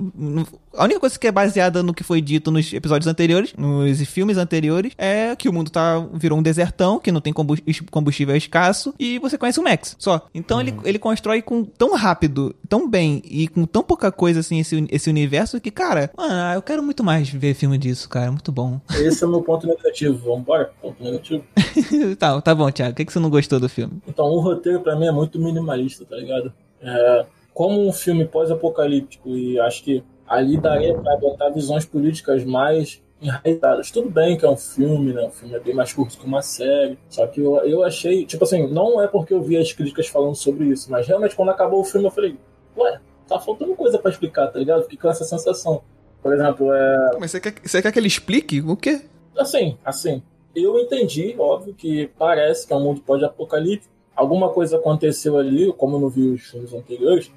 A 0.77 0.85
única 0.85 1.01
coisa 1.01 1.19
que 1.19 1.27
é 1.27 1.33
baseada 1.33 1.83
no 1.83 1.95
que 1.95 2.03
foi 2.05 2.21
dito 2.21 2.51
nos 2.51 2.73
episódios 2.73 3.07
anteriores, 3.07 3.55
nos 3.57 4.01
filmes 4.03 4.37
anteriores, 4.37 4.93
é 4.97 5.35
que 5.37 5.49
o 5.49 5.53
mundo 5.53 5.71
tá 5.71 5.99
virou 6.13 6.39
um 6.39 6.43
desertão, 6.43 6.99
que 6.99 7.13
não 7.13 7.21
tem 7.21 7.33
combus- 7.33 7.61
combustível 7.91 8.37
escasso, 8.37 8.95
e 8.99 9.19
você 9.19 9.37
conhece 9.39 9.61
o 9.61 9.63
Max, 9.65 9.97
só. 9.99 10.27
Então 10.35 10.61
ele, 10.61 10.75
ele 10.85 10.99
constrói 10.99 11.43
com 11.43 11.65
tão 11.65 11.95
rápido, 11.95 12.55
tão 12.69 12.89
bem, 12.89 13.23
e 13.25 13.49
com 13.49 13.65
tão 13.67 13.83
pouca 13.83 14.11
coisa 14.11 14.41
assim, 14.41 14.61
esse, 14.61 14.87
esse 14.91 15.11
universo, 15.11 15.61
que, 15.61 15.71
cara, 15.71 16.11
mano, 16.17 16.55
eu 16.55 16.63
quero 16.63 16.83
muito 16.83 17.03
mais 17.05 17.29
ver 17.29 17.55
filme 17.55 17.79
disso, 17.79 18.09
cara, 18.09 18.31
muito 18.31 18.53
bom. 18.53 18.81
Esse 18.91 19.25
é 19.25 19.27
o 19.27 19.31
meu 19.31 19.43
ponto 19.43 19.67
negativo. 19.67 20.19
Vambora? 20.19 20.73
Ponto 20.81 21.03
negativo. 21.03 21.45
tá, 22.19 22.41
tá 22.41 22.55
bom, 22.55 22.71
Thiago, 22.71 22.93
o 22.93 22.95
que, 22.95 23.05
que 23.05 23.13
você 23.13 23.19
não 23.19 23.31
gostou 23.31 23.59
do 23.59 23.69
filme? 23.69 24.01
Então, 24.07 24.27
o 24.27 24.41
roteiro 24.41 24.81
pra 24.81 24.97
mim 24.97 25.07
é 25.07 25.13
muito 25.13 25.39
minimalista, 25.39 26.05
tá 26.05 26.17
ligado? 26.17 26.53
É, 26.81 27.27
como 27.55 27.87
um 27.87 27.93
filme 27.93 28.25
pós-apocalíptico, 28.25 29.31
e 29.31 29.59
acho 29.61 29.83
que 29.83 30.03
ali 30.33 30.57
daria 30.57 30.95
pra 30.95 31.15
botar 31.17 31.51
visões 31.51 31.85
políticas 31.85 32.43
mais 32.43 33.03
enraizadas. 33.21 33.91
Tudo 33.91 34.09
bem 34.09 34.37
que 34.39 34.47
é 34.47 34.49
um 34.49 34.57
filme, 34.57 35.13
né? 35.13 35.27
O 35.27 35.31
filme 35.31 35.55
é 35.55 35.61
bem 35.61 35.75
mais 35.75 35.93
curto 35.93 36.19
que 36.19 36.25
uma 36.25 36.41
série. 36.41 36.99
Só 37.11 37.27
que 37.27 37.41
eu, 37.41 37.57
eu 37.59 37.85
achei, 37.85 38.25
tipo 38.25 38.43
assim, 38.43 38.67
não 38.67 39.01
é 39.03 39.07
porque 39.07 39.35
eu 39.35 39.43
vi 39.43 39.59
as 39.59 39.73
críticas 39.73 40.07
falando 40.09 40.35
sobre 40.35 40.65
isso, 40.65 40.91
mas 40.91 41.07
realmente 41.07 41.37
quando 41.37 41.51
acabou 41.51 41.81
o 41.81 41.85
filme 41.85 42.07
eu 42.07 42.11
falei, 42.11 42.37
ué, 42.77 42.99
tá 43.29 43.39
faltando 43.39 43.77
coisa 43.77 43.99
pra 43.99 44.11
explicar, 44.11 44.49
tá 44.49 44.59
ligado? 44.59 44.85
Fiquei 44.85 44.99
com 44.99 45.11
essa 45.11 45.25
sensação. 45.25 45.83
Por 46.23 46.33
exemplo, 46.33 46.73
é, 46.73 47.11
Mas 47.21 47.31
você 47.31 47.41
quer, 47.41 47.55
você 47.63 47.83
quer 47.83 47.93
que 47.93 47.99
ele 47.99 48.09
explique 48.09 48.61
o 48.63 48.75
quê? 48.75 49.03
Assim, 49.37 49.77
assim, 49.85 50.23
eu 50.57 50.79
entendi, 50.79 51.35
óbvio, 51.39 51.75
que 51.75 52.11
parece 52.19 52.67
que 52.67 52.73
é 52.73 52.77
um 52.77 52.83
mundo 52.83 53.03
pós-apocalíptico. 53.03 53.93
Alguma 54.17 54.49
coisa 54.49 54.77
aconteceu 54.77 55.37
ali, 55.37 55.73
como 55.75 55.97
eu 55.97 56.01
não 56.01 56.09
vi 56.09 56.29
os 56.29 56.43
filmes 56.43 56.73
anteriores, 56.73 57.31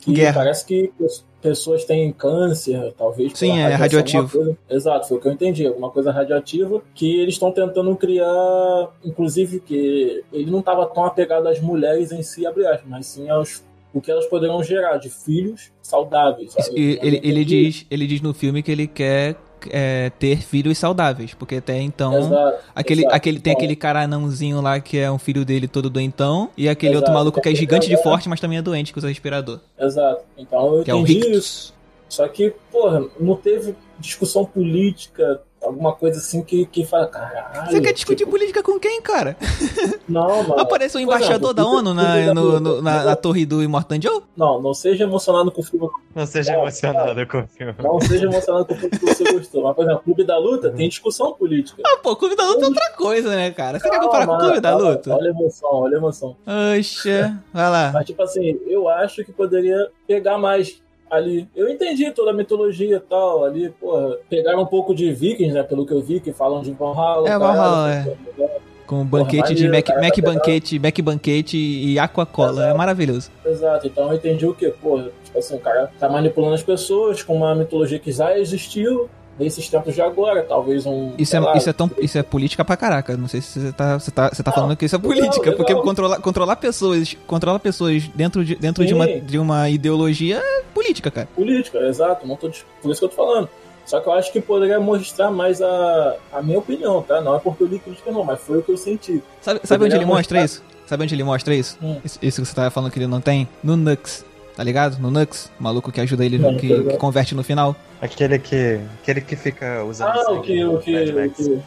que 0.00 0.12
Guerra. 0.12 0.34
parece 0.34 0.64
que 0.64 0.92
pes- 0.98 1.24
pessoas 1.42 1.84
têm 1.84 2.12
câncer, 2.12 2.92
talvez. 2.96 3.32
Sim, 3.36 3.58
é 3.58 3.74
radioativo. 3.74 4.28
coisa. 4.28 4.58
Exato, 4.68 5.08
foi 5.08 5.18
o 5.18 5.20
que 5.20 5.28
eu 5.28 5.32
entendi. 5.32 5.66
Alguma 5.66 5.90
coisa 5.90 6.10
radioativa 6.10 6.80
que 6.94 7.20
eles 7.20 7.34
estão 7.34 7.50
tentando 7.52 7.94
criar, 7.96 8.88
inclusive 9.04 9.60
que 9.60 10.24
ele 10.32 10.50
não 10.50 10.60
estava 10.60 10.86
tão 10.86 11.04
apegado 11.04 11.46
às 11.48 11.60
mulheres 11.60 12.12
em 12.12 12.22
si, 12.22 12.46
abre 12.46 12.66
aspas, 12.66 12.88
mas 12.88 13.06
sim 13.06 13.28
aos 13.28 13.62
o 13.92 14.00
que 14.02 14.10
elas 14.10 14.26
poderiam 14.26 14.62
gerar 14.62 14.98
de 14.98 15.08
filhos 15.08 15.72
saudáveis. 15.82 16.54
Isso, 16.58 16.70
ele, 16.74 16.98
ele, 17.02 17.16
entendi. 17.40 17.44
diz, 17.44 17.86
ele 17.90 18.06
diz 18.06 18.20
no 18.20 18.34
filme 18.34 18.62
que 18.62 18.70
ele 18.70 18.86
quer 18.86 19.34
é, 19.70 20.10
ter 20.18 20.38
filhos 20.38 20.78
saudáveis, 20.78 21.34
porque 21.34 21.56
até 21.56 21.80
então. 21.80 22.18
Exato, 22.18 22.58
Aquele, 22.74 23.00
exato. 23.02 23.16
aquele, 23.16 23.40
tem 23.40 23.52
aquele 23.52 23.76
cara 23.76 24.02
anãozinho 24.02 24.60
lá 24.60 24.80
que 24.80 24.98
é 24.98 25.10
um 25.10 25.18
filho 25.18 25.44
dele 25.44 25.66
todo 25.68 25.90
doentão, 25.90 26.50
e 26.56 26.68
aquele 26.68 26.94
outro 26.96 27.10
Exato. 27.10 27.18
maluco 27.18 27.40
que 27.40 27.48
é 27.48 27.54
gigante 27.54 27.88
de 27.88 27.96
forte, 28.02 28.28
mas 28.28 28.40
também 28.40 28.58
é 28.58 28.62
doente, 28.62 28.92
que 28.92 28.98
usa 28.98 29.08
respirador. 29.08 29.60
Exato. 29.78 30.22
Então 30.36 30.76
eu 30.76 30.84
Que 30.84 30.90
é 30.90 30.94
o 30.94 30.98
entendi 30.98 31.18
isso. 31.18 31.26
Rictus. 31.28 31.74
Só 32.08 32.26
que, 32.26 32.54
porra, 32.72 33.04
não 33.20 33.36
teve 33.36 33.74
discussão 33.98 34.44
política, 34.44 35.40
alguma 35.62 35.92
coisa 35.94 36.18
assim 36.18 36.42
que, 36.42 36.66
que 36.66 36.84
fala, 36.84 37.06
caralho. 37.06 37.70
Você 37.70 37.80
quer 37.80 37.92
discutir 37.92 38.18
tipo, 38.18 38.30
política 38.30 38.62
com 38.62 38.78
quem, 38.78 39.00
cara? 39.02 39.36
Não, 40.08 40.42
mano. 40.42 40.60
Apareceu 40.60 41.00
o 41.00 41.04
Por 41.04 41.08
embaixador 41.14 41.50
exemplo, 41.50 41.54
da 41.54 41.66
ONU 41.66 41.94
na, 41.94 42.12
Clube 42.12 42.26
da 42.26 42.34
no- 42.34 42.60
no- 42.60 42.82
na, 42.82 43.04
na 43.04 43.16
torre 43.16 43.44
do 43.44 43.62
Immortan 43.62 44.00
Joe? 44.00 44.22
Não, 44.36 44.60
não 44.62 44.72
seja 44.72 45.04
emocionado 45.04 45.50
com 45.52 45.60
o 45.60 45.64
filme. 45.64 45.88
Não 46.14 46.24
seja 46.26 46.52
Não, 46.52 46.62
emocionado 46.62 47.26
com 47.26 47.38
o 47.40 47.46
filme. 47.48 47.74
Não 47.78 48.00
seja 48.00 48.24
emocionado 48.24 48.64
com 48.64 48.74
o 48.74 48.76
filme 48.78 48.98
que 48.98 49.06
você 49.06 49.32
gostou. 49.32 49.62
Mas, 49.64 49.74
por 49.76 49.84
exemplo, 49.84 50.02
Clube 50.04 50.24
da 50.24 50.38
Luta 50.38 50.70
tem 50.70 50.88
discussão 50.88 51.32
política. 51.34 51.82
Ah, 51.86 51.98
pô, 52.02 52.16
Clube 52.16 52.34
da 52.36 52.44
Luta 52.46 52.62
é 52.64 52.68
outra 52.68 52.90
coisa, 52.96 53.28
né, 53.36 53.50
cara? 53.50 53.78
Você 53.78 53.90
quer 53.90 54.00
comparar 54.00 54.26
com 54.26 54.34
o 54.34 54.38
Clube 54.38 54.60
da 54.60 54.70
calma, 54.70 54.88
Luta? 54.88 55.14
Olha 55.14 55.26
a 55.26 55.30
emoção, 55.30 55.68
olha 55.72 55.94
a 55.96 55.98
emoção. 55.98 56.36
Oxa, 56.78 57.42
vai 57.52 57.70
lá. 57.70 57.90
Mas, 57.92 58.06
tipo 58.06 58.22
assim, 58.22 58.58
eu 58.66 58.88
acho 58.88 59.24
que 59.24 59.32
poderia 59.32 59.90
pegar 60.06 60.38
mais 60.38 60.80
ali. 61.10 61.48
Eu 61.54 61.68
entendi 61.68 62.10
toda 62.10 62.30
a 62.30 62.34
mitologia 62.34 62.96
e 62.96 63.00
tal, 63.00 63.44
ali, 63.44 63.70
porra. 63.70 64.16
Pegaram 64.28 64.62
um 64.62 64.66
pouco 64.66 64.94
de 64.94 65.12
Vikings, 65.12 65.52
né, 65.54 65.62
pelo 65.62 65.86
que 65.86 65.92
eu 65.92 66.00
vi, 66.02 66.20
que 66.20 66.32
falam 66.32 66.62
de 66.62 66.72
Valhalla. 66.72 67.28
É, 67.28 67.38
Valhalla, 67.38 67.92
é. 67.92 68.02
tá- 68.04 68.48
Com 68.86 69.04
banquete 69.04 69.54
de 69.54 69.68
Mac, 69.68 69.84
cara, 69.84 70.00
Mac 70.00 70.18
banquete, 70.20 70.78
Mac 70.78 70.98
banquete 71.00 71.56
e 71.58 71.98
Aquacola. 71.98 72.68
É 72.68 72.74
maravilhoso. 72.74 73.30
Exato, 73.44 73.86
então 73.86 74.08
eu 74.08 74.14
entendi 74.14 74.46
o 74.46 74.54
que, 74.54 74.70
pô, 74.70 75.02
tipo 75.22 75.38
assim, 75.38 75.56
o 75.56 75.60
cara 75.60 75.90
tá 75.98 76.08
manipulando 76.08 76.54
as 76.54 76.62
pessoas 76.62 77.22
com 77.22 77.36
uma 77.36 77.54
mitologia 77.54 77.98
que 77.98 78.10
já 78.10 78.38
existiu 78.38 79.08
nesses 79.38 79.68
tempos 79.68 79.94
de 79.94 80.00
agora, 80.02 80.42
talvez 80.42 80.84
um. 80.86 81.12
Isso 81.18 81.36
é, 81.36 81.40
lá, 81.40 81.56
isso, 81.56 81.70
é 81.70 81.72
tão, 81.72 81.90
isso 81.98 82.18
é 82.18 82.22
política 82.22 82.64
pra 82.64 82.76
caraca. 82.76 83.16
Não 83.16 83.28
sei 83.28 83.40
se 83.40 83.60
você 83.60 83.72
tá, 83.72 83.98
você 83.98 84.10
tá, 84.10 84.28
você 84.30 84.42
tá 84.42 84.50
Não, 84.50 84.54
falando 84.56 84.76
que 84.76 84.84
isso 84.84 84.96
é 84.96 84.98
política, 84.98 85.52
porque 85.52 85.72
legal. 85.72 85.84
controlar, 85.84 86.20
controlar 86.20 86.56
pessoas, 86.56 87.16
controlar 87.26 87.58
pessoas 87.58 88.08
dentro 88.14 88.44
de, 88.44 88.54
dentro 88.56 88.84
de 88.84 88.92
uma, 88.94 89.06
de 89.06 89.38
uma 89.38 89.68
ideologia 89.70 90.38
é 90.38 90.62
política, 90.74 91.10
cara. 91.10 91.28
política, 91.34 91.78
exato, 91.80 92.26
não 92.26 92.36
tô, 92.36 92.50
por 92.82 92.90
isso 92.90 93.00
que 93.00 93.04
eu 93.04 93.08
tô 93.08 93.16
falando. 93.16 93.48
Só 93.86 94.00
que 94.00 94.06
eu 94.08 94.12
acho 94.12 94.30
que 94.32 94.40
poderia 94.40 94.78
mostrar 94.78 95.30
mais 95.30 95.62
a, 95.62 96.16
a 96.32 96.42
minha 96.42 96.58
opinião, 96.58 97.00
tá? 97.02 97.22
Não 97.22 97.34
é 97.34 97.38
porque 97.38 97.62
eu 97.62 97.66
li 97.66 97.78
crítica, 97.78 98.10
não, 98.12 98.22
mas 98.22 98.38
foi 98.40 98.58
o 98.58 98.62
que 98.62 98.70
eu 98.70 98.76
senti. 98.76 99.22
Sabe, 99.40 99.60
sabe 99.64 99.84
onde 99.86 99.94
ele 99.96 100.04
mostra 100.04 100.40
mostrar- 100.40 100.44
isso? 100.44 100.62
Sabe 100.86 101.02
onde 101.04 101.14
ele 101.14 101.24
mostra 101.24 101.54
isso? 101.54 101.78
Hum. 101.82 101.96
Isso, 102.04 102.18
isso 102.22 102.40
que 102.42 102.48
você 102.48 102.54
tava 102.54 102.70
falando 102.70 102.90
que 102.90 102.98
ele 102.98 103.06
não 103.06 103.20
tem? 103.20 103.48
No 103.62 103.76
Nux. 103.76 104.24
Tá 104.58 104.64
ligado? 104.64 104.98
No 104.98 105.08
Nux. 105.08 105.52
O 105.60 105.62
maluco 105.62 105.92
que 105.92 106.00
ajuda 106.00 106.24
ele, 106.26 106.36
Não, 106.36 106.56
que, 106.56 106.66
tô 106.66 106.74
ligado. 106.78 106.88
que 106.94 106.96
converte 106.98 107.32
no 107.32 107.44
final. 107.44 107.76
Aquele 108.02 108.40
que, 108.40 108.80
aquele 109.00 109.20
que 109.20 109.36
fica 109.36 109.84
usando 109.84 110.08
Ah, 110.08 110.32
o 110.32 110.40
que, 110.42 110.64
no 110.64 110.74
o 110.74 110.78
que, 110.80 110.92
que 111.30 111.60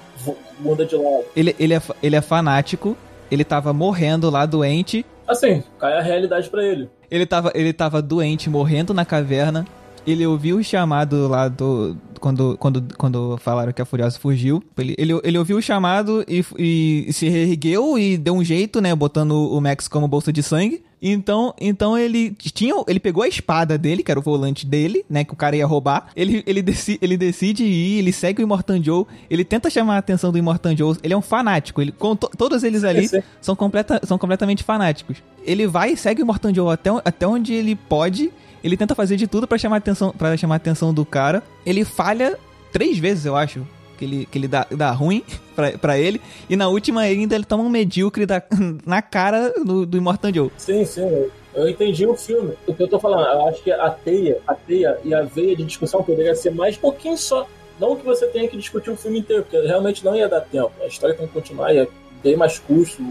muda 0.60 0.86
de 0.86 0.98
lado. 0.98 1.24
Ele, 1.34 1.56
ele, 1.58 1.74
é, 1.74 1.82
ele 2.04 2.18
é 2.18 2.22
fanático. 2.22 2.98
Ele 3.32 3.46
tava 3.46 3.72
morrendo 3.72 4.30
lá, 4.30 4.46
doente. 4.46 5.06
Assim, 5.26 5.64
cai 5.80 5.98
a 5.98 6.02
realidade 6.02 6.50
pra 6.50 6.66
ele. 6.66 6.90
Ele 7.10 7.26
tava, 7.26 7.50
ele 7.56 7.72
tava 7.72 8.02
doente, 8.02 8.50
morrendo 8.50 8.94
na 8.94 9.06
caverna. 9.06 9.66
Ele 10.06 10.28
ouviu 10.28 10.58
o 10.58 10.64
chamado 10.64 11.30
lá 11.30 11.48
do. 11.48 11.96
Quando, 12.20 12.58
quando, 12.58 12.84
quando 12.98 13.38
falaram 13.38 13.72
que 13.72 13.82
a 13.82 13.86
Furiosa 13.86 14.20
fugiu. 14.20 14.62
Ele, 14.78 14.96
ele, 14.98 15.18
ele 15.24 15.38
ouviu 15.38 15.56
o 15.56 15.62
chamado 15.62 16.26
e, 16.28 16.44
e 16.60 17.14
se 17.14 17.30
reergueu 17.30 17.98
e 17.98 18.18
deu 18.18 18.34
um 18.34 18.44
jeito, 18.44 18.82
né? 18.82 18.94
Botando 18.94 19.32
o 19.32 19.62
Max 19.62 19.88
como 19.88 20.10
bolsa 20.10 20.34
de 20.34 20.44
sangue. 20.44 20.84
Então, 21.02 21.54
então 21.60 21.98
ele 21.98 22.32
tinha. 22.32 22.76
Ele 22.88 23.00
pegou 23.00 23.24
a 23.24 23.28
espada 23.28 23.78
dele, 23.78 24.04
que 24.04 24.12
era 24.12 24.20
o 24.20 24.24
volante 24.24 24.66
dele, 24.66 25.04
né? 25.10 25.24
Que 25.24 25.34
o 25.34 25.36
cara 25.36 25.56
ia 25.56 25.66
roubar. 25.66 26.10
Ele, 26.16 26.44
ele, 26.46 26.62
decide, 26.62 27.00
ele 27.02 27.18
decide 27.18 27.64
ir, 27.64 27.98
ele 28.00 28.12
segue 28.12 28.42
o 28.42 28.44
Immortan 28.44 28.82
Joe. 28.84 29.06
Ele 29.30 29.44
tenta 29.44 29.70
chamar 29.70 29.96
a 29.96 29.98
atenção 29.98 30.32
do 30.32 30.38
Immortan 30.38 30.76
Joe. 30.78 30.96
Ele 31.02 31.14
é 31.14 31.18
um 31.18 31.22
fanático. 31.22 31.82
Ele, 31.82 31.92
com 31.92 32.16
to- 32.16 32.30
todos 32.38 32.64
eles 32.64 32.84
ali 32.84 33.00
são, 33.42 33.56
completa, 33.56 34.00
são 34.06 34.18
completamente 34.18 34.64
fanáticos. 34.64 35.18
Ele 35.44 35.66
vai 35.66 35.94
e 35.94 35.98
segue 35.98 36.22
o 36.22 36.26
Mortan 36.26 36.54
Joe 36.54 36.72
até, 36.72 36.90
até 37.04 37.26
onde 37.28 37.52
ele 37.54 37.76
pode. 37.76 38.32
Ele 38.64 38.78
tenta 38.78 38.94
fazer 38.94 39.16
de 39.18 39.26
tudo 39.26 39.48
pra 39.48 39.58
chamar 39.58 39.78
a 39.78 39.80
atenção, 39.80 40.12
pra 40.12 40.38
chamar 40.38 40.56
a 40.56 40.58
atenção 40.58 40.94
do 40.94 41.04
cara. 41.04 41.42
Ele 41.66 41.84
falha 41.84 42.38
três 42.72 43.00
vezes, 43.00 43.26
eu 43.26 43.36
acho. 43.36 43.66
Que 44.02 44.06
ele, 44.06 44.26
que 44.26 44.36
ele 44.40 44.48
dá, 44.48 44.66
dá 44.72 44.90
ruim 44.92 45.24
pra, 45.56 45.78
pra 45.78 46.00
ele. 46.00 46.20
E 46.50 46.56
na 46.56 46.68
última 46.68 47.02
ainda 47.02 47.36
ele 47.36 47.44
toma 47.46 47.64
um 47.64 47.70
medíocre 47.70 48.26
da, 48.26 48.42
na 48.84 49.00
cara 49.00 49.54
do, 49.64 49.86
do 49.86 49.96
Immortan 49.96 50.34
Joe. 50.34 50.50
Sim, 50.58 50.84
sim. 50.86 51.28
eu- 51.54 51.70
entendi 51.70 52.08
o 52.08 52.16
filme. 52.16 52.54
O 52.66 52.74
que 52.74 52.82
eu 52.82 52.88
tô 52.88 53.00
falando, 53.00 53.22
eu 53.28 53.48
acho 53.48 53.62
que 53.62 53.72
a 53.72 53.92
teia, 53.92 54.40
a 54.48 54.56
teia 54.56 54.98
e 55.04 55.14
a 55.14 55.22
veia 55.22 55.56
de 55.56 55.64
discussão 55.64 56.02
poderia 56.02 56.34
ser 56.34 56.50
mais 56.50 56.78
um 56.78 56.80
pouquinho 56.80 57.16
só. 57.16 57.46
Não 57.80 57.96
que 57.96 58.04
você 58.04 58.26
tenha 58.28 58.48
que 58.48 58.58
discutir 58.58 58.90
o 58.90 58.96
filme 58.98 59.20
inteiro, 59.20 59.44
porque 59.44 59.60
realmente 59.68 60.04
não 60.04 60.16
ia 60.16 60.28
dar 60.28 60.42
tempo. 60.42 60.72
A 60.82 60.88
história 60.88 61.16
tem 61.16 61.28
que 61.28 61.34
continuar, 61.34 61.72
ia 61.74 61.88
ter 62.24 62.36
mais 62.36 62.58
custo, 62.58 63.04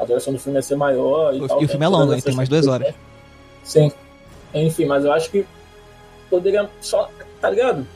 a 0.00 0.04
duração 0.06 0.32
do 0.32 0.38
filme 0.38 0.56
ia 0.58 0.62
ser 0.62 0.76
maior 0.76 1.34
e 1.34 1.40
O- 1.42 1.46
tal. 1.48 1.60
e 1.60 1.66
o 1.66 1.68
filme 1.68 1.84
é 1.84 1.88
longo? 1.88 2.22
Tem 2.22 2.34
mais 2.34 2.48
duas 2.48 2.66
horas. 2.66 2.94
Sim. 3.62 3.92
Enfim, 4.54 4.86
mas 4.86 5.04
eu 5.04 5.12
acho 5.12 5.30
que 5.30 5.44
poderia 6.30 6.66
só, 6.80 7.10
tá 7.42 7.50
ligado? 7.50 7.86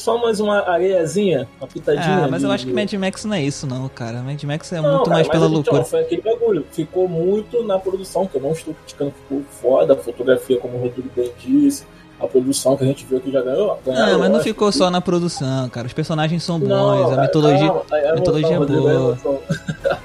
Só 0.00 0.16
mais 0.16 0.40
uma 0.40 0.60
areiazinha, 0.66 1.46
uma 1.60 1.66
pitadinha. 1.68 2.24
Ah, 2.24 2.28
mas 2.30 2.42
eu 2.42 2.48
de- 2.48 2.54
acho 2.54 2.66
que 2.66 2.72
Mad 2.72 2.90
Max 2.94 3.24
não 3.26 3.34
é 3.34 3.42
isso, 3.42 3.66
não, 3.66 3.86
cara. 3.90 4.22
Mad 4.22 4.42
Max 4.44 4.72
é 4.72 4.80
Não, 4.80 4.82
muito 4.92 4.98
cara, 5.04 5.10
mais 5.10 5.26
mas 5.28 5.36
pela 5.36 5.44
então, 5.46 5.54
loucura. 5.56 5.84
Foi 5.84 6.00
aquele 6.00 6.22
bagulho. 6.22 6.66
Ficou 6.72 7.06
muito 7.06 7.62
na 7.64 7.78
produção, 7.78 8.26
que 8.26 8.36
eu 8.36 8.40
não 8.40 8.52
estou 8.52 8.72
criticando, 8.72 9.12
ficou 9.12 9.42
foda. 9.60 9.92
A 9.92 9.96
fotografia, 9.96 10.56
como 10.58 10.78
o 10.78 10.80
Rodrigo 10.80 11.10
bem 11.14 11.30
disse. 11.38 11.84
A 12.18 12.26
produção 12.26 12.76
que 12.78 12.84
a 12.84 12.86
gente 12.86 13.04
viu 13.04 13.20
que 13.20 13.30
já 13.30 13.42
ganhou. 13.42 13.78
ganharam 13.84 14.12
Não, 14.12 14.18
mas 14.20 14.30
não 14.30 14.40
ficou 14.40 14.72
só 14.72 14.90
na 14.90 15.02
produção, 15.02 15.68
cara. 15.68 15.86
Os 15.86 15.92
personagens 15.92 16.42
são 16.42 16.58
bons, 16.58 16.68
Não, 16.68 17.12
a 17.12 17.20
mitologia. 17.20 17.58
é 17.58 17.66
emoção, 17.66 18.14
mitologia 18.14 18.54
é 18.54 18.56
Rodrigo, 18.56 18.88
é 18.88 18.94
boa. 18.94 19.18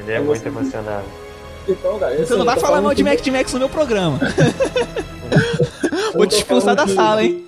Ele 0.00 0.12
é 0.12 0.18
Eu 0.18 0.24
muito 0.24 0.26
gostei. 0.44 0.52
emocionado. 0.52 1.04
Então, 1.68 1.98
cara, 1.98 2.14
Você 2.16 2.22
assim, 2.22 2.36
não 2.38 2.44
vai 2.44 2.54
eu 2.56 2.60
tô 2.60 2.66
falar 2.66 2.80
mal 2.80 2.94
de 2.94 3.02
que- 3.02 3.10
Mac 3.10 3.26
Max 3.26 3.52
no 3.52 3.58
meu 3.58 3.68
programa. 3.68 4.18
Vou 6.14 6.26
te 6.26 6.36
expulsar 6.36 6.74
da 6.74 6.86
sala, 6.88 7.22
hein? 7.22 7.44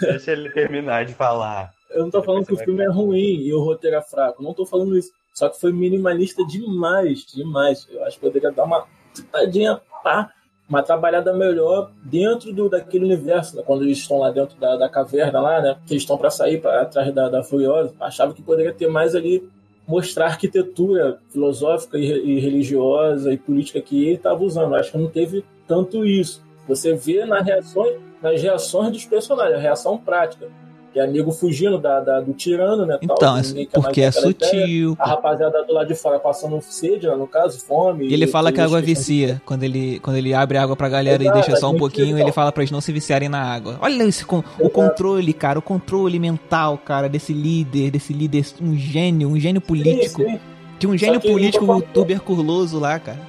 Deixa 0.00 0.32
ele 0.32 0.50
terminar 0.50 1.04
de 1.04 1.14
falar. 1.14 1.72
Eu 1.90 2.02
não 2.02 2.10
tô 2.10 2.22
falando 2.22 2.46
que 2.46 2.54
o 2.54 2.58
filme 2.58 2.82
é 2.82 2.88
ruim 2.88 3.40
e 3.40 3.54
o 3.54 3.62
roteiro 3.62 3.96
é 3.96 4.02
fraco. 4.02 4.42
Não 4.42 4.52
tô 4.52 4.66
falando 4.66 4.96
isso. 4.96 5.12
Só 5.32 5.48
que 5.48 5.60
foi 5.60 5.72
minimalista 5.72 6.44
demais, 6.46 7.24
demais. 7.26 7.86
Eu 7.90 8.04
acho 8.04 8.16
que 8.16 8.24
poderia 8.24 8.50
dar 8.50 8.64
uma 8.64 8.86
tadinha, 9.30 9.80
pá, 10.02 10.30
uma 10.68 10.82
trabalhada 10.82 11.32
melhor 11.32 11.92
dentro 12.02 12.52
do, 12.52 12.68
daquele 12.68 13.04
universo, 13.04 13.56
né? 13.56 13.62
quando 13.64 13.84
eles 13.84 13.98
estão 13.98 14.18
lá 14.18 14.30
dentro 14.30 14.58
da, 14.58 14.76
da 14.76 14.88
caverna 14.88 15.40
lá, 15.40 15.60
né? 15.60 15.76
Que 15.86 15.92
eles 15.92 16.02
estão 16.02 16.18
para 16.18 16.30
sair 16.30 16.60
para 16.60 16.82
atrás 16.82 17.14
da, 17.14 17.28
da 17.28 17.42
Furiosa. 17.42 17.94
Achava 18.00 18.34
que 18.34 18.42
poderia 18.42 18.72
ter 18.72 18.88
mais 18.88 19.14
ali 19.14 19.48
mostrar 19.86 20.24
a 20.24 20.28
arquitetura 20.28 21.18
filosófica 21.30 21.96
e, 21.96 22.04
e 22.04 22.40
religiosa 22.40 23.32
e 23.32 23.38
política 23.38 23.80
que 23.80 24.04
ele 24.04 24.16
estava 24.16 24.42
usando. 24.42 24.74
Acho 24.74 24.92
que 24.92 24.98
não 24.98 25.08
teve 25.08 25.44
tanto 25.66 26.04
isso. 26.04 26.44
Você 26.68 26.94
vê 26.94 27.24
nas 27.24 27.44
reações, 27.44 27.96
nas 28.22 28.40
reações 28.42 28.90
dos 28.92 29.04
personagens, 29.04 29.58
a 29.58 29.60
reação 29.60 29.96
prática 29.98 30.48
que 30.96 31.00
é 31.00 31.06
nego 31.06 31.30
fugindo 31.30 31.76
da, 31.76 32.00
da, 32.00 32.20
do 32.22 32.32
tirano, 32.32 32.86
né? 32.86 32.96
Então, 33.02 33.16
tal, 33.16 33.36
é 33.36 33.42
porque 33.70 34.00
é 34.00 34.10
sutil. 34.10 34.92
Ideia. 34.92 34.96
A 34.98 35.08
rapaziada 35.10 35.62
do 35.62 35.74
lado 35.74 35.88
de 35.88 35.94
fora 35.94 36.18
passando 36.18 36.58
sede, 36.62 37.06
né, 37.06 37.14
no 37.14 37.26
caso, 37.26 37.60
fome. 37.60 38.06
E 38.08 38.14
ele 38.14 38.26
fala 38.26 38.50
que 38.50 38.62
a 38.62 38.64
água 38.64 38.80
vicia. 38.80 39.42
Quando 39.44 39.62
ele, 39.62 40.00
quando 40.00 40.16
ele 40.16 40.32
abre 40.32 40.56
água 40.56 40.74
pra 40.74 40.88
galera 40.88 41.22
Exato, 41.22 41.38
e 41.38 41.42
deixa 41.42 41.56
só 41.60 41.70
um 41.70 41.76
pouquinho, 41.76 42.18
ele 42.18 42.32
fala 42.32 42.50
pra 42.50 42.62
eles 42.62 42.70
não 42.70 42.80
se 42.80 42.92
viciarem 42.92 43.28
na 43.28 43.42
água. 43.42 43.76
Olha 43.82 44.04
esse, 44.04 44.24
o 44.24 44.70
controle, 44.70 45.34
cara, 45.34 45.58
o 45.58 45.62
controle 45.62 46.18
mental, 46.18 46.78
cara, 46.78 47.10
desse 47.10 47.34
líder, 47.34 47.90
desse 47.90 48.14
líder, 48.14 48.46
um 48.62 48.74
gênio, 48.74 49.28
um 49.28 49.38
gênio 49.38 49.60
político. 49.60 50.22
Sim, 50.22 50.30
sim. 50.30 50.40
Tinha 50.78 50.90
um 50.90 50.96
gênio 50.96 51.20
político 51.20 51.66
falando... 51.66 51.84
tuberculoso 51.92 52.78
lá, 52.78 52.98
cara. 52.98 53.20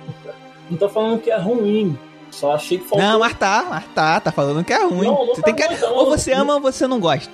Não 0.69 0.77
tô 0.77 0.87
falando 0.87 1.19
que 1.19 1.29
é 1.29 1.37
ruim, 1.37 1.97
só 2.37 2.53
achei 2.53 2.77
que 2.77 2.87
faltou. 2.87 3.07
Não, 3.07 3.19
mas 3.19 3.33
tá, 3.33 3.65
mas 3.67 3.85
tá, 3.95 4.19
tá 4.19 4.31
falando 4.31 4.63
que 4.63 4.71
é 4.71 4.83
ruim. 4.85 5.07
Não, 5.07 5.25
não 5.25 5.35
você 5.35 5.41
tá 5.41 5.51
tem 5.51 5.55
que... 5.55 5.85
Ou 5.85 6.05
você 6.05 6.33
ama 6.33 6.55
ou 6.55 6.61
você 6.61 6.85
não 6.85 6.99
gosta. 6.99 7.31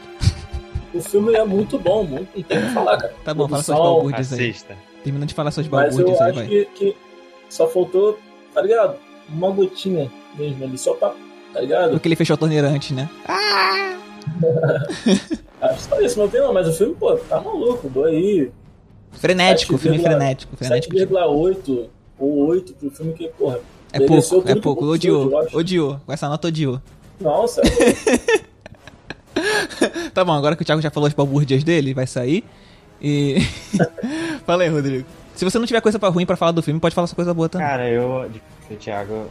O 0.94 1.02
filme 1.02 1.34
é 1.34 1.44
muito 1.44 1.78
bom, 1.78 2.04
muito, 2.04 2.30
não 2.36 2.44
tem 2.44 2.60
o 2.60 2.62
que 2.62 2.74
falar, 2.74 2.98
cara. 2.98 3.14
Tá 3.24 3.34
bom, 3.34 3.48
fala 3.50 3.64
suas 3.64 3.78
balbúrdias 3.78 4.32
aí. 4.32 4.56
Terminando 5.04 5.28
de 5.28 5.34
falar 5.34 5.52
suas 5.52 5.68
balbúrdias 5.68 6.22
aí, 6.22 6.32
vai. 6.32 6.32
Mas 6.32 6.38
eu 6.38 6.42
acho 6.42 6.50
que, 6.50 6.66
que, 6.94 6.98
só 7.50 7.68
faltou, 7.68 8.18
tá 8.54 8.62
ligado? 8.62 8.96
Uma 9.28 9.50
gotinha 9.50 10.10
mesmo 10.38 10.64
ali, 10.64 10.78
só 10.78 10.94
pra, 10.94 11.14
tá 11.52 11.60
ligado? 11.60 11.92
Porque 11.92 12.08
ele 12.08 12.16
fechou 12.16 12.36
a 12.36 12.38
torneira 12.38 12.68
antes, 12.68 12.92
né? 12.92 13.10
Ah! 13.28 13.98
acho 15.62 15.82
só 15.82 16.00
isso, 16.00 16.20
não 16.20 16.30
tem 16.30 16.40
não, 16.40 16.54
mas 16.54 16.68
o 16.68 16.74
filme, 16.74 16.96
pô, 16.96 17.16
tá 17.18 17.42
maluco, 17.42 17.90
dou 17.90 18.06
aí. 18.06 18.52
Frenético, 19.12 19.74
7, 19.74 19.82
filme 19.82 20.00
frenético. 20.00 20.56
frenético 20.56 20.96
7,8 20.96 21.90
ou 22.20 22.48
8 22.48 22.74
pro 22.74 22.92
filme 22.92 23.14
que, 23.14 23.28
porra. 23.30 23.60
É 23.94 24.00
pouco, 24.00 24.44
é 24.46 24.56
pouco, 24.56 24.86
odiou, 24.86 25.32
odiou. 25.54 26.02
Com 26.06 26.12
essa 26.12 26.28
nota 26.28 26.48
odiou. 26.48 26.82
Nossa, 27.22 27.62
tá 30.14 30.26
bom, 30.26 30.34
agora 30.34 30.56
que 30.56 30.64
o 30.64 30.66
Thiago 30.66 30.82
já 30.82 30.90
falou 30.90 31.08
as 31.08 31.14
balbúrdias 31.14 31.64
dele, 31.64 31.94
vai 31.94 32.08
sair. 32.08 32.44
E. 33.02 33.38
Fala 34.46 34.64
aí, 34.64 34.70
Rodrigo. 34.70 35.06
Se 35.36 35.44
você 35.44 35.60
não 35.60 35.66
tiver 35.66 35.82
coisa 35.82 36.00
pra 36.00 36.10
ruim 36.10 36.26
para 36.26 36.36
falar 36.36 36.52
do 36.52 36.64
filme, 36.64 36.80
pode 36.80 36.96
falar 36.96 37.08
sua 37.08 37.16
coisa 37.16 37.34
boa 37.34 37.50
também. 37.50 37.68
Cara, 37.68 37.90
eu. 37.90 38.30
O 38.70 38.76
Thiago. 38.76 39.28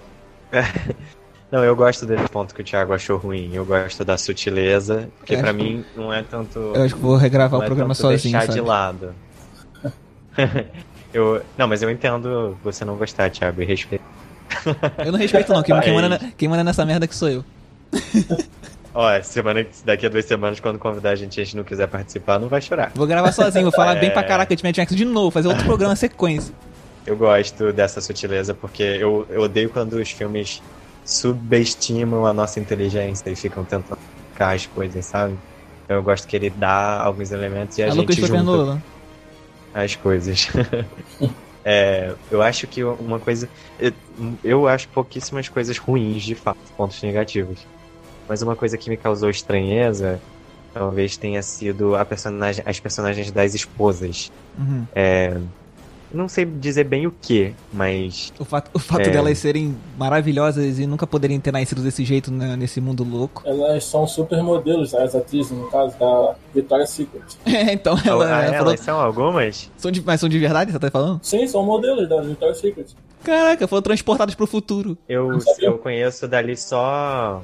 não, 1.51 1.65
eu 1.65 1.75
gosto 1.75 2.05
desse 2.05 2.29
ponto 2.29 2.55
que 2.55 2.61
o 2.61 2.65
Thiago 2.65 2.93
achou 2.93 3.17
ruim. 3.17 3.51
Eu 3.55 3.65
gosto 3.65 4.05
da 4.05 4.19
sutileza, 4.19 5.09
porque 5.19 5.37
para 5.37 5.53
mim 5.53 5.85
não 5.97 6.13
é 6.13 6.23
tanto. 6.23 6.59
Eu 6.59 6.83
acho 6.83 6.95
que 6.95 7.01
vou 7.01 7.17
regravar 7.17 7.61
o 7.61 7.63
é 7.63 7.67
programa 7.67 7.95
sozinho. 7.95 8.33
deixar 8.33 8.47
sabe? 8.47 8.53
de 8.53 8.61
lado. 8.61 9.15
eu, 11.13 11.43
não, 11.57 11.67
mas 11.67 11.83
eu 11.83 11.91
entendo 11.91 12.57
você 12.63 12.85
não 12.85 12.97
gostar, 12.97 13.31
Thiago, 13.31 13.63
e 13.63 13.65
respeito. 13.65 14.05
eu 15.05 15.13
não 15.13 15.19
respeito, 15.19 15.53
não. 15.53 15.63
Quem, 15.63 15.79
quem, 15.81 15.95
manda, 15.95 16.21
quem 16.37 16.49
manda 16.49 16.65
nessa 16.65 16.85
merda 16.85 17.07
que 17.07 17.15
sou 17.15 17.29
eu. 17.29 17.45
Ó, 18.95 19.23
semana, 19.23 19.67
daqui 19.85 20.05
a 20.05 20.09
duas 20.09 20.25
semanas, 20.27 20.61
quando 20.61 20.79
convidar 20.79 21.11
a 21.11 21.15
gente 21.15 21.39
e 21.39 21.41
a 21.41 21.45
gente 21.45 21.57
não 21.57 21.65
quiser 21.65 21.89
participar, 21.89 22.39
não 22.39 22.49
vai 22.49 22.61
chorar. 22.61 22.93
Vou 22.95 23.07
gravar 23.07 23.33
sozinho, 23.33 23.65
vou 23.65 23.73
falar 23.73 23.97
é... 23.97 24.01
bem 24.01 24.11
pra 24.11 24.23
caraca 24.23 24.55
de 24.55 24.63
Mad 24.63 24.77
Max 24.77 24.95
de 24.95 25.05
novo, 25.05 25.31
fazer 25.31 25.49
outro 25.49 25.65
programa 25.65 25.97
sequência. 25.97 26.55
Eu 27.07 27.17
gosto 27.17 27.73
dessa 27.73 28.01
sutileza, 28.01 28.55
porque 28.55 28.83
eu, 28.83 29.27
eu 29.31 29.43
odeio 29.43 29.71
quando 29.71 29.95
os 29.95 30.11
filmes 30.11 30.63
subestimam 31.05 32.27
a 32.27 32.33
nossa 32.33 32.61
inteligência 32.61 33.29
e 33.31 33.35
ficam 33.35 33.65
tentando 33.65 33.99
ficar 34.33 34.55
as 34.55 34.67
coisas, 34.67 35.05
sabe? 35.05 35.37
Então 35.85 35.97
eu 35.97 36.03
gosto 36.03 36.29
que 36.29 36.37
ele 36.37 36.51
dá 36.51 37.01
alguns 37.01 37.33
elementos 37.33 37.79
e 37.79 37.83
a 37.83 37.87
Alô, 37.87 38.03
gente 38.03 38.27
junta 38.27 38.79
as 39.75 39.97
coisas. 39.97 40.49
É, 41.65 42.15
eu 42.31 42.43
acho 42.43 42.67
que 42.67 42.83
uma 42.85 43.19
coisa... 43.19 43.49
Eu, 43.79 43.93
eu 44.43 44.69
acho 44.69 44.89
pouquíssimas 44.89 45.49
coisas 45.49 45.79
ruins, 45.79 46.23
de 46.23 46.35
fato, 46.35 46.59
pontos 46.77 47.01
negativos. 47.03 47.65
Mas 48.29 48.43
uma 48.43 48.57
coisa 48.57 48.79
que 48.79 48.91
me 48.91 48.97
causou 48.97 49.31
estranheza 49.31 50.21
talvez 50.73 51.17
tenha 51.17 51.43
sido 51.43 51.95
a 51.95 52.05
personagem, 52.05 52.65
as 52.67 52.81
personagens 52.81 53.31
das 53.31 53.55
esposas. 53.55 54.31
Uhum. 54.59 54.87
É, 54.95 55.39
não 56.13 56.29
sei 56.29 56.45
dizer 56.45 56.85
bem 56.85 57.07
o 57.07 57.11
que, 57.11 57.55
mas. 57.73 58.33
O 58.39 58.45
fato, 58.45 58.71
o 58.75 58.79
fato 58.79 59.09
é... 59.09 59.11
delas 59.11 59.39
serem 59.39 59.77
maravilhosas 59.99 60.79
e 60.79 60.87
nunca 60.87 61.07
poderem 61.07 61.39
ter 61.41 61.53
nascido 61.53 61.83
desse 61.83 62.05
jeito 62.05 62.31
né, 62.31 62.57
nesse 62.57 62.81
mundo 62.81 63.05
louco. 63.05 63.43
Elas 63.47 63.85
são 63.85 64.07
super 64.07 64.43
modelos, 64.43 64.95
as 64.95 65.15
atrizes, 65.15 65.53
no 65.53 65.71
caso 65.71 65.99
da 65.99 66.35
Victoria's 66.55 66.91
Secret. 66.91 67.23
É, 67.53 67.73
então 67.75 67.97
ela. 68.05 68.25
Ah, 68.25 68.45
ela 68.45 68.57
elas 68.57 68.81
são 68.81 68.99
algumas? 68.99 69.71
São 69.77 69.91
de, 69.91 70.03
mas 70.03 70.21
são 70.21 70.29
de 70.29 70.39
verdade, 70.39 70.73
você 70.73 70.79
tá 70.79 70.91
falando? 70.91 71.21
Sim, 71.23 71.47
são 71.47 71.63
modelos 71.65 72.09
da 72.09 72.21
Victoria's 72.21 72.59
Secret. 72.59 72.87
Caraca, 73.23 73.69
foram 73.69 73.83
transportados 73.83 74.35
pro 74.35 74.47
futuro. 74.47 74.97
Eu, 75.09 75.39
eu 75.61 75.79
conheço 75.79 76.27
dali 76.27 76.57
só 76.57 77.43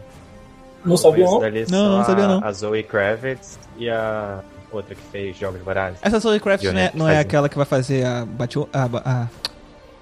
não 0.84 0.96
sabia 0.96 1.24
não? 1.24 1.40
Não, 1.68 1.98
não 1.98 2.04
sabia 2.04 2.26
não. 2.26 2.44
A 2.44 2.52
Zoe 2.52 2.82
Kravitz 2.82 3.58
e 3.76 3.90
a 3.90 4.42
outra 4.70 4.94
que 4.94 5.02
fez 5.10 5.36
Jogos 5.36 5.60
Vorazes. 5.60 5.98
Essa 6.02 6.18
Zoe 6.18 6.40
Kravitz 6.40 6.72
não 6.72 6.80
é, 6.80 6.90
não 6.94 7.08
é 7.08 7.18
aquela 7.18 7.48
que 7.48 7.56
vai 7.56 7.66
fazer 7.66 8.04
a, 8.04 8.24
Batio, 8.24 8.68
a, 8.72 8.84
a, 8.84 9.28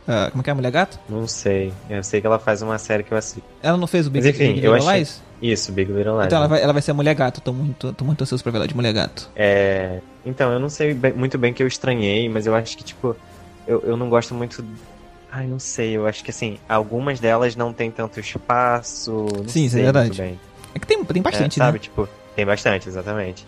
a, 0.06 0.30
Como 0.30 0.40
é 0.40 0.44
que 0.44 0.50
é? 0.50 0.52
A 0.52 0.54
Mulher 0.54 0.70
Gato? 0.70 0.98
Não 1.08 1.26
sei. 1.26 1.72
Eu 1.88 2.02
sei 2.02 2.20
que 2.20 2.26
ela 2.26 2.38
faz 2.38 2.62
uma 2.62 2.78
série 2.78 3.02
que 3.02 3.12
eu 3.12 3.18
assisto. 3.18 3.42
Ela 3.62 3.76
não 3.76 3.86
fez 3.86 4.06
o 4.06 4.10
Big, 4.10 4.26
Mas, 4.26 4.34
enfim, 4.34 4.54
Big 4.54 4.60
Little 4.60 4.74
achei... 4.76 4.98
Lies? 4.98 5.22
Isso, 5.40 5.72
Big 5.72 5.92
Little 5.92 6.14
Lies. 6.14 6.26
Então 6.26 6.38
ela 6.38 6.48
vai, 6.48 6.62
ela 6.62 6.72
vai 6.72 6.82
ser 6.82 6.90
a 6.90 6.94
Mulher 6.94 7.14
Gato. 7.14 7.40
Tô 7.40 7.52
muito, 7.52 7.92
tô 7.92 8.04
muito 8.04 8.22
ansioso 8.22 8.42
pra 8.42 8.52
ver 8.52 8.58
ela 8.58 8.68
de 8.68 8.74
Mulher 8.74 8.92
Gato. 8.92 9.30
É... 9.36 10.00
Então, 10.24 10.52
eu 10.52 10.58
não 10.58 10.68
sei 10.68 10.94
bem, 10.94 11.12
muito 11.12 11.38
bem 11.38 11.52
que 11.52 11.62
eu 11.62 11.66
estranhei, 11.66 12.28
mas 12.28 12.46
eu 12.46 12.54
acho 12.54 12.76
que, 12.76 12.84
tipo... 12.84 13.16
Eu, 13.66 13.82
eu 13.84 13.96
não 13.96 14.08
gosto 14.08 14.34
muito... 14.34 14.64
Ai, 15.30 15.46
não 15.46 15.58
sei. 15.58 15.96
Eu 15.96 16.06
acho 16.06 16.24
que, 16.24 16.30
assim, 16.30 16.58
algumas 16.68 17.20
delas 17.20 17.54
não 17.54 17.72
tem 17.72 17.90
tanto 17.90 18.18
espaço. 18.18 19.26
Sim, 19.46 19.66
isso 19.66 19.78
é 19.78 19.82
verdade. 19.82 20.38
É 20.74 20.78
que 20.78 20.86
tem, 20.86 21.02
tem 21.04 21.22
bastante, 21.22 21.58
é, 21.58 21.64
sabe, 21.64 21.78
né? 21.78 21.82
tipo, 21.82 22.08
tem 22.34 22.44
bastante, 22.44 22.86
exatamente. 22.86 23.46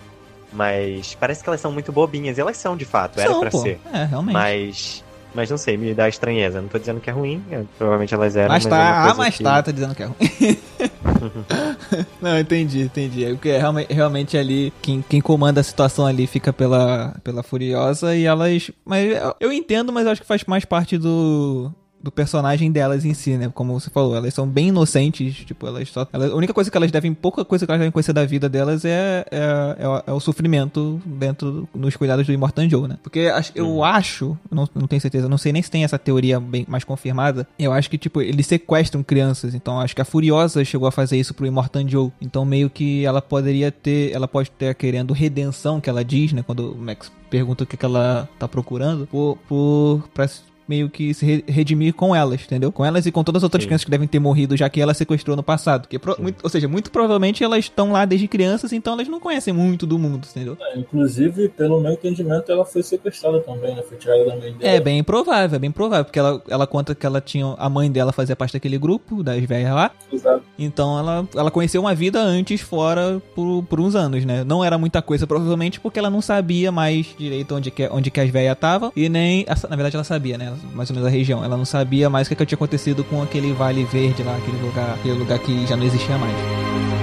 Mas 0.53 1.17
parece 1.19 1.43
que 1.43 1.49
elas 1.49 1.61
são 1.61 1.71
muito 1.73 1.93
bobinhas, 1.93 2.39
e 2.39 2.41
elas 2.41 2.57
são 2.57 2.77
de 2.77 2.85
fato, 2.85 3.21
são, 3.21 3.25
era 3.25 3.41
pra 3.41 3.51
pô. 3.51 3.59
ser. 3.59 3.81
É, 3.93 4.05
realmente. 4.05 4.35
Mas. 4.35 5.05
Mas 5.35 5.51
não 5.51 5.59
sei, 5.59 5.77
me 5.77 5.93
dá 5.93 6.09
estranheza. 6.09 6.61
Não 6.61 6.69
tô 6.69 6.79
dizendo 6.79 7.01
que 7.01 7.11
é 7.11 7.13
ruim, 7.13 7.45
provavelmente 7.77 8.15
elas 8.15 8.35
eram. 8.35 8.49
Mas, 8.49 8.65
mas 8.65 8.71
tá, 8.71 8.79
é 8.79 9.11
ah, 9.11 9.15
mas 9.17 9.37
que... 9.37 9.45
tá, 9.45 9.63
tá 9.63 9.71
dizendo 9.71 9.95
que 9.95 10.03
é 10.03 10.07
ruim. 10.07 10.59
não, 12.21 12.39
entendi, 12.39 12.81
entendi. 12.81 13.25
É 13.27 13.31
porque 13.31 13.57
realmente, 13.57 13.93
realmente 13.93 14.39
ali, 14.39 14.73
quem, 14.81 15.05
quem 15.07 15.21
comanda 15.21 15.61
a 15.61 15.65
situação 15.65 16.07
ali 16.07 16.27
fica 16.27 16.51
pela, 16.51 17.15
pela 17.23 17.43
Furiosa 17.43 18.17
e 18.17 18.25
elas. 18.25 18.71
Mas 18.85 19.13
eu 19.39 19.53
entendo, 19.53 19.93
mas 19.93 20.07
eu 20.07 20.13
acho 20.13 20.23
que 20.23 20.27
faz 20.27 20.43
mais 20.45 20.65
parte 20.65 20.97
do 20.97 21.71
do 22.03 22.13
personagem 22.13 22.71
delas 22.71 23.05
em 23.05 23.15
si, 23.15 23.37
né? 23.37 23.51
Como 23.53 23.79
você 23.79 23.91
falou, 23.91 24.15
elas 24.15 24.33
são 24.33 24.47
bem 24.47 24.69
inocentes, 24.69 25.35
tipo, 25.35 25.67
elas 25.67 25.89
só. 25.89 26.07
Elas, 26.13 26.31
a 26.31 26.35
única 26.35 26.55
coisa 26.55 26.71
que 26.71 26.77
elas 26.77 26.91
devem, 26.91 27.13
pouca 27.13 27.45
coisa 27.45 27.67
que 27.67 27.71
elas 27.71 27.81
devem 27.81 27.93
conhecer 27.93 28.13
da 28.13 28.25
vida 28.25 28.49
delas 28.49 28.85
é, 28.85 29.25
é, 29.31 29.77
é, 29.79 30.11
é 30.11 30.13
o 30.13 30.21
sofrimento 30.21 31.01
dentro 31.05 31.69
nos 31.75 31.97
cuidados 31.97 32.27
do 32.27 32.33
Immortan 32.33 32.69
Joe, 32.69 32.89
né? 32.89 32.99
Porque 33.03 33.31
eu 33.55 33.69
uhum. 33.69 33.85
acho, 33.85 34.39
não, 34.51 34.69
não 34.75 34.87
tenho 34.87 35.01
certeza, 35.01 35.29
não 35.29 35.39
sei 35.39 35.53
nem 35.53 35.63
se 35.63 35.71
tem 35.71 35.85
essa 35.85 35.99
teoria 35.99 36.39
bem 36.39 36.65
mais 36.69 36.85
confirmada. 36.85 37.47
Eu 37.59 37.73
acho 37.73 37.91
que, 37.91 37.99
tipo, 37.99 38.23
eles 38.23 38.47
sequestram 38.47 39.03
crianças, 39.03 39.55
então 39.55 39.81
acho 39.81 39.95
que 39.95 40.03
a 40.03 40.05
Furiosa 40.05 40.65
chegou 40.65 40.87
a 40.87 40.93
fazer 40.93 41.19
isso 41.19 41.35
pro 41.35 41.47
Immortan 41.47 41.89
Joe. 41.89 42.13
Então 42.21 42.45
meio 42.45 42.71
que 42.71 43.05
ela 43.05 43.21
poderia 43.21 43.73
ter, 43.73 44.13
ela 44.13 44.29
pode 44.29 44.51
ter 44.51 44.75
querendo 44.75 45.13
redenção, 45.13 45.81
que 45.81 45.91
ela 45.91 46.05
diz, 46.05 46.33
né? 46.33 46.43
Quando 46.47 46.73
o 46.73 46.79
Max 46.79 47.11
pergunta 47.29 47.65
o 47.65 47.67
que, 47.67 47.77
que 47.77 47.85
ela 47.85 48.29
tá 48.39 48.49
procurando, 48.49 49.07
por, 49.07 49.39
por 49.49 50.09
pra 50.15 50.27
meio 50.69 50.91
que 50.91 51.15
se 51.15 51.45
redimir 51.49 51.95
com 51.95 52.15
elas, 52.15 52.43
entendeu? 52.43 52.71
Com 52.71 52.85
elas 52.85 53.07
e 53.07 53.13
com 53.13 53.25
todas 53.25 53.41
as 53.41 53.45
outras 53.45 53.63
Sim. 53.63 53.69
crianças 53.69 53.85
que 53.85 53.91
devem 53.91 54.07
ter 54.07 54.19
morrido, 54.19 54.57
já 54.57 54.69
que 54.69 54.81
ela 54.81 54.93
sequestrou 54.95 55.37
no 55.37 55.43
passado. 55.43 55.89
Que, 55.89 55.99
muito, 56.19 56.41
ou 56.43 56.51
seja, 56.51 56.69
muito 56.69 56.91
provavelmente 56.91 57.43
elas 57.43 57.61
estão 57.61 57.93
lá 57.93 58.05
desde 58.05 58.29
crianças, 58.29 58.73
então 58.73 58.93
elas 58.93 59.09
não 59.09 59.19
conhecem 59.19 59.53
muito 59.55 59.87
do 59.87 59.99
mundo, 59.99 60.27
entendeu? 60.31 60.57
É, 60.61 60.79
inclusive, 60.79 61.49
pelo 61.49 61.81
meu 61.81 61.93
entendimento, 61.93 62.53
ela 62.53 62.65
foi 62.65 62.83
sequestrada 62.83 63.41
também, 63.41 63.75
né? 63.75 63.83
Foi 63.83 63.97
tirada 63.97 64.25
da 64.27 64.37
mãe 64.37 64.53
dela. 64.53 64.73
É 64.75 64.81
bem 64.81 65.03
provável, 65.03 65.57
é 65.57 65.59
bem 65.59 65.71
provável, 65.71 66.05
porque 66.05 66.19
ela, 66.19 66.43
ela 66.49 66.67
conta 66.67 66.95
que 66.95 67.07
ela 67.07 67.21
tinha. 67.21 67.55
A 67.59 67.69
mãe 67.69 67.91
dela 67.91 68.13
fazia 68.13 68.37
parte 68.37 68.53
daquele 68.53 68.79
grupo, 68.79 69.23
das 69.23 69.43
velhas 69.45 69.73
lá. 69.73 69.91
Exato. 70.13 70.43
Então 70.59 70.99
ela, 70.99 71.29
ela 71.35 71.51
conheceu 71.51 71.81
uma 71.81 71.95
vida 71.95 72.21
antes 72.21 72.61
fora 72.61 73.23
por, 73.35 73.63
por 73.65 73.81
uns 73.81 73.95
anos, 73.95 74.25
né? 74.25 74.45
Não 74.45 74.65
era 74.65 74.77
muita 74.77 75.01
coisa, 75.01 75.27
provavelmente, 75.27 75.81
porque 75.81 75.99
ela 75.99 76.11
não 76.11 76.21
sabia 76.21 76.71
mais 76.71 77.15
direito 77.19 77.55
onde 77.55 77.71
que, 77.71 77.89
onde 77.89 78.11
que 78.11 78.21
as 78.21 78.31
velhas 78.31 78.53
estavam. 78.53 78.93
E 78.95 79.09
nem. 79.09 79.47
Na 79.47 79.77
verdade, 79.77 79.97
ela 79.97 80.05
sabia, 80.05 80.37
né? 80.37 80.58
Mais 80.75 80.91
ou 80.91 80.97
menos 80.97 81.09
a 81.09 81.11
região. 81.11 81.45
Ela 81.45 81.57
não 81.57 81.65
sabia 81.65 82.09
mais 82.11 82.27
o 82.27 82.31
que, 82.31 82.37
que 82.37 82.47
tinha 82.47 82.57
acontecido 82.57 83.05
com 83.05 83.23
aquele 83.23 83.53
Vale 83.53 83.85
Verde 83.85 84.23
lá, 84.23 84.37
aquele 84.37 84.61
lugar, 84.61 84.95
aquele 84.95 85.19
lugar 85.19 85.39
que 85.39 85.67
já 85.67 85.77
não 85.77 85.85
existia 85.85 86.17
mais. 86.19 86.98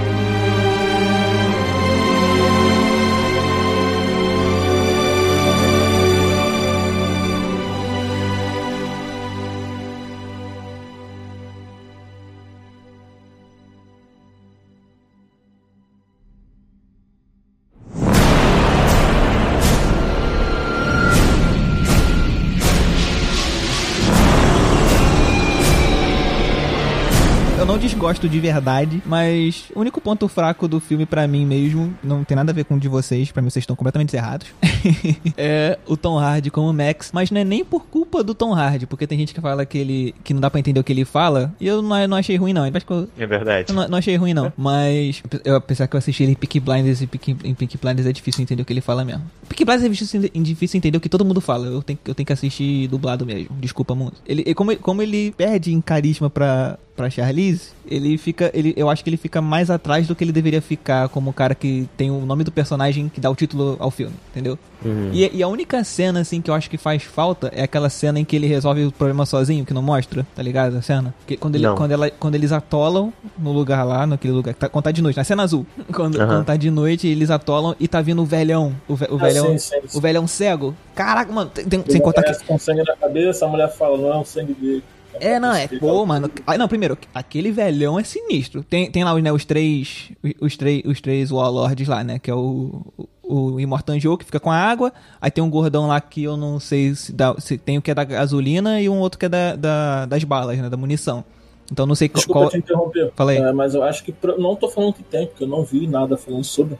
Gosto 28.06 28.28
de 28.28 28.38
verdade, 28.38 29.02
mas 29.04 29.64
o 29.74 29.80
único 29.80 30.00
ponto 30.00 30.28
fraco 30.28 30.68
do 30.68 30.78
filme 30.78 31.04
para 31.04 31.26
mim 31.26 31.44
mesmo, 31.44 31.92
não 32.04 32.22
tem 32.22 32.36
nada 32.36 32.52
a 32.52 32.54
ver 32.54 32.64
com 32.64 32.76
o 32.76 32.78
de 32.78 32.86
vocês, 32.86 33.32
para 33.32 33.42
mim 33.42 33.50
vocês 33.50 33.64
estão 33.64 33.74
completamente 33.74 34.14
errados, 34.14 34.46
é 35.36 35.76
o 35.88 35.96
Tom 35.96 36.16
Hardy 36.16 36.48
como 36.48 36.72
Max, 36.72 37.10
mas 37.12 37.32
não 37.32 37.40
é 37.40 37.44
nem 37.44 37.64
por 37.64 37.86
culpa 37.86 38.22
do 38.22 38.32
Tom 38.32 38.54
Hardy, 38.54 38.86
porque 38.86 39.08
tem 39.08 39.18
gente 39.18 39.34
que 39.34 39.40
fala 39.40 39.66
que 39.66 39.76
ele 39.76 40.14
que 40.22 40.32
não 40.32 40.40
dá 40.40 40.48
para 40.48 40.60
entender 40.60 40.78
o 40.78 40.84
que 40.84 40.92
ele 40.92 41.04
fala, 41.04 41.52
e 41.60 41.66
eu 41.66 41.82
não, 41.82 42.06
não 42.06 42.16
achei 42.16 42.36
ruim 42.36 42.52
não. 42.52 42.64
Eu, 42.64 42.72
é 43.18 43.26
verdade. 43.26 43.72
Não, 43.72 43.88
não, 43.88 43.98
achei 43.98 44.14
ruim 44.14 44.32
não, 44.32 44.52
mas 44.56 45.20
eu, 45.44 45.56
apesar 45.56 45.88
que 45.88 45.96
eu 45.96 45.98
assisti 45.98 46.22
ele 46.22 46.32
em 46.32 46.36
Peaky 46.36 46.60
Blinders 46.60 47.02
e 47.02 47.08
Peaky, 47.08 47.36
em 47.42 47.54
Peaky 47.54 47.76
Blinders 47.76 48.06
é 48.06 48.12
difícil 48.12 48.40
entender 48.40 48.62
o 48.62 48.64
que 48.64 48.72
ele 48.72 48.80
fala 48.80 49.04
mesmo. 49.04 49.24
Peaky 49.48 49.64
Blinders 49.64 49.84
é 49.84 49.88
difícil, 49.88 50.30
difícil 50.32 50.78
entender 50.78 50.96
o 50.96 51.00
que 51.00 51.08
todo 51.08 51.24
mundo 51.24 51.40
fala, 51.40 51.66
eu 51.66 51.82
tenho, 51.82 51.98
eu 52.06 52.14
tenho 52.14 52.24
que 52.24 52.32
assistir 52.32 52.86
dublado 52.86 53.26
mesmo, 53.26 53.48
desculpa 53.58 53.96
muito. 53.96 54.22
Ele, 54.24 54.54
como, 54.54 54.76
como 54.76 55.02
ele 55.02 55.32
perde 55.32 55.72
em 55.72 55.80
carisma 55.80 56.30
pra, 56.30 56.78
pra 56.96 57.10
Charlize, 57.10 57.70
ele 57.88 58.16
fica. 58.18 58.50
Ele, 58.54 58.74
eu 58.76 58.88
acho 58.88 59.04
que 59.04 59.10
ele 59.10 59.16
fica 59.16 59.40
mais 59.40 59.70
atrás 59.70 60.06
do 60.06 60.14
que 60.14 60.24
ele 60.24 60.32
deveria 60.32 60.62
ficar 60.62 61.08
como 61.08 61.30
o 61.30 61.32
cara 61.32 61.54
que 61.54 61.88
tem 61.96 62.10
o 62.10 62.24
nome 62.24 62.42
do 62.42 62.50
personagem 62.50 63.08
que 63.08 63.20
dá 63.20 63.30
o 63.30 63.34
título 63.34 63.76
ao 63.78 63.90
filme, 63.90 64.14
entendeu? 64.30 64.58
Uhum. 64.84 65.10
E, 65.12 65.38
e, 65.38 65.42
a 65.42 65.48
única 65.48 65.82
cena, 65.84 66.20
assim, 66.20 66.40
que 66.40 66.50
eu 66.50 66.54
acho 66.54 66.68
que 66.68 66.76
faz 66.76 67.02
falta 67.02 67.50
é 67.54 67.62
aquela 67.62 67.88
cena 67.88 68.20
em 68.20 68.24
que 68.24 68.36
ele 68.36 68.46
resolve 68.46 68.84
o 68.84 68.92
problema 68.92 69.24
sozinho, 69.24 69.64
que 69.64 69.72
não 69.72 69.82
mostra, 69.82 70.26
tá 70.34 70.42
ligado? 70.42 70.76
A 70.76 70.82
cena. 70.82 71.14
Que, 71.26 71.36
quando, 71.36 71.54
ele, 71.56 71.68
quando, 71.74 71.92
ela, 71.92 72.10
quando 72.10 72.34
eles 72.34 72.52
atolam 72.52 73.12
no 73.38 73.52
lugar 73.52 73.84
lá, 73.84 74.06
naquele 74.06 74.34
lugar, 74.34 74.54
tá, 74.54 74.68
quando 74.68 74.84
tá 74.84 74.90
de 74.90 75.02
noite, 75.02 75.16
na 75.16 75.24
cena 75.24 75.42
azul. 75.42 75.66
Quando, 75.92 76.16
uhum. 76.16 76.26
quando 76.26 76.44
tá 76.44 76.56
de 76.56 76.70
noite, 76.70 77.06
eles 77.06 77.30
atolam 77.30 77.74
e 77.80 77.88
tá 77.88 78.02
vindo 78.02 78.20
o 78.20 78.26
velhão. 78.26 78.74
O, 78.86 78.94
ve, 78.94 79.06
o 79.06 79.14
ah, 79.14 79.18
velhão. 79.18 79.46
Sim, 79.52 79.58
sim, 79.58 79.80
sim. 79.86 79.98
O 79.98 80.00
velhão 80.00 80.26
cego. 80.26 80.74
Caraca, 80.94 81.32
mano, 81.32 81.50
tem, 81.50 81.64
tem, 81.64 81.82
sem 81.88 82.00
contar 82.00 82.22
que. 82.22 82.44
com 82.44 82.58
sangue 82.58 82.82
na 82.82 82.96
cabeça, 82.96 83.46
a 83.46 83.48
mulher 83.48 83.72
fala, 83.72 83.96
não 83.96 84.12
é 84.12 84.16
o 84.16 84.24
sangue 84.24 84.52
dele. 84.52 84.82
É, 85.20 85.40
não, 85.40 85.52
é, 85.52 85.66
pô, 85.66 86.04
mano. 86.04 86.30
Ah, 86.46 86.56
não, 86.58 86.68
primeiro, 86.68 86.96
aquele 87.14 87.50
velhão 87.50 87.98
é 87.98 88.04
sinistro. 88.04 88.62
Tem, 88.62 88.90
tem 88.90 89.04
lá 89.04 89.14
né, 89.20 89.32
os 89.32 89.44
três. 89.44 90.10
Os 90.40 90.56
três, 90.56 90.82
os 90.84 91.00
três 91.00 91.30
Warlords 91.30 91.88
lá, 91.88 92.02
né? 92.04 92.18
Que 92.18 92.30
é 92.30 92.34
o, 92.34 92.82
o, 92.96 93.08
o 93.22 93.60
Immortan 93.60 93.98
Joe, 93.98 94.16
que 94.16 94.24
fica 94.24 94.40
com 94.40 94.50
a 94.50 94.56
água. 94.56 94.92
Aí 95.20 95.30
tem 95.30 95.42
um 95.42 95.50
gordão 95.50 95.86
lá 95.86 96.00
que 96.00 96.24
eu 96.24 96.36
não 96.36 96.60
sei 96.60 96.94
se, 96.94 97.12
dá, 97.12 97.34
se 97.38 97.58
tem 97.58 97.78
o 97.78 97.82
que 97.82 97.90
é 97.90 97.94
da 97.94 98.04
gasolina 98.04 98.80
e 98.80 98.88
um 98.88 98.98
outro 98.98 99.18
que 99.18 99.26
é 99.26 99.28
da, 99.28 99.56
da 99.56 100.06
das 100.06 100.24
balas, 100.24 100.58
né? 100.58 100.68
Da 100.68 100.76
munição. 100.76 101.24
Então 101.70 101.86
não 101.86 101.94
sei 101.94 102.08
Desculpa 102.08 102.40
qual. 102.40 102.50
te 102.50 102.58
interromper. 102.58 103.12
Falei. 103.14 103.38
É, 103.38 103.52
mas 103.52 103.74
eu 103.74 103.82
acho 103.82 104.04
que. 104.04 104.14
Não 104.38 104.54
tô 104.54 104.68
falando 104.68 104.94
que 104.94 105.02
tem, 105.02 105.26
porque 105.26 105.44
eu 105.44 105.48
não 105.48 105.64
vi 105.64 105.86
nada 105.86 106.16
falando 106.16 106.44
sobre. 106.44 106.78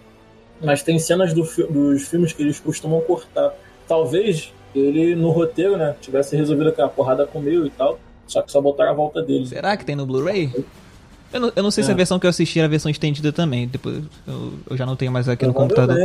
Mas 0.62 0.82
tem 0.82 0.98
cenas 0.98 1.34
do, 1.34 1.42
dos 1.42 2.08
filmes 2.08 2.32
que 2.32 2.42
eles 2.42 2.60
costumam 2.60 3.00
cortar. 3.00 3.52
Talvez 3.86 4.52
ele, 4.74 5.14
no 5.14 5.30
roteiro, 5.30 5.76
né, 5.76 5.94
tivesse 6.00 6.36
resolvido 6.36 6.72
que 6.72 6.80
a 6.80 6.88
porrada 6.88 7.26
comeu 7.26 7.66
e 7.66 7.70
tal. 7.70 7.98
Só 8.26 8.42
que 8.42 8.50
só 8.50 8.60
botaram 8.60 8.90
a 8.90 8.94
volta 8.94 9.22
dele. 9.22 9.46
Será 9.46 9.76
que 9.76 9.84
tem 9.84 9.96
no 9.96 10.06
Blu-ray? 10.06 10.52
Eu 11.32 11.40
não, 11.40 11.52
eu 11.54 11.62
não 11.62 11.70
sei 11.70 11.82
é. 11.82 11.84
se 11.84 11.90
a 11.90 11.94
é. 11.94 11.96
versão 11.96 12.18
que 12.18 12.26
eu 12.26 12.30
assisti 12.30 12.58
era 12.58 12.66
a 12.66 12.70
versão 12.70 12.90
estendida 12.90 13.32
também. 13.32 13.66
Depois 13.66 14.02
eu, 14.26 14.52
eu 14.70 14.76
já 14.76 14.86
não 14.86 14.96
tenho 14.96 15.12
mais 15.12 15.28
aqui 15.28 15.46
no 15.46 15.54
computador. 15.54 15.96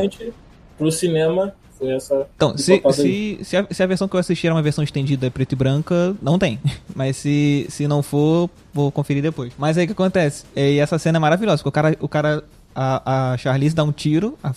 Pro 0.77 0.91
cinema 0.91 1.53
foi 1.77 1.91
essa. 1.91 2.27
Então, 2.35 2.57
se, 2.57 2.81
se, 2.91 3.39
se, 3.43 3.57
a, 3.57 3.67
se 3.69 3.83
a 3.83 3.87
versão 3.87 4.07
que 4.07 4.15
eu 4.15 4.19
assisti 4.19 4.45
era 4.45 4.55
uma 4.55 4.61
versão 4.61 4.83
estendida 4.83 5.29
preto 5.31 5.53
e 5.53 5.55
branca, 5.55 6.15
não 6.21 6.37
tem. 6.37 6.59
Mas 6.95 7.17
se, 7.17 7.65
se 7.69 7.87
não 7.87 8.03
for, 8.03 8.49
vou 8.73 8.91
conferir 8.91 9.23
depois. 9.23 9.51
Mas 9.57 9.77
aí 9.77 9.85
o 9.85 9.87
que 9.87 9.93
acontece? 9.93 10.45
E 10.55 10.77
essa 10.79 10.99
cena 10.99 11.17
é 11.17 11.19
maravilhosa, 11.19 11.63
porque 11.63 11.69
o 11.69 11.71
cara, 11.71 11.97
o 11.99 12.07
cara 12.07 12.43
a, 12.75 13.33
a 13.33 13.37
Charlize 13.37 13.75
dá 13.75 13.83
um 13.83 13.91
tiro, 13.91 14.37
a, 14.43 14.53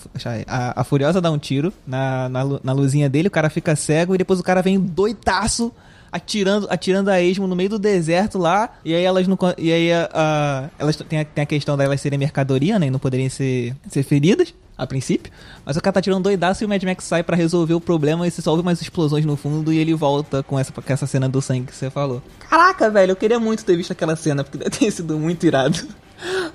a, 0.46 0.80
a 0.80 0.84
Furiosa 0.84 1.20
dá 1.20 1.30
um 1.30 1.38
tiro 1.38 1.72
na, 1.86 2.28
na, 2.28 2.44
na, 2.62 2.72
luzinha 2.72 3.08
dele, 3.08 3.28
o 3.28 3.30
cara 3.30 3.50
fica 3.50 3.74
cego 3.74 4.14
e 4.14 4.18
depois 4.18 4.38
o 4.38 4.42
cara 4.42 4.62
vem 4.62 4.78
doidaço 4.78 5.72
atirando, 6.14 6.68
atirando 6.70 7.10
a 7.10 7.20
esmo 7.20 7.48
no 7.48 7.56
meio 7.56 7.70
do 7.70 7.78
deserto 7.78 8.38
lá. 8.38 8.70
E 8.84 8.94
aí 8.94 9.02
elas 9.02 9.26
não. 9.26 9.36
E 9.58 9.72
aí 9.72 9.92
a, 9.92 10.70
elas 10.78 10.94
tem 10.94 11.18
a, 11.18 11.24
tem 11.24 11.42
a 11.42 11.46
questão 11.46 11.76
delas 11.76 12.00
serem 12.00 12.16
mercadoria, 12.16 12.78
né? 12.78 12.86
E 12.86 12.90
não 12.90 13.00
poderem 13.00 13.28
ser, 13.28 13.74
ser 13.88 14.04
feridas 14.04 14.54
a 14.78 14.86
princípio. 14.86 15.32
Mas 15.66 15.76
o 15.76 15.80
cara 15.80 15.94
tá 15.94 16.00
tirando 16.00 16.22
doidaço 16.22 16.62
e 16.62 16.66
o 16.66 16.68
Mad 16.68 16.82
Max 16.84 17.02
sai 17.02 17.24
para 17.24 17.36
resolver 17.36 17.74
o 17.74 17.80
problema 17.80 18.28
e 18.28 18.30
se 18.30 18.40
solve 18.40 18.62
umas 18.62 18.80
explosões 18.80 19.24
no 19.24 19.36
fundo 19.36 19.72
e 19.72 19.78
ele 19.78 19.92
volta 19.92 20.40
com 20.44 20.56
essa, 20.56 20.72
com 20.72 20.92
essa 20.92 21.06
cena 21.06 21.28
do 21.28 21.42
sangue 21.42 21.66
que 21.66 21.74
você 21.74 21.90
falou. 21.90 22.22
Caraca, 22.48 22.88
velho, 22.90 23.10
eu 23.12 23.16
queria 23.16 23.40
muito 23.40 23.64
ter 23.64 23.76
visto 23.76 23.90
aquela 23.90 24.14
cena, 24.14 24.44
porque 24.44 24.58
deve 24.58 24.70
ter 24.70 24.90
sido 24.92 25.18
muito 25.18 25.44
irado. 25.44 25.80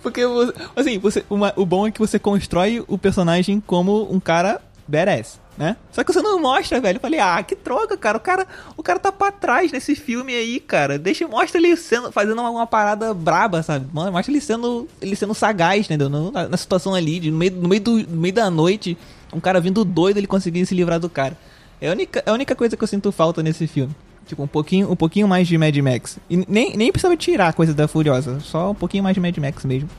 Porque, 0.01 0.21
assim, 0.75 0.97
você, 0.97 1.23
uma, 1.29 1.53
o 1.55 1.65
bom 1.65 1.85
é 1.85 1.91
que 1.91 1.99
você 1.99 2.17
constrói 2.17 2.83
o 2.87 2.97
personagem 2.97 3.59
como 3.59 4.11
um 4.11 4.19
cara 4.19 4.61
badass 4.87 5.37
né? 5.59 5.75
Só 5.91 6.05
que 6.05 6.13
você 6.13 6.21
não 6.21 6.39
mostra, 6.39 6.79
velho. 6.79 6.95
Eu 6.95 7.01
falei, 7.01 7.19
ah, 7.19 7.43
que 7.43 7.53
droga, 7.53 7.97
cara. 7.97 8.17
O 8.17 8.21
cara, 8.21 8.47
o 8.77 8.81
cara 8.81 8.97
tá 8.97 9.11
pra 9.11 9.29
trás 9.29 9.73
nesse 9.73 9.93
filme 9.93 10.33
aí, 10.33 10.57
cara. 10.57 10.97
Deixa, 10.97 11.27
mostra 11.27 11.59
ele 11.59 11.75
sendo, 11.75 12.13
fazendo 12.13 12.39
uma, 12.39 12.49
uma 12.49 12.65
parada 12.65 13.13
braba, 13.13 13.61
sabe? 13.61 13.85
Mostra 13.91 14.31
ele 14.31 14.39
sendo, 14.39 14.87
ele 15.01 15.17
sendo 15.17 15.33
sagaz, 15.33 15.85
entendeu? 15.85 16.07
Na, 16.09 16.47
na 16.47 16.55
situação 16.55 16.95
ali, 16.95 17.19
de, 17.19 17.29
no, 17.29 17.37
meio, 17.37 17.51
no, 17.51 17.67
meio 17.67 17.81
do, 17.81 17.91
no 18.07 18.21
meio 18.21 18.33
da 18.33 18.49
noite, 18.49 18.97
um 19.33 19.41
cara 19.41 19.59
vindo 19.59 19.83
doido, 19.83 20.15
ele 20.15 20.27
conseguir 20.27 20.65
se 20.65 20.73
livrar 20.73 20.97
do 20.97 21.09
cara. 21.09 21.37
É 21.81 21.89
a 21.89 21.91
única, 21.91 22.23
é 22.25 22.29
a 22.29 22.33
única 22.33 22.55
coisa 22.55 22.77
que 22.77 22.83
eu 22.83 22.87
sinto 22.87 23.11
falta 23.11 23.43
nesse 23.43 23.67
filme. 23.67 23.93
Tipo, 24.25 24.43
um 24.43 24.47
pouquinho, 24.47 24.89
um 24.89 24.95
pouquinho 24.95 25.27
mais 25.27 25.45
de 25.45 25.57
Mad 25.57 25.75
Max. 25.77 26.19
E 26.29 26.37
nem, 26.47 26.77
nem 26.77 26.89
precisava 26.89 27.17
tirar 27.17 27.49
a 27.49 27.53
coisa 27.53 27.73
da 27.73 27.85
Furiosa. 27.85 28.39
Só 28.39 28.71
um 28.71 28.75
pouquinho 28.75 29.03
mais 29.03 29.13
de 29.13 29.19
Mad 29.19 29.37
Max 29.39 29.65
mesmo. 29.65 29.89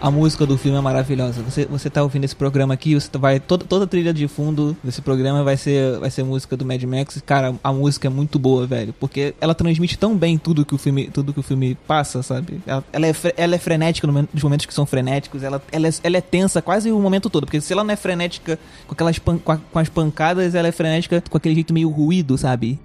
A 0.00 0.10
música 0.10 0.46
do 0.46 0.56
filme 0.56 0.78
é 0.78 0.80
maravilhosa. 0.80 1.42
Você, 1.42 1.64
você 1.66 1.90
tá 1.90 2.02
ouvindo 2.02 2.24
esse 2.24 2.36
programa 2.36 2.74
aqui, 2.74 2.94
você 2.94 3.10
vai. 3.18 3.40
Toda, 3.40 3.64
toda 3.64 3.84
a 3.84 3.88
trilha 3.88 4.12
de 4.12 4.26
fundo 4.28 4.76
desse 4.82 5.02
programa 5.02 5.42
vai 5.42 5.56
ser, 5.56 5.98
vai 5.98 6.10
ser 6.10 6.22
música 6.22 6.56
do 6.56 6.64
Mad 6.64 6.82
Max. 6.84 7.22
Cara, 7.24 7.54
a 7.62 7.72
música 7.72 8.08
é 8.08 8.10
muito 8.10 8.38
boa, 8.38 8.66
velho. 8.66 8.92
Porque 8.98 9.34
ela 9.40 9.54
transmite 9.54 9.98
tão 9.98 10.16
bem 10.16 10.38
tudo 10.38 10.64
que 10.64 10.74
o 10.74 10.78
filme, 10.78 11.08
tudo 11.10 11.32
que 11.32 11.40
o 11.40 11.42
filme 11.42 11.76
passa, 11.86 12.22
sabe? 12.22 12.60
Ela, 12.66 12.84
ela 12.92 13.06
é, 13.06 13.14
ela 13.36 13.54
é 13.54 13.58
frenética 13.58 14.06
nos 14.06 14.42
momentos 14.42 14.66
que 14.66 14.74
são 14.74 14.86
frenéticos. 14.86 15.42
Ela, 15.42 15.60
ela, 15.72 15.88
é, 15.88 15.92
ela 16.02 16.16
é 16.16 16.20
tensa 16.20 16.62
quase 16.62 16.90
o 16.90 16.98
momento 16.98 17.28
todo. 17.28 17.46
Porque 17.46 17.60
se 17.60 17.72
ela 17.72 17.84
não 17.84 17.92
é 17.92 17.96
frenética 17.96 18.58
com 18.86 18.92
aquelas 18.94 19.18
pan, 19.18 19.38
com, 19.38 19.52
a, 19.52 19.56
com 19.56 19.78
as 19.78 19.88
pancadas, 19.88 20.54
ela 20.54 20.68
é 20.68 20.72
frenética 20.72 21.22
com 21.28 21.36
aquele 21.36 21.54
jeito 21.54 21.72
meio 21.72 21.88
ruído, 21.88 22.38
sabe? 22.38 22.78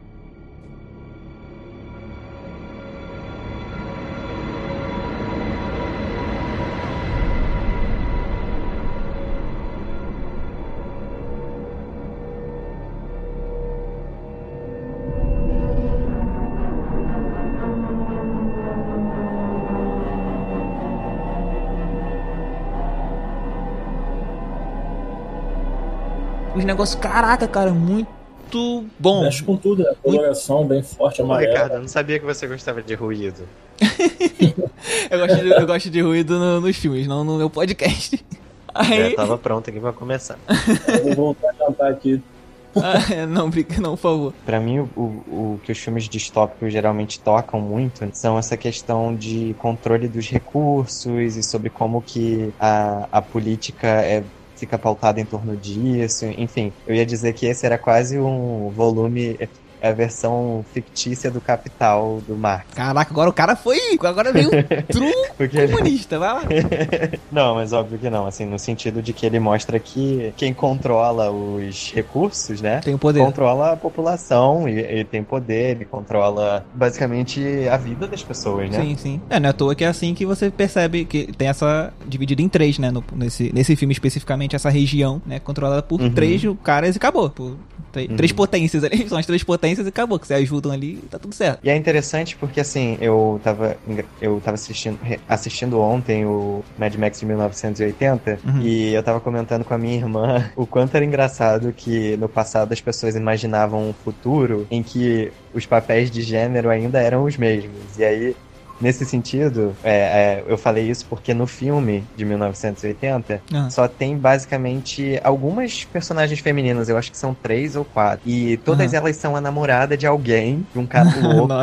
Os 26.74 26.76
negócios, 26.76 27.00
caraca, 27.00 27.48
cara, 27.48 27.72
muito 27.72 28.84
bom. 28.98 29.22
Mexe 29.22 29.44
com 29.44 29.56
tudo, 29.56 29.88
a 29.88 29.94
coloração 29.94 30.58
muito... 30.58 30.70
bem 30.70 30.82
forte, 30.82 31.22
amarela. 31.22 31.52
Ricardo, 31.54 31.74
eu 31.74 31.82
não 31.82 31.88
sabia 31.88 32.18
que 32.18 32.26
você 32.26 32.48
gostava 32.48 32.82
de 32.82 32.96
ruído. 32.96 33.48
eu, 35.12 35.20
gosto 35.20 35.44
de, 35.44 35.50
eu 35.52 35.68
gosto 35.68 35.90
de 35.92 36.02
ruído 36.02 36.40
no, 36.40 36.62
nos 36.62 36.76
filmes, 36.76 37.06
não 37.06 37.24
no 37.24 37.38
meu 37.38 37.48
podcast. 37.48 38.26
Aí... 38.74 39.12
Já 39.12 39.18
tava 39.18 39.38
pronto 39.38 39.70
aqui 39.70 39.80
pra 39.80 39.94
começar. 39.94 40.40
eu 40.88 41.04
vou 41.04 41.36
voltar 41.36 41.52
a 41.52 41.54
cantar 41.54 41.92
aqui. 41.92 42.20
ah, 42.76 43.14
é, 43.14 43.26
não, 43.28 43.52
não, 43.80 43.92
por 43.92 43.98
favor. 43.98 44.34
Pra 44.44 44.60
mim, 44.60 44.80
o, 44.80 44.90
o, 44.96 45.02
o, 45.02 45.60
que 45.64 45.72
os 45.72 45.78
filmes 45.78 46.10
distópicos 46.10 46.74
geralmente 46.74 47.20
tocam 47.20 47.62
muito 47.62 48.10
são 48.14 48.36
essa 48.36 48.58
questão 48.58 49.16
de 49.16 49.56
controle 49.60 50.08
dos 50.08 50.28
recursos 50.28 51.38
e 51.38 51.44
sobre 51.44 51.70
como 51.70 52.02
que 52.02 52.52
a, 52.60 53.08
a 53.12 53.22
política 53.22 53.88
é 53.88 54.24
fica 54.64 54.80
pautado 54.80 55.20
em 55.20 55.26
torno 55.26 55.58
disso. 55.58 56.26
Enfim, 56.26 56.74
eu 56.86 56.96
ia 56.96 57.06
dizer 57.06 57.34
que 57.34 57.46
esse 57.46 57.66
era 57.66 57.78
quase 57.80 58.20
um 58.20 58.72
volume 58.72 59.38
é 59.84 59.90
a 59.90 59.94
versão 59.94 60.64
fictícia 60.74 61.30
do 61.30 61.42
Capital 61.42 62.22
do 62.26 62.38
Marx. 62.38 62.74
Caraca, 62.74 63.12
agora 63.12 63.30
o 63.30 63.34
cara 63.34 63.54
foi. 63.54 63.78
Agora 64.00 64.32
veio 64.32 64.50
true 64.88 65.14
Porque... 65.38 65.68
comunista, 65.68 66.18
vai 66.18 66.34
lá. 66.34 66.44
não, 67.30 67.56
mas 67.56 67.74
óbvio 67.74 68.00
que 68.00 68.10
não, 68.10 68.26
assim, 68.26 68.46
no 68.46 68.58
sentido 68.58 69.02
de 69.02 69.12
que 69.12 69.26
ele 69.26 69.42
mostra 69.42 69.78
que 69.80 70.34
quem 70.38 70.54
controla 70.54 71.30
os 71.30 71.92
recursos, 71.94 72.62
né? 72.62 72.80
Tem 72.80 72.94
o 72.94 72.98
poder. 72.98 73.20
Controla 73.20 73.74
a 73.74 73.76
população 73.76 74.70
e 74.70 74.80
ele 74.80 75.04
tem 75.04 75.22
poder, 75.22 75.72
ele 75.72 75.86
controla 75.86 76.66
basicamente 76.74 77.68
a 77.68 77.76
vida 77.76 78.08
das 78.08 78.24
pessoas, 78.24 78.70
né? 78.70 78.80
Sim, 78.80 78.96
sim. 78.96 79.22
É, 79.30 79.38
não 79.38 79.48
é 79.48 79.50
à 79.50 79.54
toa 79.54 79.76
que 79.76 79.84
é 79.84 79.88
assim 79.88 80.14
que 80.14 80.26
você 80.26 80.50
percebe 80.50 81.04
que 81.04 81.28
tem 81.34 81.50
essa 81.50 81.92
dividida 82.08 82.42
em 82.42 82.48
três, 82.48 82.80
né? 82.80 82.90
No, 82.90 83.04
nesse, 83.14 83.52
nesse 83.54 83.76
filme 83.76 83.92
especificamente, 83.92 84.56
essa 84.56 84.70
região, 84.70 85.22
né? 85.26 85.42
Controlada 85.42 85.84
por 85.84 86.00
uhum. 86.00 86.10
três 86.10 86.42
caras 86.64 86.96
e 86.96 86.98
acabou. 86.98 87.30
Por 87.30 87.58
três, 87.94 88.10
uhum. 88.10 88.16
três 88.18 88.32
potências 88.32 88.84
ali, 88.84 89.08
são 89.08 89.18
as 89.18 89.26
três 89.26 89.44
potências 89.44 89.86
e 89.86 89.90
acabou, 89.90 90.20
que 90.20 90.28
você 90.28 90.34
ajudam 90.34 90.72
ali 90.72 90.98
tá 91.10 91.20
tudo 91.20 91.34
certo. 91.34 91.60
E 91.64 91.70
é 91.70 91.76
interessante 91.76 92.36
porque, 92.36 92.60
assim, 92.60 92.98
eu 93.00 93.40
tava, 93.44 93.78
eu 94.20 94.42
tava 94.44 94.56
assistindo, 94.56 95.00
assistindo 95.30 95.80
ontem 95.80 96.26
o 96.26 96.64
Mad 96.78 96.94
Max 96.96 97.20
de 97.20 97.26
1980 97.26 98.40
uhum. 98.44 98.62
e 98.62 98.94
eu 98.94 99.04
tava 99.04 99.20
comentando 99.20 99.64
com 99.64 99.74
a 99.74 99.78
minha 99.78 99.96
irmã 99.96 100.52
o 100.58 100.66
quanto 100.66 100.96
era 100.96 101.06
engraçado 101.06 101.72
que 101.72 102.18
no 102.18 102.28
passado 102.28 102.74
as 102.74 102.82
pessoas 102.82 103.16
imaginavam 103.16 103.90
um 103.90 103.94
futuro 103.94 104.68
em 104.72 104.82
que 104.82 105.32
os 105.54 105.66
papéis 105.66 106.10
de 106.10 106.22
gênero 106.22 106.70
ainda 106.70 107.00
eram 107.00 107.24
os 107.24 107.38
mesmos. 107.38 107.98
E 107.98 108.04
aí 108.04 108.36
Nesse 108.84 109.06
sentido, 109.06 109.74
é, 109.82 109.94
é, 109.94 110.44
eu 110.46 110.58
falei 110.58 110.90
isso 110.90 111.06
porque 111.10 111.34
no 111.34 111.48
filme 111.48 112.04
de 112.18 112.26
1980 112.26 113.42
ah. 113.54 113.70
só 113.70 113.88
tem 113.88 114.18
basicamente 114.18 115.18
algumas 115.24 115.86
personagens 115.86 116.42
femininas, 116.42 116.90
eu 116.90 116.98
acho 116.98 117.10
que 117.10 117.18
são 117.18 117.34
três 117.34 117.78
ou 117.78 117.86
quatro. 117.86 118.30
E 118.30 118.58
todas 118.58 118.94
elas 118.94 119.16
são 119.16 119.38
a 119.38 119.42
namorada 119.42 119.96
de 119.96 120.06
alguém, 120.06 120.68
de 120.74 120.78
um 120.78 120.86
cara 120.86 121.10
louco, 121.18 121.54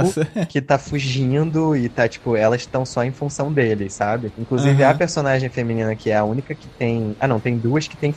que 0.48 0.62
tá 0.62 0.78
fugindo 0.78 1.76
e 1.76 1.90
tá, 1.90 2.08
tipo, 2.08 2.34
elas 2.34 2.62
estão 2.62 2.86
só 2.86 3.04
em 3.04 3.12
função 3.12 3.52
dele, 3.52 3.90
sabe? 3.90 4.32
Inclusive 4.38 4.82
a 4.82 4.94
personagem 4.94 5.50
feminina 5.50 5.94
que 5.94 6.08
é 6.08 6.16
a 6.16 6.24
única 6.24 6.54
que 6.54 6.68
tem. 6.78 7.14
Ah, 7.20 7.28
não, 7.28 7.38
tem 7.38 7.58
duas 7.58 7.86
que 7.86 7.98
tem 7.98 8.14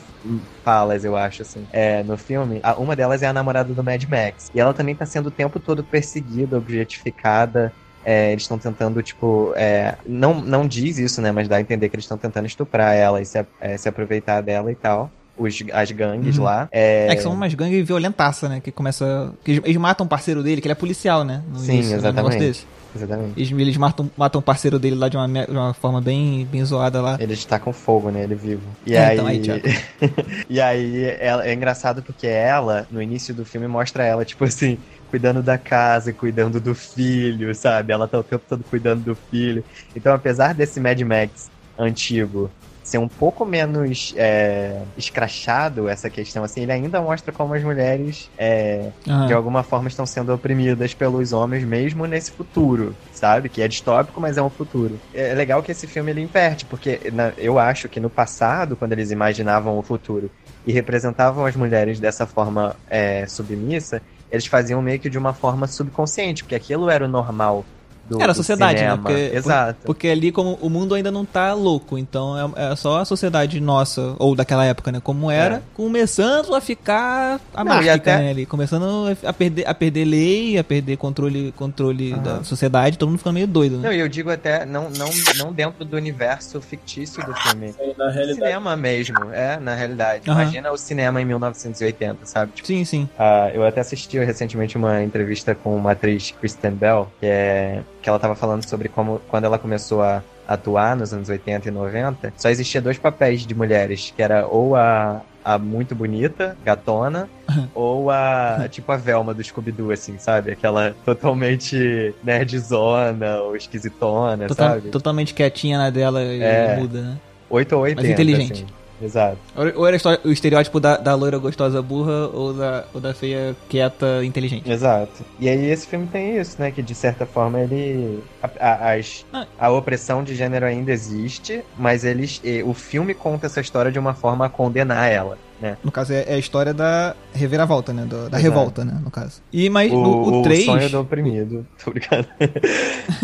falas, 0.64 1.04
eu 1.04 1.14
acho, 1.14 1.42
assim, 1.42 1.66
é, 1.70 2.02
no 2.02 2.16
filme. 2.16 2.58
A, 2.62 2.74
uma 2.76 2.96
delas 2.96 3.22
é 3.22 3.26
a 3.26 3.34
namorada 3.34 3.74
do 3.74 3.84
Mad 3.84 4.02
Max. 4.04 4.50
E 4.54 4.58
ela 4.58 4.72
também 4.72 4.94
tá 4.94 5.04
sendo 5.04 5.26
o 5.26 5.30
tempo 5.30 5.60
todo 5.60 5.84
perseguida, 5.84 6.56
objetificada. 6.56 7.70
É, 8.04 8.32
eles 8.32 8.42
estão 8.42 8.58
tentando, 8.58 9.02
tipo, 9.02 9.52
é, 9.56 9.94
não, 10.06 10.40
não 10.40 10.66
diz 10.66 10.98
isso, 10.98 11.20
né? 11.20 11.32
Mas 11.32 11.48
dá 11.48 11.56
a 11.56 11.60
entender 11.60 11.88
que 11.88 11.96
eles 11.96 12.04
estão 12.04 12.18
tentando 12.18 12.46
estuprar 12.46 12.94
ela 12.94 13.20
e 13.20 13.26
se, 13.26 13.44
é, 13.60 13.76
se 13.76 13.88
aproveitar 13.88 14.40
dela 14.40 14.70
e 14.70 14.74
tal. 14.74 15.10
Os, 15.36 15.64
as 15.72 15.90
gangues 15.90 16.38
uhum. 16.38 16.44
lá. 16.44 16.68
É... 16.70 17.08
é... 17.10 17.16
que 17.16 17.22
são 17.22 17.32
umas 17.32 17.52
gangues 17.54 17.84
violentaça, 17.84 18.48
né? 18.48 18.60
Que 18.60 18.70
começa. 18.70 19.32
Que 19.42 19.60
eles 19.64 19.76
matam 19.76 20.06
um 20.06 20.08
parceiro 20.08 20.42
dele, 20.42 20.60
que 20.60 20.68
ele 20.68 20.72
é 20.72 20.76
policial, 20.76 21.24
né? 21.24 21.42
No 21.48 21.58
Sim, 21.58 21.74
início, 21.74 21.96
exatamente. 21.96 22.66
Exatamente. 22.94 23.32
Eles, 23.36 23.50
eles 23.50 23.76
matam, 23.76 24.08
matam 24.16 24.38
o 24.38 24.42
parceiro 24.42 24.78
dele 24.78 24.94
lá 24.94 25.08
de 25.08 25.16
uma, 25.16 25.26
de 25.26 25.50
uma 25.50 25.74
forma 25.74 26.00
bem, 26.00 26.46
bem 26.46 26.64
zoada 26.64 27.02
lá. 27.02 27.16
Ele 27.18 27.32
está 27.32 27.58
com 27.58 27.72
fogo, 27.72 28.10
né? 28.10 28.22
Ele 28.22 28.36
vivo. 28.36 28.62
E 28.86 28.94
é, 28.94 29.06
aí. 29.06 29.14
Então, 29.14 29.26
aí 29.26 29.42
e 30.48 30.60
aí 30.60 31.16
ela, 31.18 31.46
é 31.46 31.52
engraçado 31.52 32.02
porque 32.02 32.26
ela, 32.26 32.86
no 32.90 33.02
início 33.02 33.34
do 33.34 33.44
filme, 33.44 33.66
mostra 33.66 34.04
ela, 34.04 34.24
tipo 34.24 34.44
assim, 34.44 34.78
cuidando 35.14 35.44
da 35.44 35.56
casa, 35.56 36.12
cuidando 36.12 36.58
do 36.58 36.74
filho, 36.74 37.54
sabe? 37.54 37.92
Ela 37.92 38.08
tá 38.08 38.18
o 38.18 38.24
tempo 38.24 38.42
todo 38.48 38.64
cuidando 38.64 39.04
do 39.04 39.14
filho. 39.14 39.62
Então, 39.94 40.12
apesar 40.12 40.52
desse 40.52 40.80
Mad 40.80 41.00
Max 41.02 41.48
antigo 41.78 42.50
ser 42.82 42.98
um 42.98 43.06
pouco 43.06 43.46
menos 43.46 44.12
é, 44.16 44.82
escrachado 44.98 45.88
essa 45.88 46.10
questão, 46.10 46.42
assim, 46.42 46.62
ele 46.62 46.72
ainda 46.72 47.00
mostra 47.00 47.32
como 47.32 47.54
as 47.54 47.62
mulheres, 47.62 48.28
é, 48.36 48.90
de 49.28 49.32
alguma 49.32 49.62
forma, 49.62 49.86
estão 49.86 50.04
sendo 50.04 50.34
oprimidas 50.34 50.92
pelos 50.92 51.32
homens, 51.32 51.62
mesmo 51.62 52.06
nesse 52.06 52.32
futuro, 52.32 52.94
sabe? 53.12 53.48
Que 53.48 53.62
é 53.62 53.68
distópico, 53.68 54.20
mas 54.20 54.36
é 54.36 54.42
um 54.42 54.50
futuro. 54.50 54.98
É 55.14 55.32
legal 55.32 55.62
que 55.62 55.70
esse 55.70 55.86
filme 55.86 56.10
ele 56.10 56.22
inverte, 56.22 56.64
porque 56.64 57.00
na, 57.12 57.32
eu 57.38 57.56
acho 57.56 57.88
que 57.88 58.00
no 58.00 58.10
passado, 58.10 58.74
quando 58.74 58.92
eles 58.92 59.12
imaginavam 59.12 59.78
o 59.78 59.82
futuro 59.82 60.28
e 60.66 60.72
representavam 60.72 61.46
as 61.46 61.54
mulheres 61.54 62.00
dessa 62.00 62.26
forma 62.26 62.74
é, 62.90 63.26
submissa, 63.26 64.02
eles 64.34 64.46
faziam 64.46 64.82
meio 64.82 64.98
que 64.98 65.08
de 65.08 65.16
uma 65.16 65.32
forma 65.32 65.66
subconsciente, 65.68 66.42
porque 66.42 66.56
aquilo 66.56 66.90
era 66.90 67.04
o 67.04 67.08
normal 67.08 67.64
do, 68.08 68.20
Era 68.20 68.32
a 68.32 68.34
sociedade, 68.34 68.82
né? 68.82 68.96
Porque, 68.96 69.30
Exato. 69.34 69.78
Porque 69.84 70.08
ali 70.08 70.30
como 70.30 70.58
o 70.60 70.68
mundo 70.68 70.94
ainda 70.94 71.10
não 71.10 71.24
tá 71.24 71.54
louco, 71.54 71.96
então 71.96 72.54
é, 72.56 72.72
é 72.72 72.76
só 72.76 73.00
a 73.00 73.04
sociedade 73.04 73.60
nossa, 73.60 74.14
ou 74.18 74.34
daquela 74.34 74.64
época, 74.64 74.92
né? 74.92 75.00
Como 75.02 75.30
era, 75.30 75.56
é. 75.56 75.62
começando 75.74 76.54
a 76.54 76.60
ficar 76.60 77.40
anárquica, 77.54 77.94
até... 77.94 78.18
né? 78.18 78.30
Ali, 78.30 78.46
começando 78.46 79.16
a 79.24 79.32
perder, 79.32 79.66
a 79.66 79.74
perder 79.74 80.04
lei, 80.04 80.58
a 80.58 80.64
perder 80.64 80.96
controle, 80.96 81.52
controle 81.52 82.12
uhum. 82.12 82.22
da 82.22 82.44
sociedade, 82.44 82.98
todo 82.98 83.08
mundo 83.08 83.18
ficando 83.18 83.34
meio 83.34 83.46
doido, 83.46 83.78
né? 83.78 83.88
Não, 83.88 83.94
eu 83.94 84.08
digo 84.08 84.30
até, 84.30 84.66
não, 84.66 84.90
não, 84.90 85.08
não 85.36 85.52
dentro 85.52 85.84
do 85.84 85.96
universo 85.96 86.60
fictício 86.60 87.24
do 87.24 87.34
filme. 87.34 87.74
É, 87.78 87.94
na 87.96 88.10
realidade. 88.10 88.34
Cinema 88.34 88.76
mesmo, 88.76 89.32
é, 89.32 89.58
na 89.58 89.74
realidade. 89.74 90.28
Uhum. 90.28 90.34
Imagina 90.34 90.72
o 90.72 90.76
cinema 90.76 91.20
em 91.20 91.24
1980, 91.24 92.26
sabe? 92.26 92.52
Tipo, 92.52 92.66
sim, 92.66 92.84
sim. 92.84 93.08
Uh, 93.18 93.54
eu 93.54 93.64
até 93.64 93.80
assisti 93.80 94.18
recentemente 94.18 94.76
uma 94.76 95.02
entrevista 95.02 95.54
com 95.54 95.74
uma 95.76 95.92
atriz, 95.92 96.32
Kristen 96.32 96.72
Bell, 96.72 97.08
que 97.20 97.26
é 97.26 97.82
que 98.04 98.10
ela 98.10 98.18
estava 98.18 98.34
falando 98.34 98.68
sobre 98.68 98.90
como 98.90 99.18
quando 99.28 99.44
ela 99.44 99.58
começou 99.58 100.02
a 100.02 100.22
atuar 100.46 100.94
nos 100.94 101.14
anos 101.14 101.30
80 101.30 101.68
e 101.68 101.70
90, 101.70 102.34
só 102.36 102.50
existia 102.50 102.78
dois 102.78 102.98
papéis 102.98 103.46
de 103.46 103.54
mulheres, 103.54 104.12
que 104.14 104.22
era 104.22 104.46
ou 104.46 104.76
a, 104.76 105.22
a 105.42 105.56
muito 105.56 105.94
bonita, 105.94 106.54
gatona, 106.62 107.30
ou 107.74 108.10
a, 108.10 108.68
tipo, 108.70 108.92
a 108.92 108.98
Velma 108.98 109.32
do 109.32 109.42
Scooby-Doo, 109.42 109.90
assim, 109.90 110.18
sabe? 110.18 110.52
Aquela 110.52 110.94
totalmente 111.02 112.14
nerdzona 112.22 113.40
ou 113.40 113.56
esquisitona, 113.56 114.48
Total, 114.48 114.74
sabe? 114.74 114.90
Totalmente 114.90 115.32
quietinha 115.32 115.78
na 115.78 115.88
dela 115.88 116.22
e 116.22 116.42
é, 116.42 116.76
muda, 116.78 117.00
né? 117.00 117.16
8 117.48 117.74
ou 117.74 117.82
80, 117.82 118.02
Mas 118.02 118.10
inteligente. 118.10 118.52
Assim. 118.52 118.83
Exato. 119.04 119.38
Ou 119.76 119.86
era 119.86 119.98
o 120.24 120.30
estereótipo 120.30 120.80
da, 120.80 120.96
da 120.96 121.14
loira 121.14 121.38
gostosa 121.38 121.82
burra 121.82 122.28
ou 122.32 122.54
da, 122.54 122.84
ou 122.94 123.00
da 123.00 123.12
feia 123.12 123.54
quieta 123.68 124.24
inteligente. 124.24 124.70
Exato. 124.70 125.24
E 125.38 125.48
aí 125.48 125.66
esse 125.70 125.86
filme 125.86 126.06
tem 126.06 126.38
isso, 126.38 126.56
né? 126.58 126.70
Que 126.70 126.82
de 126.82 126.94
certa 126.94 127.26
forma 127.26 127.60
ele. 127.60 128.22
A, 128.42 128.50
a, 128.58 128.94
as, 128.94 129.26
ah. 129.32 129.46
a 129.58 129.70
opressão 129.70 130.24
de 130.24 130.34
gênero 130.34 130.64
ainda 130.64 130.90
existe, 130.90 131.62
mas 131.78 132.04
eles, 132.04 132.40
o 132.64 132.72
filme 132.72 133.14
conta 133.14 133.46
essa 133.46 133.60
história 133.60 133.92
de 133.92 133.98
uma 133.98 134.14
forma 134.14 134.46
a 134.46 134.48
condenar 134.48 135.10
ela. 135.10 135.38
Né? 135.60 135.76
No 135.84 135.90
caso, 135.90 136.12
é, 136.12 136.24
é, 136.26 136.34
a 136.34 136.38
história 136.38 136.74
da 136.74 137.14
reviravolta, 137.32 137.92
né? 137.92 138.02
Do, 138.04 138.28
da 138.28 138.38
Exato. 138.38 138.42
revolta, 138.42 138.84
né? 138.84 139.00
No 139.02 139.10
caso. 139.10 139.40
E, 139.52 139.70
mas 139.70 139.90
o, 139.92 139.96
no, 139.96 140.40
o 140.40 140.42
3... 140.42 140.60
O 140.60 140.64
sonho 140.64 140.90
do 140.90 141.00
oprimido. 141.00 141.66
Tô 141.82 141.90
brincando. 141.90 142.26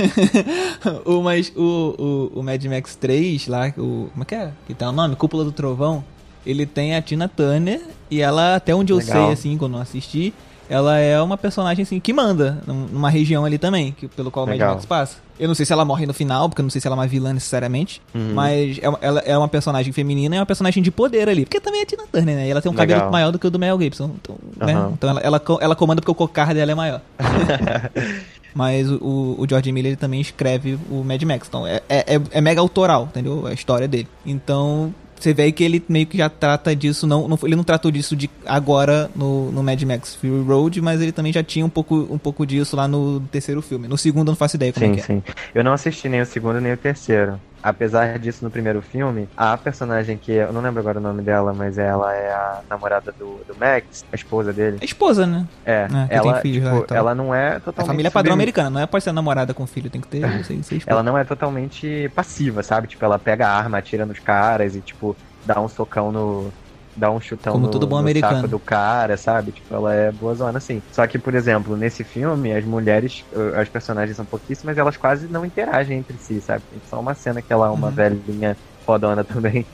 o, 1.05 1.23
mas 1.23 1.53
o, 1.57 2.31
o, 2.35 2.41
o 2.41 2.43
Mad 2.43 2.65
Max 2.67 2.95
3 2.95 3.49
lá, 3.49 3.69
o, 3.77 4.09
como 4.13 4.23
é 4.23 4.25
que 4.25 4.35
é? 4.35 4.53
Que 4.67 4.75
tá 4.75 4.89
o 4.89 4.93
nome? 4.93 5.17
Cúpula 5.17 5.45
do 5.45 5.53
Trovão. 5.53 6.05
Ele 6.47 6.65
tem 6.65 6.97
a 6.97 7.03
Tina 7.03 7.29
Turner 7.29 7.83
e 8.11 8.23
ela, 8.23 8.57
até 8.57 8.75
onde 8.75 8.93
eu 8.93 8.99
Legal. 8.99 9.27
sei, 9.27 9.33
assim, 9.33 9.59
quando 9.59 9.77
eu 9.77 9.83
assisti, 9.83 10.33
ela 10.71 10.97
é 10.99 11.21
uma 11.21 11.37
personagem 11.37 11.83
assim 11.83 12.01
que 12.01 12.13
manda 12.13 12.63
numa 12.67 13.11
região 13.11 13.45
ali 13.45 13.59
também, 13.59 13.93
que, 13.93 14.09
pelo 14.09 14.31
qual 14.31 14.47
o 14.47 14.49
Mad 14.49 14.59
Max 14.59 14.87
passa. 14.87 15.19
Eu 15.41 15.49
não 15.49 15.55
sei 15.55 15.65
se 15.65 15.73
ela 15.73 15.85
morre 15.85 16.05
no 16.05 16.13
final, 16.13 16.49
porque 16.49 16.61
eu 16.61 16.63
não 16.65 16.71
sei 16.71 16.81
se 16.81 16.87
ela 16.87 16.95
é 16.95 16.99
uma 16.99 17.07
vilã 17.07 17.33
necessariamente, 17.33 18.03
uhum. 18.15 18.35
mas 18.35 18.79
é, 18.79 18.83
ela 19.01 19.21
é 19.21 19.39
uma 19.39 19.49
personagem 19.49 19.93
feminina 19.93 20.35
e 20.35 20.39
é 20.39 20.41
uma 20.41 20.47
personagem 20.47 20.83
de 20.83 20.91
poder 20.91 21.29
ali. 21.29 21.45
Porque 21.45 21.59
também 21.59 21.81
é 21.81 21.85
Tina 21.87 22.05
Turner, 22.13 22.37
né? 22.37 22.47
E 22.47 22.51
ela 22.51 22.61
tem 22.61 22.71
um 22.71 22.75
Legal. 22.75 22.99
cabelo 22.99 23.13
maior 23.13 23.33
do 23.33 23.39
que 23.39 23.47
o 23.47 23.51
do 23.51 23.59
Mel 23.59 23.81
Gibson. 23.81 24.11
Então, 24.21 24.37
uhum. 24.61 24.67
né? 24.67 24.91
então 24.93 25.11
ela, 25.11 25.21
ela, 25.21 25.43
ela, 25.61 25.75
comanda 25.75 26.03
porque 26.03 26.11
o 26.11 26.15
cocar 26.15 26.55
dela 26.55 26.71
é 26.71 26.75
maior. 26.75 27.01
mas 28.55 28.91
o, 28.91 29.37
o 29.39 29.47
George 29.49 29.73
Miller 29.73 29.97
também 29.97 30.21
escreve 30.21 30.79
o 30.91 31.03
Mad 31.03 31.23
Max. 31.23 31.49
Então 31.49 31.67
é, 31.67 31.81
é, 31.89 32.17
é, 32.17 32.21
é 32.33 32.41
mega 32.41 32.61
autoral, 32.61 33.05
entendeu? 33.05 33.47
A 33.47 33.55
história 33.55 33.89
dele. 33.89 34.09
Então 34.27 34.95
você 35.23 35.35
vê 35.35 35.53
que 35.53 35.63
ele 35.63 35.83
meio 35.89 36.07
que 36.07 36.17
já 36.17 36.29
trata 36.29 36.75
disso, 36.75 37.07
não, 37.07 37.29
não 37.29 37.39
ele 37.43 37.57
não 37.57 37.65
tratou 37.65 37.91
disso 37.91 38.17
de 38.17 38.31
agora 38.47 39.11
no, 39.15 39.53
no 39.53 39.63
Mad 39.63 39.83
Max 39.83 40.15
Fury 40.15 40.43
Road, 40.43 40.81
mas 40.81 41.01
ele 41.01 41.13
também 41.13 41.33
já 41.33 41.43
tinha 41.43 41.65
um 41.65 41.69
pouco, 41.69 42.09
um 42.11 42.19
pouco 42.19 42.47
disso 42.47 42.77
lá 42.77 42.89
no 42.89 43.21
terceiro 43.21 43.61
filme. 43.61 43.87
No 43.87 43.99
segundo 43.99 44.29
eu 44.29 44.33
não 44.33 44.37
faço 44.37 44.57
ideia 44.57 44.73
como 44.73 44.87
sim, 44.87 44.93
é 44.93 44.95
que 44.95 45.01
é. 45.01 45.05
Sim, 45.05 45.23
sim. 45.27 45.33
Eu 45.55 45.63
não 45.63 45.73
assisti 45.73 46.09
nem 46.09 46.21
o 46.21 46.27
segundo 46.27 46.61
nem 46.61 46.73
o 46.73 46.77
terceiro 46.77 47.41
apesar 47.63 48.19
disso, 48.19 48.45
no 48.45 48.51
primeiro 48.51 48.81
filme, 48.83 49.29
a 49.37 49.57
personagem 49.57 50.17
que 50.17 50.33
eu 50.33 50.53
não 50.53 50.61
lembro 50.61 50.81
agora 50.81 50.99
o 50.99 51.03
nome 51.03 51.23
dela, 51.23 51.53
mas 51.53 51.79
ela 51.79 52.15
é 52.15 52.33
a 52.33 52.61
namorada 52.69 53.13
do, 53.13 53.41
do 53.47 53.57
Max, 53.59 54.05
a 54.13 54.17
esposa 54.17 54.53
dele. 54.53 54.79
A 54.81 54.85
esposa, 54.85 55.27
né? 55.27 55.47
É, 55.65 55.89
é 56.09 56.17
ela, 56.17 56.41
filho, 56.41 56.65
tipo, 56.65 56.77
então. 56.85 56.97
ela 56.97 57.15
não 57.15 57.35
é 57.35 57.59
totalmente. 57.61 57.83
A 57.83 57.87
família 57.87 58.09
é 58.09 58.11
padrão 58.11 58.35
americana, 58.35 58.71
não 58.71 58.81
é 58.81 58.87
pode 58.87 59.05
ser 59.05 59.13
namorada 59.13 59.55
com 59.55 59.67
filho, 59.67 59.91
tem 59.91 60.01
que 60.01 60.09
ter. 60.09 60.21
ela 60.87 61.03
não 61.03 61.17
é 61.17 61.25
totalmente 61.25 62.11
passiva, 62.15 62.63
sabe? 62.63 62.89
Tipo, 62.89 63.05
ela 63.05 63.19
pega 63.19 63.47
a 63.47 63.57
arma, 63.57 63.79
atira 63.79 64.07
nos 64.07 64.19
caras 64.19 64.75
e, 64.75 64.81
tipo, 64.81 65.17
dá 65.45 65.61
um 65.61 65.69
socão 65.69 66.11
no. 66.13 66.53
Dá 67.01 67.11
um 67.11 67.19
chutão 67.19 67.55
Como 67.55 67.65
no, 67.65 67.71
todo 67.71 67.87
bom 67.87 67.97
no 67.97 68.03
americano. 68.03 68.47
do 68.47 68.61
cara, 68.61 69.17
sabe? 69.17 69.53
Tipo, 69.53 69.75
ela 69.75 69.95
é 69.95 70.13
boa 70.13 70.35
zona, 70.35 70.59
assim. 70.59 70.83
Só 70.93 71.07
que, 71.07 71.19
por 71.19 71.35
exemplo, 71.35 71.75
nesse 71.75 72.05
filme, 72.05 72.53
as 72.53 72.63
mulheres, 72.67 73.25
as 73.57 73.71
personagens 73.71 74.15
são 74.19 74.27
pouquíssimas, 74.27 74.77
elas 74.77 74.99
quase 74.99 75.27
não 75.27 75.47
interagem 75.47 75.99
entre 75.99 76.19
si, 76.19 76.43
sabe? 76.43 76.63
Tem 76.69 76.79
só 76.85 77.01
uma 77.01 77.15
cena 77.15 77.41
que 77.41 77.51
ela 77.51 77.69
é 77.69 77.71
uma 77.71 77.89
uhum. 77.89 77.95
velhinha 77.95 78.55
fodona 78.85 79.25
também. 79.25 79.67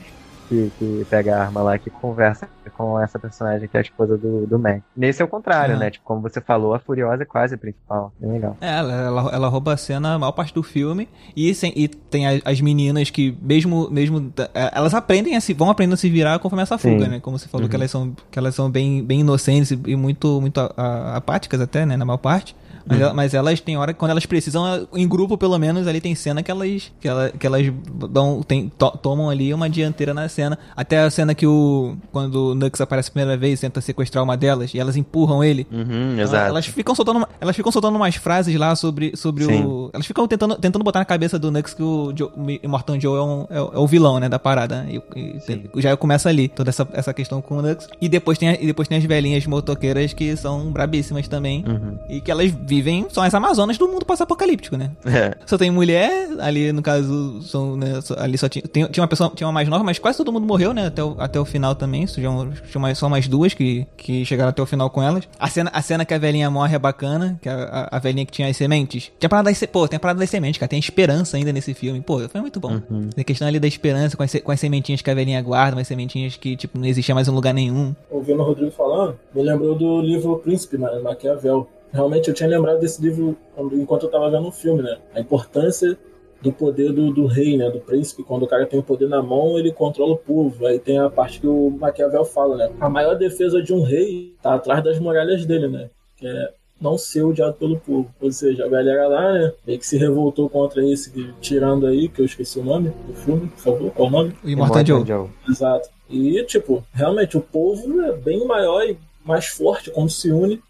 Que, 0.47 0.71
que 0.77 1.05
pega 1.09 1.35
a 1.37 1.41
arma 1.43 1.61
lá, 1.61 1.77
que 1.77 1.89
conversa 1.89 2.47
com 2.75 2.99
essa 2.99 3.17
personagem 3.17 3.67
que 3.67 3.75
é 3.75 3.79
a 3.79 3.81
esposa 3.81 4.17
do, 4.17 4.45
do 4.45 4.59
Man. 4.59 4.81
Nesse 4.95 5.21
é 5.21 5.25
o 5.25 5.27
contrário, 5.27 5.75
Ah. 5.75 5.79
né? 5.79 5.89
Tipo, 5.91 6.05
como 6.05 6.21
você 6.21 6.39
falou, 6.41 6.73
a 6.73 6.79
Furiosa 6.79 7.23
é 7.23 7.25
quase 7.25 7.55
a 7.55 7.57
principal. 7.57 8.11
Bem 8.19 8.31
legal. 8.33 8.55
É, 8.61 8.77
ela, 8.77 8.93
ela, 8.93 9.29
ela 9.33 9.47
rouba 9.47 9.73
a 9.73 9.77
cena 9.77 10.13
a 10.13 10.19
maior 10.19 10.31
parte 10.31 10.53
do 10.53 10.61
filme 10.63 11.07
e, 11.35 11.53
sem- 11.53 11.73
e 11.75 11.87
tem 11.87 12.27
a- 12.27 12.41
as 12.45 12.61
meninas 12.61 13.09
que 13.09 13.35
mesmo 13.41 13.89
mesmo 13.89 14.31
é, 14.53 14.71
elas 14.73 14.93
aprendem 14.93 15.35
a 15.35 15.41
se 15.41 15.53
vão 15.53 15.69
aprendendo 15.69 15.93
a 15.95 15.97
se 15.97 16.09
virar 16.09 16.39
conforme 16.39 16.63
essa 16.63 16.77
fuga, 16.77 17.05
Sim. 17.05 17.11
né? 17.11 17.19
Como 17.19 17.37
você 17.39 17.47
falou 17.47 17.63
Uhum. 17.65 17.69
que 17.69 17.75
elas 17.75 17.89
são 17.91 18.15
que 18.29 18.37
elas 18.39 18.53
são 18.55 18.69
bem 18.69 19.03
bem 19.03 19.21
inocentes 19.21 19.71
e, 19.71 19.95
muito 19.95 20.39
muito 20.41 20.59
a- 20.59 20.71
a- 20.77 21.15
apáticas 21.17 21.59
até, 21.61 21.85
né, 21.85 21.97
na 21.97 22.05
maior 22.05 22.17
parte. 22.17 22.55
Mas, 22.89 23.01
ela- 23.01 23.13
mas 23.13 23.33
elas 23.33 23.59
têm 23.59 23.75
hora 23.77 23.91
que 23.91 23.99
quando 23.99 24.11
elas 24.11 24.25
precisam, 24.25 24.87
em 24.93 25.05
grupo 25.05 25.37
pelo 25.37 25.57
menos, 25.59 25.87
ali 25.87 25.99
tem 25.99 26.15
cena 26.15 26.41
que 26.41 26.49
elas 26.49 26.89
que, 27.01 27.07
ela, 27.07 27.29
que 27.31 27.45
elas 27.45 27.65
dão 28.09 28.41
tem, 28.41 28.69
to- 28.69 28.97
tomam 29.01 29.29
ali 29.29 29.53
uma 29.53 29.69
dianteira 29.69 30.13
na 30.13 30.29
cena. 30.37 30.57
Até 30.75 30.99
a 30.99 31.09
cena 31.09 31.33
que 31.33 31.45
o 31.47 31.95
quando 32.11 32.51
o 32.51 32.55
Nux 32.55 32.79
aparece 32.79 33.09
a 33.09 33.11
primeira 33.11 33.35
vez, 33.37 33.59
tenta 33.59 33.81
sequestrar 33.81 34.23
uma 34.23 34.37
delas 34.37 34.73
e 34.73 34.79
elas 34.79 34.95
empurram 34.95 35.43
ele. 35.43 35.65
Uhum, 35.71 36.19
exato. 36.19 36.47
Elas 36.49 36.65
ficam 36.67 36.93
soltando, 36.95 37.17
uma- 37.17 37.29
elas 37.41 37.55
ficam 37.55 37.71
soltando 37.71 37.95
umas 37.95 38.15
frases 38.15 38.55
lá 38.55 38.75
sobre, 38.75 39.15
sobre 39.15 39.43
Sim. 39.45 39.63
o. 39.65 39.89
Elas 39.93 40.05
ficam 40.05 40.27
tentando, 40.27 40.55
tentando 40.55 40.83
botar 40.83 40.99
na 40.99 41.05
cabeça 41.05 41.39
do 41.39 41.51
Nux 41.51 41.73
que 41.73 41.81
o, 41.83 42.13
Joe, 42.15 42.29
o 42.63 42.69
Morton 42.69 42.99
Joe 42.99 43.17
é, 43.17 43.21
um- 43.21 43.47
é 43.49 43.61
o- 43.61 43.71
é 43.73 43.79
o 43.79 43.87
vilão, 43.87 44.19
né, 44.19 44.29
da 44.29 44.37
parada. 44.39 44.83
né? 44.83 44.99
E, 45.15 45.37
e 45.75 45.81
já 45.81 45.95
começa 45.97 46.29
ali 46.29 46.47
toda 46.47 46.69
essa, 46.69 46.87
essa 46.93 47.13
questão 47.13 47.41
com 47.41 47.57
o 47.57 47.61
Nux. 47.61 47.87
E 48.01 48.07
depois 48.09 48.37
tem, 48.37 48.49
a- 48.49 48.53
e 48.61 48.65
depois 48.67 48.87
tem 48.87 48.97
as 48.97 49.03
velhinhas 49.03 49.45
motoqueiras 49.47 50.13
que 50.13 50.35
são 50.37 50.71
brabíssimas 50.71 51.27
também. 51.27 51.63
Uhum. 51.67 51.97
E 52.09 52.21
que 52.21 52.29
elas 52.31 52.51
vivem, 52.51 53.07
são 53.09 53.23
as 53.23 53.33
Amazonas 53.33 53.77
do 53.77 53.87
mundo 53.87 54.05
pós-apocalíptico, 54.05 54.77
né? 54.77 54.91
É. 55.17 55.35
Só 55.47 55.57
tem 55.57 55.71
mulher, 55.71 56.29
ali 56.39 56.71
no 56.71 56.81
caso, 56.81 57.41
são, 57.41 57.75
né, 57.75 57.93
ali 58.17 58.37
só 58.37 58.47
tinha, 58.47 58.61
tem- 58.61 58.85
tinha 58.87 59.01
uma 59.01 59.07
pessoa, 59.07 59.31
tinha 59.33 59.47
uma 59.47 59.53
mais 59.53 59.67
nova, 59.67 59.83
mas 59.83 59.97
quase 59.97 60.17
todo 60.17 60.26
mundo 60.33 60.45
morreu, 60.47 60.73
né, 60.73 60.87
até 60.87 61.03
o, 61.03 61.15
até 61.19 61.39
o 61.39 61.45
final 61.45 61.75
também, 61.75 62.05
só 62.07 62.15
tinha, 62.15 62.29
um- 62.31 62.51
mais, 62.79 62.97
só 62.97 63.09
mais 63.09 63.27
duas 63.27 63.53
que, 63.53 63.85
que 63.97 64.23
chegaram 64.25 64.49
até 64.49 64.61
o 64.61 64.65
final 64.65 64.89
com 64.89 65.01
elas. 65.01 65.27
A 65.39 65.47
cena, 65.49 65.69
a 65.73 65.81
cena 65.81 66.05
que 66.05 66.13
a 66.13 66.17
velhinha 66.17 66.49
morre 66.49 66.75
é 66.75 66.79
bacana, 66.79 67.37
que 67.41 67.49
a, 67.49 67.87
a, 67.91 67.97
a 67.97 67.99
velhinha 67.99 68.25
que 68.25 68.31
tinha 68.31 68.47
as 68.47 68.57
sementes. 68.57 69.11
Tinha 69.19 69.29
parada 69.29 69.49
das, 69.49 69.63
pô, 69.65 69.87
tem 69.87 69.97
a 69.97 69.99
parada 69.99 70.19
das 70.19 70.29
sementes, 70.29 70.59
cara, 70.59 70.69
tem 70.69 70.79
esperança 70.79 71.37
ainda 71.37 71.51
nesse 71.51 71.73
filme, 71.73 71.99
pô, 72.01 72.19
foi 72.29 72.41
muito 72.41 72.59
bom. 72.59 72.79
Uhum. 72.89 73.09
Tem 73.09 73.21
a 73.21 73.23
questão 73.23 73.47
ali 73.47 73.59
da 73.59 73.67
esperança, 73.67 74.15
com 74.17 74.23
as, 74.23 74.33
com 74.33 74.51
as 74.51 74.59
sementinhas 74.59 75.01
que 75.01 75.09
a 75.09 75.13
velhinha 75.15 75.41
guarda, 75.41 75.75
umas 75.77 75.87
sementinhas 75.87 76.35
que, 76.37 76.55
tipo, 76.55 76.77
não 76.77 76.85
existia 76.85 77.15
mais 77.15 77.27
em 77.27 77.31
lugar 77.31 77.53
nenhum. 77.53 77.95
ouvindo 78.09 78.41
o 78.41 78.45
Rodrigo 78.45 78.71
falando, 78.71 79.17
me 79.33 79.41
lembrou 79.43 79.75
do 79.75 80.01
livro 80.01 80.37
Príncipe, 80.39 80.77
Ma- 80.77 80.99
Maquiavel. 80.99 81.67
Realmente 81.93 82.27
eu 82.27 82.33
tinha 82.33 82.49
lembrado 82.49 82.79
desse 82.79 83.01
livro 83.01 83.37
quando- 83.55 83.75
enquanto 83.79 84.03
eu 84.03 84.11
tava 84.11 84.29
vendo 84.29 84.47
o 84.47 84.51
filme, 84.51 84.83
né? 84.83 84.97
A 85.15 85.19
importância 85.21 85.97
do 86.41 86.51
poder 86.51 86.91
do, 86.91 87.11
do 87.11 87.25
rei, 87.25 87.57
né? 87.57 87.69
Do 87.69 87.79
príncipe. 87.79 88.23
Quando 88.23 88.43
o 88.43 88.47
cara 88.47 88.65
tem 88.65 88.79
o 88.79 88.83
poder 88.83 89.07
na 89.07 89.21
mão, 89.21 89.57
ele 89.57 89.71
controla 89.71 90.13
o 90.13 90.17
povo. 90.17 90.65
Aí 90.65 90.79
tem 90.79 90.97
a 90.99 91.09
parte 91.09 91.39
que 91.39 91.47
o 91.47 91.69
Maquiavel 91.71 92.25
fala, 92.25 92.57
né? 92.57 92.69
A 92.79 92.89
maior 92.89 93.15
defesa 93.15 93.61
de 93.61 93.73
um 93.73 93.83
rei 93.83 94.35
tá 94.41 94.55
atrás 94.55 94.83
das 94.83 94.99
muralhas 94.99 95.45
dele, 95.45 95.67
né? 95.67 95.89
Que 96.15 96.27
é 96.27 96.49
não 96.79 96.97
ser 96.97 97.23
odiado 97.23 97.53
pelo 97.55 97.79
povo. 97.79 98.09
Ou 98.21 98.31
seja, 98.31 98.65
a 98.65 98.69
galera 98.69 99.07
lá, 99.07 99.33
né? 99.33 99.53
Meio 99.65 99.79
que 99.79 99.85
se 99.85 99.97
revoltou 99.97 100.49
contra 100.49 100.85
esse, 100.85 101.11
tirando 101.41 101.87
aí, 101.87 102.07
que 102.07 102.21
eu 102.21 102.25
esqueci 102.25 102.59
o 102.59 102.63
nome 102.63 102.91
do 103.07 103.13
filme, 103.13 103.47
por 103.47 103.59
favor, 103.59 103.91
qual 103.91 104.07
o 104.07 104.11
nome? 104.11 104.35
O 104.43 104.49
Immortal 104.49 104.85
Joe. 104.85 105.29
Exato. 105.49 105.89
E, 106.09 106.43
tipo, 106.45 106.83
realmente 106.93 107.37
o 107.37 107.41
povo 107.41 108.01
é 108.01 108.13
bem 108.13 108.45
maior 108.45 108.83
e 108.83 108.97
mais 109.25 109.47
forte 109.47 109.91
quando 109.91 110.09
se 110.09 110.31
une. 110.31 110.61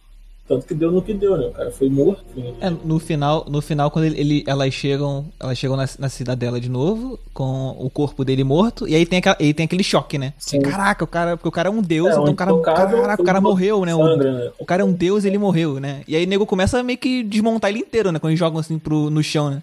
Tanto 0.47 0.65
que 0.65 0.73
deu 0.73 0.91
no 0.91 1.01
que 1.01 1.13
deu, 1.13 1.35
né? 1.37 1.47
O 1.47 1.51
cara 1.51 1.69
foi 1.71 1.89
morto. 1.89 2.23
enfim. 2.35 2.53
É, 2.61 2.69
no 2.69 2.99
final, 2.99 3.45
no 3.49 3.61
final 3.61 3.91
quando 3.91 4.05
ele, 4.05 4.19
ele- 4.19 4.43
elas 4.47 4.73
chegam, 4.73 5.25
elas 5.39 5.57
chegam 5.57 5.75
na, 5.75 5.85
na 5.99 6.07
cidadela 6.09 6.59
de 6.59 6.69
novo, 6.69 7.19
com 7.33 7.75
o 7.77 7.89
corpo 7.89 8.23
dele 8.23 8.43
morto, 8.45 8.87
e 8.87 8.95
aí 8.95 9.05
tem, 9.05 9.19
aquela, 9.19 9.35
aí 9.39 9.53
tem 9.53 9.65
aquele 9.65 9.83
choque, 9.83 10.17
né? 10.17 10.33
Sim. 10.37 10.61
Caraca, 10.61 11.03
o 11.03 11.07
cara, 11.07 11.35
porque 11.35 11.49
o 11.49 11.51
cara 11.51 11.67
é 11.67 11.71
um 11.71 11.81
deus, 11.81 12.07
É, 12.09 12.11
então 12.13 12.25
o 12.31 12.35
cara, 12.35 12.57
caraca, 12.61 13.21
o 13.21 13.25
cara 13.25 13.41
morreu, 13.41 13.83
né? 13.85 13.93
O, 13.93 14.15
né? 14.15 14.51
o 14.57 14.65
cara 14.65 14.81
é 14.83 14.85
um 14.85 14.93
deus 14.93 15.25
e 15.25 15.27
ele 15.27 15.37
morreu, 15.37 15.79
né? 15.81 16.01
E 16.07 16.15
aí 16.15 16.23
o 16.23 16.27
nego 16.27 16.45
começa 16.45 16.79
a 16.79 16.83
meio 16.83 16.97
que 16.97 17.23
desmontar 17.23 17.69
ele 17.69 17.79
inteiro, 17.79 18.11
né? 18.11 18.19
Quando 18.19 18.31
eles 18.31 18.39
jogam 18.39 18.59
assim 18.59 18.79
pro, 18.79 19.09
no 19.09 19.21
chão, 19.21 19.49
né? 19.49 19.61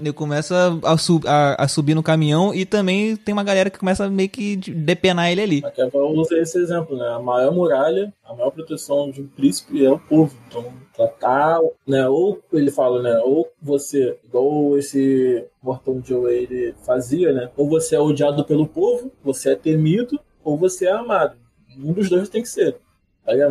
Ele 0.00 0.12
começa, 0.12 0.78
a, 0.82 0.96
sub- 0.98 1.26
a- 1.26 1.54
a 1.58 1.68
subir 1.68 1.94
no 1.94 2.02
caminhão 2.02 2.54
e 2.54 2.64
também 2.64 3.16
tem 3.16 3.32
uma 3.32 3.44
galera 3.44 3.70
que 3.70 3.78
começa 3.78 4.04
a 4.04 4.10
meio 4.10 4.28
que 4.28 4.56
de- 4.56 4.74
depenar 4.74 5.30
ele 5.30 5.40
ali. 5.40 5.60
Maquiavel 5.62 6.08
usa 6.10 6.36
esse 6.38 6.58
exemplo, 6.58 6.96
né? 6.96 7.08
A 7.08 7.18
maior 7.20 7.52
muralha, 7.54 8.12
a 8.24 8.34
maior 8.34 8.50
proteção 8.50 9.10
de 9.10 9.22
um 9.22 9.26
príncipe 9.26 9.84
é 9.84 9.90
o 9.90 9.98
povo. 9.98 10.34
Então, 10.48 10.64
tratar, 10.94 11.60
né? 11.86 12.08
Ou 12.08 12.40
ele 12.52 12.70
fala, 12.70 13.02
né? 13.02 13.18
Ou 13.24 13.48
você, 13.62 14.16
igual 14.24 14.76
esse 14.78 15.44
Morton 15.62 16.00
Joe 16.04 16.32
ele 16.32 16.74
fazia, 16.84 17.32
né? 17.32 17.50
Ou 17.56 17.68
você 17.68 17.96
é 17.96 18.00
odiado 18.00 18.44
pelo 18.44 18.66
povo, 18.66 19.12
você 19.22 19.50
é 19.50 19.54
temido, 19.56 20.18
ou 20.42 20.56
você 20.56 20.86
é 20.86 20.92
amado. 20.92 21.36
Um 21.78 21.92
dos 21.92 22.08
dois 22.08 22.28
tem 22.28 22.40
que 22.42 22.48
ser. 22.48 22.76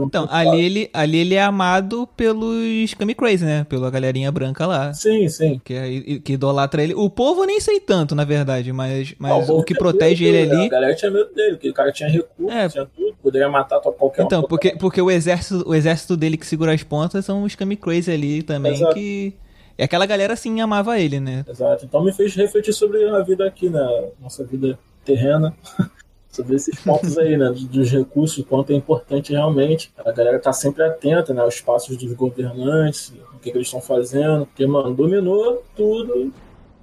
Então, 0.05 0.27
ali 0.31 0.61
ele, 0.61 0.89
ali 0.93 1.17
ele 1.17 1.35
é 1.35 1.41
amado 1.43 2.07
pelos 2.15 2.93
Kami 2.93 3.13
Crazy, 3.13 3.43
né? 3.43 3.65
Pela 3.67 3.89
galerinha 3.91 4.31
branca 4.31 4.65
lá. 4.65 4.93
Sim, 4.93 5.27
sim. 5.27 5.59
Que, 5.63 5.73
é, 5.73 6.19
que 6.19 6.33
idolatra 6.33 6.81
ele. 6.83 6.93
O 6.93 7.09
povo 7.09 7.43
eu 7.43 7.47
nem 7.47 7.59
sei 7.59 7.79
tanto, 7.79 8.15
na 8.15 8.23
verdade, 8.23 8.71
mas, 8.71 9.13
mas 9.19 9.31
povo 9.47 9.59
o 9.59 9.63
que 9.63 9.73
protege 9.75 10.23
ele 10.25 10.45
dele, 10.45 10.51
ali. 10.55 10.65
A 10.67 10.69
galera 10.69 10.95
tinha 10.95 11.11
medo 11.11 11.33
dele, 11.33 11.51
porque 11.55 11.69
o 11.69 11.73
cara 11.73 11.91
tinha 11.91 12.09
recurso, 12.09 12.51
É. 12.57 12.69
tinha 12.69 12.85
tudo, 12.85 13.15
poderia 13.21 13.49
matar 13.49 13.79
qualquer 13.81 14.23
um. 14.23 14.25
Então, 14.25 14.43
porque, 14.43 14.75
porque 14.77 15.01
o, 15.01 15.11
exército, 15.11 15.67
o 15.67 15.75
exército 15.75 16.15
dele 16.15 16.37
que 16.37 16.45
segura 16.45 16.73
as 16.73 16.83
pontas 16.83 17.25
são 17.25 17.43
os 17.43 17.55
Kami 17.55 17.75
Crazy 17.75 18.11
ali 18.11 18.43
também, 18.43 18.73
Exato. 18.73 18.93
que. 18.93 19.33
E 19.77 19.83
aquela 19.83 20.05
galera 20.05 20.37
sim 20.37 20.61
amava 20.61 20.97
ele, 20.97 21.19
né? 21.19 21.43
Exato. 21.49 21.83
Então 21.85 22.01
me 22.01 22.13
fez 22.13 22.33
refletir 22.33 22.71
sobre 22.71 23.03
a 23.09 23.19
vida 23.19 23.45
aqui, 23.45 23.69
né? 23.69 23.85
Nossa 24.21 24.41
vida 24.45 24.79
terrena. 25.03 25.53
sobre 26.35 26.55
esses 26.55 26.79
pontos 26.79 27.17
aí, 27.17 27.37
né? 27.37 27.53
Dos 27.71 27.89
recursos, 27.91 28.37
o 28.39 28.43
quanto 28.43 28.71
é 28.71 28.75
importante 28.75 29.31
realmente. 29.31 29.91
A 29.97 30.11
galera 30.11 30.39
tá 30.39 30.51
sempre 30.53 30.83
atenta, 30.83 31.33
né? 31.33 31.41
Aos 31.41 31.61
passos 31.61 31.95
dos 31.97 32.13
governantes, 32.13 33.13
o 33.33 33.39
que, 33.39 33.51
que 33.51 33.57
eles 33.57 33.67
estão 33.67 33.81
fazendo. 33.81 34.45
Porque, 34.45 34.65
mano, 34.67 34.93
dominou 34.93 35.63
tudo, 35.75 36.31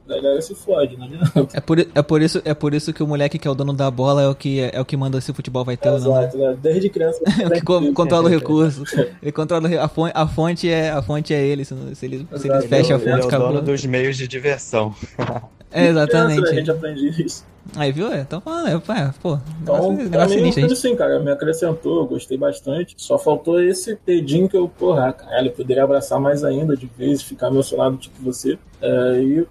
a 0.08 0.14
galera 0.14 0.42
se 0.42 0.54
fode, 0.54 0.96
não 0.96 1.04
adianta. 1.06 1.48
É 1.54 1.60
por, 1.60 1.78
é, 1.78 2.02
por 2.02 2.20
isso, 2.20 2.42
é 2.44 2.52
por 2.54 2.74
isso 2.74 2.92
que 2.92 3.02
o 3.02 3.06
moleque 3.06 3.38
que 3.38 3.46
é 3.46 3.50
o 3.50 3.54
dono 3.54 3.72
da 3.72 3.90
bola 3.90 4.22
é 4.22 4.28
o 4.28 4.34
que, 4.34 4.60
é 4.60 4.80
o 4.80 4.84
que 4.84 4.96
manda 4.96 5.20
se 5.20 5.30
o 5.30 5.34
futebol 5.34 5.64
vai 5.64 5.76
ter 5.76 5.88
ou 5.90 5.98
não. 6.00 6.12
Né? 6.14 6.20
Exato, 6.24 6.38
né? 6.38 6.58
Desde 6.60 6.90
criança. 6.90 7.20
É 7.40 7.46
o 7.46 7.50
que 7.50 7.60
co- 7.62 7.92
controla 7.92 8.24
o 8.24 8.28
recurso. 8.28 8.82
Ele 9.22 9.32
controla 9.32 9.68
a 9.80 9.88
fonte, 9.88 10.12
a 10.14 10.26
fonte 10.26 10.68
é 10.68 10.90
a 10.90 11.00
fonte 11.02 11.32
é 11.32 11.40
ele. 11.46 11.64
Se, 11.64 11.74
ele, 12.02 12.26
se 12.36 12.48
ele 12.48 12.62
fecha 12.68 12.94
a 12.94 12.98
Ele 12.98 13.08
é 13.08 13.12
fonte, 13.12 13.24
o 13.24 13.28
acabou. 13.28 13.48
dono 13.48 13.62
dos 13.62 13.84
meios 13.86 14.16
de 14.16 14.26
diversão. 14.28 14.94
É, 15.72 15.88
Criança, 15.88 15.92
né? 15.92 16.00
A 16.00 16.04
exatamente. 16.04 16.54
gente 16.54 16.70
aprende 16.70 17.22
isso. 17.22 17.44
Aí 17.76 17.92
viu? 17.92 18.12
É, 18.12 18.20
então 18.20 18.40
falando, 18.40 18.68
é, 18.68 18.72
é, 18.72 19.10
pô, 19.22 19.38
Então, 19.62 19.92
negócio, 19.92 20.10
pra 20.10 20.26
mim, 20.26 20.34
sinistro, 20.34 20.62
tudo 20.62 20.72
assim, 20.72 20.96
cara, 20.96 21.20
me 21.20 21.30
acrescentou, 21.30 22.00
eu 22.00 22.06
gostei 22.06 22.36
bastante. 22.36 22.94
Só 22.98 23.18
faltou 23.18 23.62
esse 23.62 23.98
dedinho 24.04 24.48
que 24.48 24.56
eu, 24.56 24.68
porra, 24.68 25.12
caralho, 25.12 25.48
eu 25.48 25.52
poderia 25.52 25.84
abraçar 25.84 26.20
mais 26.20 26.42
ainda 26.44 26.76
de 26.76 26.86
vez, 26.98 27.22
ficar 27.22 27.48
emocionado 27.48 27.96
tipo 27.96 28.20
você. 28.22 28.58
É, 28.80 29.22
e. 29.22 29.46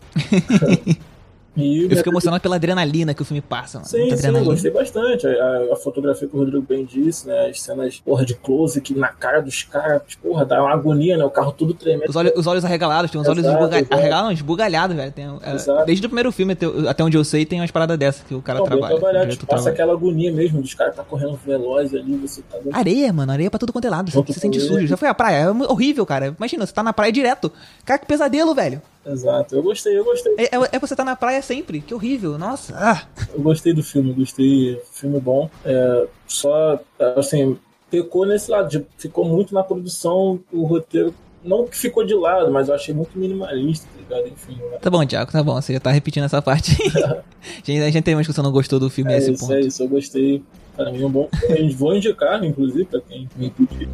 e 1.56 1.84
Eu 1.84 1.98
fico 1.98 2.10
emocionado 2.10 2.42
pela 2.42 2.56
adrenalina 2.56 3.14
que 3.14 3.22
o 3.22 3.26
filme 3.26 3.42
passa, 3.42 3.80
mano. 3.80 3.90
Sim, 3.90 4.16
sim, 4.16 4.28
eu 4.28 4.44
gostei 4.46 4.72
bastante. 4.72 5.28
A, 5.28 5.74
a- 5.74 5.76
fotografia 5.76 6.28
que 6.28 6.36
o 6.36 6.40
Rodrigo 6.40 6.62
bem 6.62 6.86
disse, 6.86 7.28
né? 7.28 7.48
As 7.50 7.62
cenas, 7.62 8.00
porra, 8.00 8.24
de 8.26 8.36
close 8.36 8.80
que 8.80 8.94
na 8.94 9.10
cara 9.10 9.42
dos 9.42 9.64
caras, 9.64 10.02
porra, 10.22 10.46
dá 10.46 10.62
uma 10.64 10.72
agonia, 10.72 11.18
né? 11.18 11.26
O 11.26 11.30
carro 11.30 11.52
tudo 11.52 11.74
tremendo. 11.74 12.10
Os 12.10 12.16
olhos, 12.16 12.32
os 12.36 12.48
olhos 12.48 12.64
arregalados, 12.64 13.12
tem 13.12 13.20
uns 13.20 13.28
olhos 13.28 13.46
esbuga- 13.46 13.86
arregalados, 13.90 14.32
esbugalhados, 14.34 14.96
velho. 14.96 15.12
Tem, 15.12 15.26
é, 15.26 15.86
desde 15.86 16.06
o 16.06 16.10
primeiro 16.10 16.32
filme, 16.32 16.54
até, 16.54 16.66
até 16.88 17.04
onde 17.04 17.18
eu 17.18 17.24
sei, 17.24 17.46
tem 17.46 17.60
umas 17.60 17.72
paradas 17.72 17.98
dessas 17.98 18.24
que 18.24 18.34
o 18.36 18.42
cara 18.42 18.60
Não, 18.60 18.66
trabalha. 18.66 18.96
trabalhado, 18.98 19.32
tipo, 19.32 19.46
passa 19.46 19.64
trabalha. 19.64 19.74
aquela 19.74 19.94
agonia 19.94 20.32
mesmo 20.32 20.62
dos 20.62 20.74
caras 20.74 20.96
tá 20.96 21.04
correndo 21.04 21.38
veloz 21.46 21.94
ali, 21.94 22.16
você 22.18 22.42
tá. 22.44 22.58
Areia, 22.72 23.12
mano, 23.12 23.32
areia 23.32 23.50
pra 23.50 23.60
tudo 23.60 23.74
quanto 23.74 23.86
é 23.86 23.90
lado. 23.90 24.10
Junto 24.12 24.28
Você 24.28 24.34
se 24.34 24.40
sente 24.40 24.60
sujo. 24.60 24.88
Já 24.88 24.96
foi 24.96 25.10
à 25.10 25.14
praia? 25.14 25.38
É 25.46 25.50
horrível, 25.50 26.06
cara. 26.06 26.34
Imagina, 26.38 26.66
você 26.66 26.74
tá 26.74 26.84
na 26.84 26.94
praia 26.94 27.12
direto. 27.12 27.52
Cara, 27.84 28.00
que 28.00 28.06
pesadelo, 28.06 28.54
velho. 28.56 28.82
Exato, 29.06 29.56
eu 29.56 29.64
gostei, 29.64 29.98
eu 29.98 30.04
gostei. 30.04 30.34
É, 30.38 30.44
é, 30.56 30.70
é 30.74 30.80
você 30.80 30.96
tá 30.96 31.04
na 31.04 31.16
praia 31.16 31.42
sempre. 31.42 31.82
Que 31.82 31.94
horrível. 31.94 32.38
Nossa. 32.38 32.74
Ah. 32.78 33.04
Eu 33.34 33.42
gostei 33.42 33.74
do 33.74 33.82
filme, 33.84 34.14
gostei. 34.14 34.80
Filme 34.92 35.20
bom. 35.20 35.50
É, 35.66 36.08
só, 36.28 36.80
assim, 37.16 37.58
pecou 37.90 38.26
nesse 38.26 38.52
lado, 38.52 38.70
de- 38.70 38.86
ficou 38.98 39.26
muito 39.26 39.54
na 39.54 39.64
produção, 39.64 40.40
o 40.52 40.64
roteiro. 40.66 41.14
Não 41.44 41.66
que 41.66 41.76
ficou 41.76 42.06
de 42.06 42.14
lado, 42.14 42.52
mas 42.52 42.70
eu 42.70 42.76
achei 42.76 42.94
muito 42.94 43.18
minimalista, 43.18 43.88
tá 43.88 44.16
ligado? 44.18 44.32
Enfim. 44.32 44.56
né? 44.70 44.78
Tá 44.80 44.92
bom, 44.92 45.04
Thiago, 45.04 45.32
tá 45.32 45.42
bom. 45.42 45.60
Você 45.60 45.74
já 45.74 45.80
tá 45.80 45.90
repetindo 45.90 46.26
essa 46.26 46.40
parte. 46.40 46.78
gente, 47.66 47.82
a 47.82 47.90
gente 47.90 48.04
tem 48.04 48.14
uma 48.14 48.22
discussão 48.22 48.44
não 48.44 48.52
gostou 48.52 48.80
do 48.80 48.92
filme 48.92 49.12
É 49.12 49.16
nesse 49.16 49.32
isso, 49.32 49.42
ponto. 49.48 49.54
é 49.56 49.60
isso, 49.62 49.82
eu 49.82 49.88
gostei. 49.90 50.44
Para 50.78 50.92
mim 50.92 51.02
é 51.02 51.06
um 51.08 51.10
bom. 51.10 51.28
Eu 51.50 51.70
vou 51.76 51.96
indicar, 51.96 52.44
inclusive, 52.44 52.86
pra 52.86 53.02
quem 53.02 53.28
me 53.36 53.50
pedir. 53.50 53.90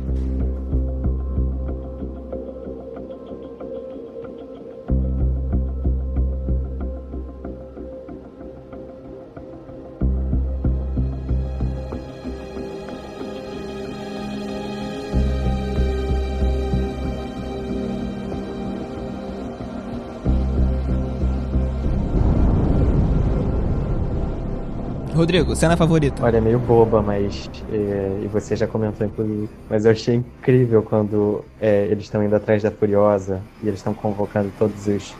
Rodrigo, 25.18 25.56
cena 25.56 25.76
favorita. 25.76 26.24
Olha, 26.24 26.38
é 26.38 26.42
meio 26.42 26.60
boba, 26.60 27.02
mas. 27.02 27.50
É, 27.72 28.22
e 28.24 28.28
você 28.28 28.56
já 28.56 28.68
comentou, 28.68 29.06
inclusive. 29.06 29.50
Mas 29.70 29.84
eu 29.86 29.92
achei 29.92 30.16
incrível 30.16 30.84
quando 30.84 31.44
é, 31.60 31.86
eles 31.86 32.06
estão 32.06 32.24
indo 32.24 32.36
atrás 32.36 32.64
da 32.64 32.72
Furiosa 32.72 33.42
e 33.64 33.68
eles 33.68 33.80
estão 33.80 33.94
convocando 33.94 34.52
todos 34.58 34.88
os. 34.88 35.16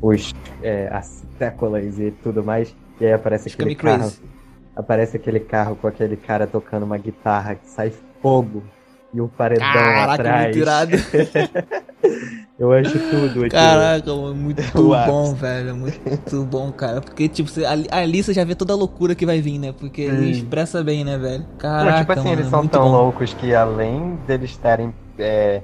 os 0.00 0.34
é, 0.62 0.88
as 0.92 1.24
séculas 1.38 1.98
e 1.98 2.10
tudo 2.22 2.42
mais. 2.42 2.74
E 3.00 3.06
aí 3.06 3.12
aparece 3.12 3.48
aquele 3.48 3.74
carro. 3.74 3.98
Crazy. 3.98 4.22
Aparece 4.76 5.16
aquele 5.16 5.40
carro 5.40 5.76
com 5.76 5.88
aquele 5.88 6.16
cara 6.16 6.46
tocando 6.46 6.84
uma 6.84 6.96
guitarra 6.96 7.56
que 7.56 7.68
sai 7.68 7.92
fogo 8.22 8.62
e 9.12 9.20
um 9.20 9.28
paredão 9.28 9.66
Caraca, 9.72 10.12
atrás. 10.14 10.44
muito 10.44 10.58
irado. 10.58 10.92
Eu 12.58 12.72
acho 12.72 12.98
tudo 13.10 13.40
aqui. 13.40 13.50
Caraca, 13.50 14.12
muito 14.14 14.62
O 14.78 14.88
bom, 15.06 15.34
velho. 15.34 15.74
Muito 15.76 16.44
bom, 16.44 16.70
cara. 16.70 17.00
Porque, 17.00 17.26
tipo, 17.28 17.48
você, 17.48 17.64
ali, 17.64 17.86
ali 17.90 18.22
você 18.22 18.34
já 18.34 18.44
vê 18.44 18.54
toda 18.54 18.74
a 18.74 18.76
loucura 18.76 19.14
que 19.14 19.24
vai 19.24 19.40
vir, 19.40 19.58
né? 19.58 19.72
Porque 19.72 20.02
ele 20.02 20.26
Hum. 20.26 20.30
expressa 20.30 20.84
bem, 20.84 21.02
né, 21.02 21.16
velho? 21.16 21.40
Não, 21.48 21.56
Caraca, 21.56 21.98
tipo 22.00 22.12
assim, 22.12 22.28
mano, 22.28 22.40
eles 22.40 22.50
são 22.50 22.66
tão 22.66 22.82
bom. 22.82 22.90
loucos 22.92 23.32
que 23.34 23.54
além 23.54 24.18
deles 24.26 24.50
estarem. 24.50 24.94
é, 25.18 25.62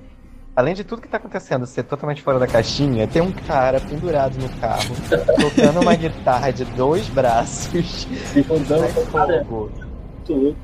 além 0.55 0.75
de 0.75 0.85
tudo 0.85 1.03
que 1.03 1.09
tá 1.09 1.19
acontecendo 1.19 1.67
ser 1.67 1.83
totalmente 1.83 2.23
fora 2.23 2.39
da 2.39 2.47
caixinha, 2.47 3.07
tem 3.07 3.21
um 3.21 3.31
cara 3.33 3.79
pendurado 3.79 4.39
no 4.39 4.49
carro, 4.59 4.95
tocando 5.39 5.81
uma 5.83 5.95
guitarra 5.95 6.51
de 6.51 6.65
dois 6.65 7.07
braços. 7.11 8.09
E 8.35 8.41
rodando 8.41 8.87
caramba. 9.13 9.45
fogo. 9.45 9.71
Muito 10.29 10.33
louco. 10.35 10.59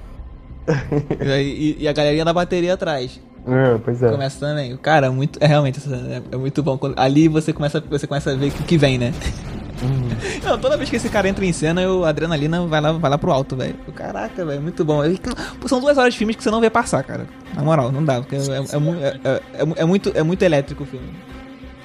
E, 1.41 1.77
e 1.81 1.89
a 1.89 1.93
galerinha 1.93 2.25
da 2.25 2.33
bateria 2.33 2.75
atrás. 2.75 3.21
Hum, 3.47 3.81
pois 3.85 4.03
é. 4.03 4.11
Começa 4.11 4.39
também. 4.39 4.77
Cara, 4.77 5.11
muito, 5.11 5.39
é 5.43 5.47
realmente 5.47 5.81
é, 5.93 6.23
é 6.33 6.37
muito 6.37 6.63
bom. 6.63 6.79
Quando- 6.79 6.99
ali 6.99 7.27
você 7.29 7.53
começa, 7.53 7.81
você 7.91 8.07
começa 8.07 8.31
a 8.31 8.37
ver 8.37 8.49
o 8.49 8.51
que 8.53 8.79
vem, 8.79 8.99
né? 8.99 9.13
Hum. 9.83 10.09
Não, 10.47 10.57
toda 10.59 10.77
vez 10.77 10.89
que 10.89 10.95
esse 10.97 11.09
cara 11.09 11.29
entra 11.29 11.45
em 11.45 11.53
cena, 11.53 11.83
eu, 11.83 12.05
a 12.05 12.11
adrenalina 12.11 12.65
vai 12.67 12.81
lá, 12.81 12.93
vai 12.93 13.11
lá 13.11 13.19
pro 13.19 13.33
alto, 13.33 13.57
velho. 13.57 13.75
Caraca, 13.97 14.45
velho, 14.45 14.63
muito 14.63 14.85
bom. 14.85 15.03
Eu- 15.05 15.19
São 15.67 15.81
duas 15.81 15.99
horas 15.99 16.13
de 16.15 16.19
filmes 16.19 16.37
que 16.37 16.43
você 16.45 16.51
não 16.53 16.61
vê 16.61 16.71
passar, 16.71 17.03
cara. 17.03 17.27
Na 17.55 17.63
moral, 17.65 17.91
não 17.91 18.05
dá, 18.05 18.21
porque 18.21 18.37
é, 18.37 18.39
é, 18.39 18.43
é 18.43 18.51
é- 18.55 19.21
é- 19.25 19.63
é 19.63 19.83
é 19.83 19.85
muito, 19.85 20.13
é 20.15 20.23
muito 20.23 20.43
elétrico 20.43 20.85
o 20.85 20.87
filme. 20.87 21.09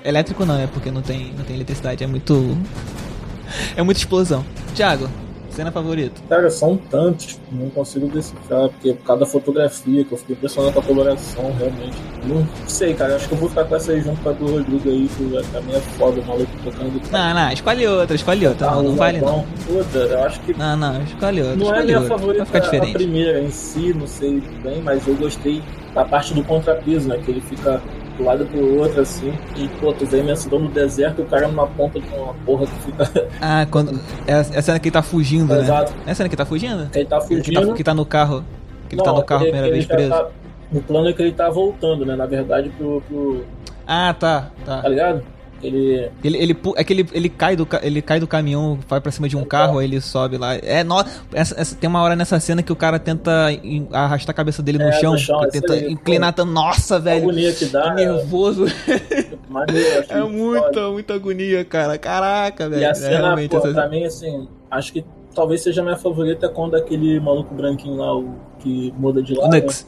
Elétrico 0.05 0.45
não, 0.45 0.59
é 0.59 0.67
porque 0.67 0.91
não 0.91 1.01
tem, 1.01 1.33
não 1.35 1.43
tem 1.43 1.55
eletricidade, 1.55 2.03
é 2.03 2.07
muito. 2.07 2.55
É 3.77 3.81
muita 3.81 3.99
explosão. 3.99 4.45
Thiago, 4.75 5.09
cena 5.57 5.71
favorita. 5.71 6.21
Cara, 6.29 6.49
são 6.49 6.77
tantos, 6.77 7.39
não 7.51 7.69
consigo 7.71 8.07
decifrar, 8.07 8.69
porque 8.69 8.93
por 8.93 9.03
causa 9.05 9.19
da 9.21 9.25
fotografia, 9.25 10.03
que 10.05 10.11
eu 10.11 10.17
fiquei 10.17 10.35
impressionado 10.35 10.73
com 10.73 10.79
a 10.79 10.83
coloração, 10.83 11.51
realmente. 11.57 11.97
Não 12.25 12.47
sei, 12.67 12.93
cara, 12.93 13.15
acho 13.15 13.27
que 13.27 13.33
eu 13.33 13.37
vou 13.39 13.49
ficar 13.49 13.65
com 13.65 13.75
essa 13.75 13.91
aí 13.91 14.01
junto 14.01 14.21
com 14.21 14.29
a 14.29 14.33
do 14.33 14.45
Rodrigo 14.51 14.89
aí, 14.89 15.09
que 15.17 15.51
também 15.51 15.75
é 15.75 15.79
foda, 15.79 16.21
o 16.21 16.25
maluco 16.25 16.51
tocando 16.63 17.01
Não, 17.11 17.33
não, 17.33 17.51
escolhe 17.51 17.87
outra, 17.87 18.15
escolhe 18.15 18.47
outra. 18.47 18.71
Não, 18.71 18.83
não 18.83 18.95
vale 18.95 19.19
não. 19.19 19.45
Puta, 19.65 19.97
eu 19.97 20.23
acho 20.23 20.39
que 20.41 20.53
Não, 20.57 20.77
não, 20.77 21.03
escolhe 21.03 21.41
outra. 21.41 21.55
não 21.57 21.73
é 21.75 21.83
minha 21.83 21.99
outra. 21.99 22.17
favorita 22.17 22.45
ficar 22.45 22.57
a 22.59 22.61
diferente. 22.61 22.93
primeira 22.93 23.41
em 23.41 23.49
si, 23.49 23.93
não 23.93 24.05
sei 24.07 24.41
bem, 24.63 24.81
mas 24.81 25.07
eu 25.07 25.15
gostei 25.15 25.63
da 25.93 26.05
parte 26.05 26.33
do 26.33 26.43
contrapeso, 26.43 27.09
né? 27.09 27.19
Que 27.25 27.31
ele 27.31 27.41
fica 27.41 27.81
do 28.17 28.23
lado 28.23 28.45
pro 28.45 28.79
outro, 28.79 29.01
assim, 29.01 29.33
e, 29.55 29.67
pô, 29.79 29.93
tu 29.93 30.05
vê 30.05 30.19
imensidão 30.19 30.59
no 30.59 30.69
deserto 30.69 31.21
e 31.21 31.23
o 31.23 31.27
cara 31.27 31.47
numa 31.47 31.67
ponta 31.67 31.99
de 31.99 32.07
uma 32.15 32.33
porra 32.45 32.65
que 32.65 32.73
fica. 32.81 33.27
Ah, 33.41 33.65
quando. 33.69 33.99
É 34.25 34.33
a, 34.33 34.37
é 34.37 34.39
a 34.39 34.61
cena 34.61 34.79
que 34.79 34.87
ele 34.89 34.93
tá 34.93 35.01
fugindo, 35.01 35.53
né? 35.53 35.61
Exato. 35.61 35.93
É 36.05 36.11
a 36.11 36.15
cena 36.15 36.27
que 36.29 36.33
ele 36.35 36.37
tá 36.37 36.45
fugindo? 36.45 36.89
Que 36.89 36.99
ele 36.99 37.05
tá 37.07 37.19
Que 37.19 37.27
fugindo. 37.27 37.67
tá, 37.67 37.73
que 37.73 37.83
tá 37.83 37.93
no 37.93 38.05
carro. 38.05 38.43
Que 38.89 38.95
ele 38.95 39.03
tá 39.03 39.11
no 39.13 39.23
carro 39.23 39.41
a 39.41 39.43
primeira 39.45 39.69
vez 39.71 39.85
já 39.85 39.93
preso. 39.95 40.09
tá- 40.09 40.27
o 40.73 40.81
plano 40.81 41.07
é 41.09 41.13
que 41.13 41.21
ele 41.21 41.31
tá 41.31 41.49
voltando, 41.49 42.05
né? 42.05 42.15
Na 42.15 42.25
verdade, 42.25 42.69
pro. 42.77 43.01
pro 43.07 43.43
Ah, 43.85 44.13
tá, 44.17 44.49
tá. 44.65 44.81
tá 44.81 44.89
ligado? 44.89 45.21
Ele. 45.61 46.09
Ele, 46.23 46.37
ele, 46.37 46.57
é 46.75 46.83
que 46.83 46.93
ele, 46.93 47.07
ele, 47.13 47.29
cai 47.29 47.55
do, 47.55 47.67
ele 47.81 48.01
cai 48.01 48.19
do 48.19 48.27
caminhão, 48.27 48.77
vai 48.87 49.01
pra 49.01 49.11
cima 49.11 49.27
de 49.27 49.35
um 49.35 49.43
carro, 49.43 49.79
aí 49.79 49.87
ele 49.87 49.99
sobe 49.99 50.37
lá. 50.37 50.55
É, 50.55 50.83
no, 50.83 51.03
essa, 51.33 51.59
essa- 51.59 51.75
tem 51.75 51.89
uma 51.89 52.01
hora 52.01 52.15
nessa 52.15 52.39
cena 52.39 52.61
que 52.61 52.71
o 52.71 52.75
cara 52.75 52.99
tenta 52.99 53.51
in- 53.63 53.87
arrastar 53.91 54.31
a 54.31 54.35
cabeça 54.35 54.61
dele 54.61 54.77
no 54.77 54.85
É, 54.85 54.91
chão, 54.93 55.13
no 55.13 55.17
chão, 55.17 55.39
tenta 55.49 55.75
inclinar 55.77 56.33
tanto. 56.33 56.51
Nossa, 56.51 56.97
A 56.97 56.99
velho! 56.99 57.23
agonia 57.23 57.51
que 57.53 57.65
dá. 57.65 57.93
nervoso. 57.93 58.65
maneiro, 59.49 59.99
É 59.99 60.03
foda. 60.03 60.25
muita, 60.27 60.89
muita 60.91 61.13
agonia, 61.15 61.65
cara. 61.65 61.97
Caraca, 61.97 62.69
velho. 62.69 62.81
E 62.81 62.85
a 62.85 62.89
É, 62.89 62.93
cena, 62.93 63.17
realmente, 63.17 63.49
pô, 63.51 63.57
essa- 63.57 63.71
pra 63.73 63.89
mim, 63.89 64.03
assim, 64.05 64.47
acho 64.69 64.93
que 64.93 65.03
talvez 65.33 65.61
seja 65.61 65.81
a 65.81 65.83
minha 65.83 65.97
favorita 65.97 66.45
é 66.45 66.49
quando 66.49 66.75
aquele 66.75 67.19
maluco 67.19 67.53
branquinho 67.53 67.95
lá, 67.95 68.15
o 68.15 68.35
que 68.59 68.93
muda 68.97 69.21
de 69.21 69.33
lado. 69.33 69.51
Nux. 69.55 69.87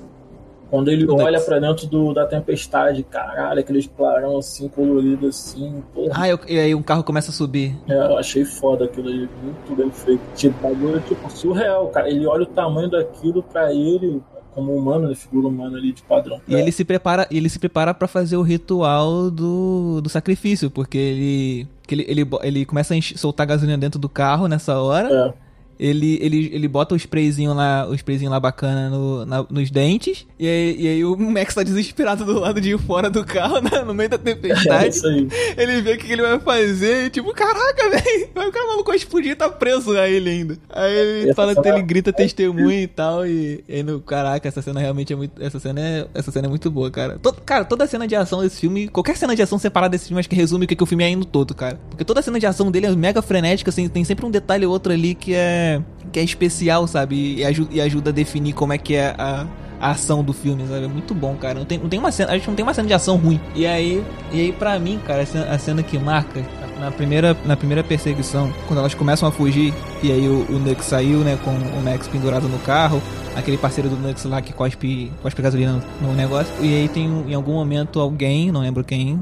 Quando 0.69 0.89
ele 0.89 1.09
olha 1.09 1.37
Nux. 1.39 1.45
pra 1.45 1.59
dentro 1.59 1.87
do, 1.87 2.13
da 2.13 2.25
tempestade, 2.27 3.01
caralho, 3.03 3.59
aqueles 3.59 3.87
clarão 3.87 4.37
assim, 4.37 4.67
colorido 4.69 5.27
assim, 5.27 5.83
porra. 5.93 6.11
Ah, 6.13 6.29
eu- 6.29 6.39
e 6.47 6.59
aí 6.59 6.75
um 6.75 6.81
carro 6.83 7.03
começa 7.03 7.31
a 7.31 7.33
subir. 7.33 7.75
É, 7.87 7.93
eu 7.93 8.17
achei 8.17 8.45
foda 8.45 8.85
aquilo 8.85 9.07
aí, 9.09 9.27
muito 9.43 9.75
bem 9.75 9.91
feito. 9.91 10.21
Tipo, 10.35 10.61
bagulho, 10.61 10.99
tipo, 11.01 11.29
surreal, 11.31 11.87
cara. 11.87 12.09
Ele 12.09 12.25
olha 12.27 12.43
o 12.43 12.47
tamanho 12.47 12.89
daquilo 12.89 13.41
pra 13.41 13.73
ele, 13.73 14.21
como 14.53 14.75
humano, 14.75 15.07
né, 15.07 15.15
figura 15.15 15.47
humana 15.47 15.77
ali 15.77 15.91
de 15.91 16.03
padrão. 16.03 16.39
E 16.47 16.53
ele 16.53 16.71
se 16.71 16.85
prepara, 16.85 17.27
ele 17.31 17.49
se 17.49 17.57
prepara 17.59 17.93
para 17.93 18.07
fazer 18.07 18.37
o 18.37 18.41
ritual 18.41 19.31
do, 19.31 20.01
do 20.01 20.09
sacrifício, 20.09 20.69
porque 20.69 20.97
ele 20.97 21.67
ele, 21.91 22.05
ele, 22.07 22.27
ele 22.43 22.65
começa 22.65 22.93
a 22.93 23.01
soltar 23.01 23.47
gasolina 23.47 23.77
dentro 23.77 23.99
do 23.99 24.07
carro 24.07 24.47
nessa 24.47 24.79
hora. 24.79 25.09
É, 25.11 25.33
Ele, 25.79 26.19
ele, 26.21 26.49
ele 26.53 26.67
bota 26.67 26.93
o 26.93 26.97
sprayzinho 26.97 27.53
lá, 27.53 27.87
o 27.87 27.95
sprayzinho 27.95 28.29
lá 28.29 28.39
bacana 28.39 28.89
no, 28.89 29.25
na- 29.25 29.45
nos 29.49 29.71
dentes. 29.71 30.27
E 30.37 30.45
aí, 30.47 30.75
e 30.77 30.87
aí 30.87 31.05
o 31.05 31.15
Max 31.15 31.55
tá 31.55 31.63
desesperado 31.63 32.25
do 32.25 32.39
lado 32.39 32.59
de 32.59 32.77
fora 32.79 33.09
do 33.09 33.23
carro, 33.23 33.61
né, 33.63 33.81
no 33.85 33.93
meio 33.93 34.09
da 34.09 34.15
é 34.15 34.19
tempestade. 34.19 34.95
isso 34.95 35.07
aí. 35.07 35.27
ele 35.57 35.81
vê 35.81 35.93
o 35.93 35.97
que 35.97 36.11
ele 36.11 36.21
vai 36.21 36.37
fazer 36.39 37.05
e 37.05 37.09
tipo, 37.09 37.33
caraca, 37.33 37.89
velho. 37.89 38.29
O 38.49 38.51
cara 38.51 38.67
maluco 38.67 38.87
vai 38.87 38.97
explodir 38.97 39.31
e 39.33 39.35
tá 39.35 39.47
preso 39.47 39.95
a 39.95 40.09
ele 40.09 40.27
ainda. 40.29 40.57
Aí 40.69 40.91
ele 40.91 41.33
fala 41.35 41.55
que 41.55 41.67
ele 41.67 41.81
grita 41.83 42.11
testemunha 42.11 42.81
e 42.81 42.87
tal. 42.87 43.25
E, 43.27 43.63
e 43.69 43.75
aí 43.75 43.83
no, 43.83 43.99
caraca, 43.99 44.47
essa 44.47 44.61
cena 44.61 44.79
realmente 44.79 45.13
é 45.13 45.15
muito. 45.15 45.41
Essa 45.41 45.59
cena 45.59 45.79
é, 45.79 46.07
essa 46.15 46.31
cena 46.31 46.47
é 46.47 46.49
muito 46.49 46.71
boa, 46.71 46.89
cara. 46.89 47.19
Todo, 47.21 47.41
cara, 47.41 47.63
toda 47.63 47.85
cena 47.85 48.07
de 48.07 48.15
ação 48.15 48.41
desse 48.41 48.59
filme, 48.59 48.87
qualquer 48.87 49.15
cena 49.17 49.35
de 49.35 49.41
ação 49.43 49.59
separada 49.59 49.91
desse 49.91 50.07
filme, 50.07 50.19
acho 50.19 50.29
que 50.29 50.35
resume 50.35 50.65
o 50.65 50.67
que, 50.67 50.75
que 50.75 50.81
o 50.83 50.85
filme 50.85 51.03
é 51.03 51.09
indo 51.09 51.25
todo, 51.25 51.53
cara. 51.53 51.79
Porque 51.91 52.03
toda 52.03 52.21
cena 52.23 52.39
de 52.39 52.47
ação 52.47 52.71
dele 52.71 52.87
é 52.87 52.95
mega 52.95 53.21
frenética, 53.21 53.69
assim, 53.69 53.87
tem 53.87 54.03
sempre 54.03 54.25
um 54.25 54.31
detalhe 54.31 54.65
ou 54.65 54.71
outro 54.71 54.91
ali 54.91 55.13
que 55.13 55.33
é. 55.35 55.68
Que 56.11 56.19
é 56.19 56.23
especial, 56.23 56.87
sabe? 56.87 57.35
E, 57.37 57.45
ajuda, 57.45 57.69
e 57.73 57.81
ajuda 57.81 58.09
a 58.09 58.13
definir 58.13 58.53
como 58.53 58.73
é 58.73 58.77
que 58.77 58.95
é 58.95 59.15
a. 59.17 59.45
a 59.79 59.91
ação 59.91 60.23
do 60.23 60.33
filme, 60.33 60.65
sabe? 60.67 60.85
É 60.85 60.87
muito 60.87 61.13
bom, 61.13 61.35
cara. 61.35 61.59
Não 61.59 61.65
tem, 61.65 61.77
não 61.77 61.89
tem 61.89 61.99
uma 61.99 62.11
cena, 62.11 62.31
a 62.31 62.37
gente 62.37 62.47
não 62.47 62.55
tem 62.55 62.63
uma 62.63 62.73
cena 62.73 62.87
de 62.87 62.93
ação 62.93 63.15
ruim. 63.15 63.39
E 63.55 63.65
aí, 63.65 64.03
e 64.31 64.41
aí 64.41 64.51
pra 64.51 64.77
mim, 64.79 64.99
cara, 65.05 65.23
a 65.23 65.25
cena, 65.25 65.45
a 65.45 65.57
cena 65.57 65.83
que 65.83 65.97
marca 65.97 66.43
na 66.79 66.91
primeira, 66.91 67.37
na 67.45 67.57
primeira 67.57 67.83
perseguição, 67.83 68.51
quando 68.67 68.79
elas 68.79 68.93
começam 68.93 69.27
a 69.27 69.31
fugir, 69.31 69.73
e 70.01 70.11
aí 70.11 70.27
o, 70.27 70.45
o 70.49 70.59
Nux 70.59 70.85
saiu, 70.85 71.19
né, 71.19 71.37
com 71.43 71.51
o 71.51 71.83
Max 71.83 72.07
pendurado 72.07 72.47
no 72.47 72.57
carro, 72.59 73.01
aquele 73.35 73.57
parceiro 73.57 73.89
do 73.89 73.95
Nux 73.95 74.23
lá 74.25 74.41
que 74.41 74.53
cospe, 74.53 75.11
cospe 75.21 75.41
gasolina 75.41 75.81
no, 76.01 76.07
no 76.07 76.13
negócio, 76.13 76.53
e 76.61 76.73
aí 76.75 76.89
tem 76.89 77.05
em 77.05 77.33
algum 77.33 77.53
momento 77.53 77.99
alguém, 77.99 78.51
não 78.51 78.61
lembro 78.61 78.83
quem, 78.83 79.19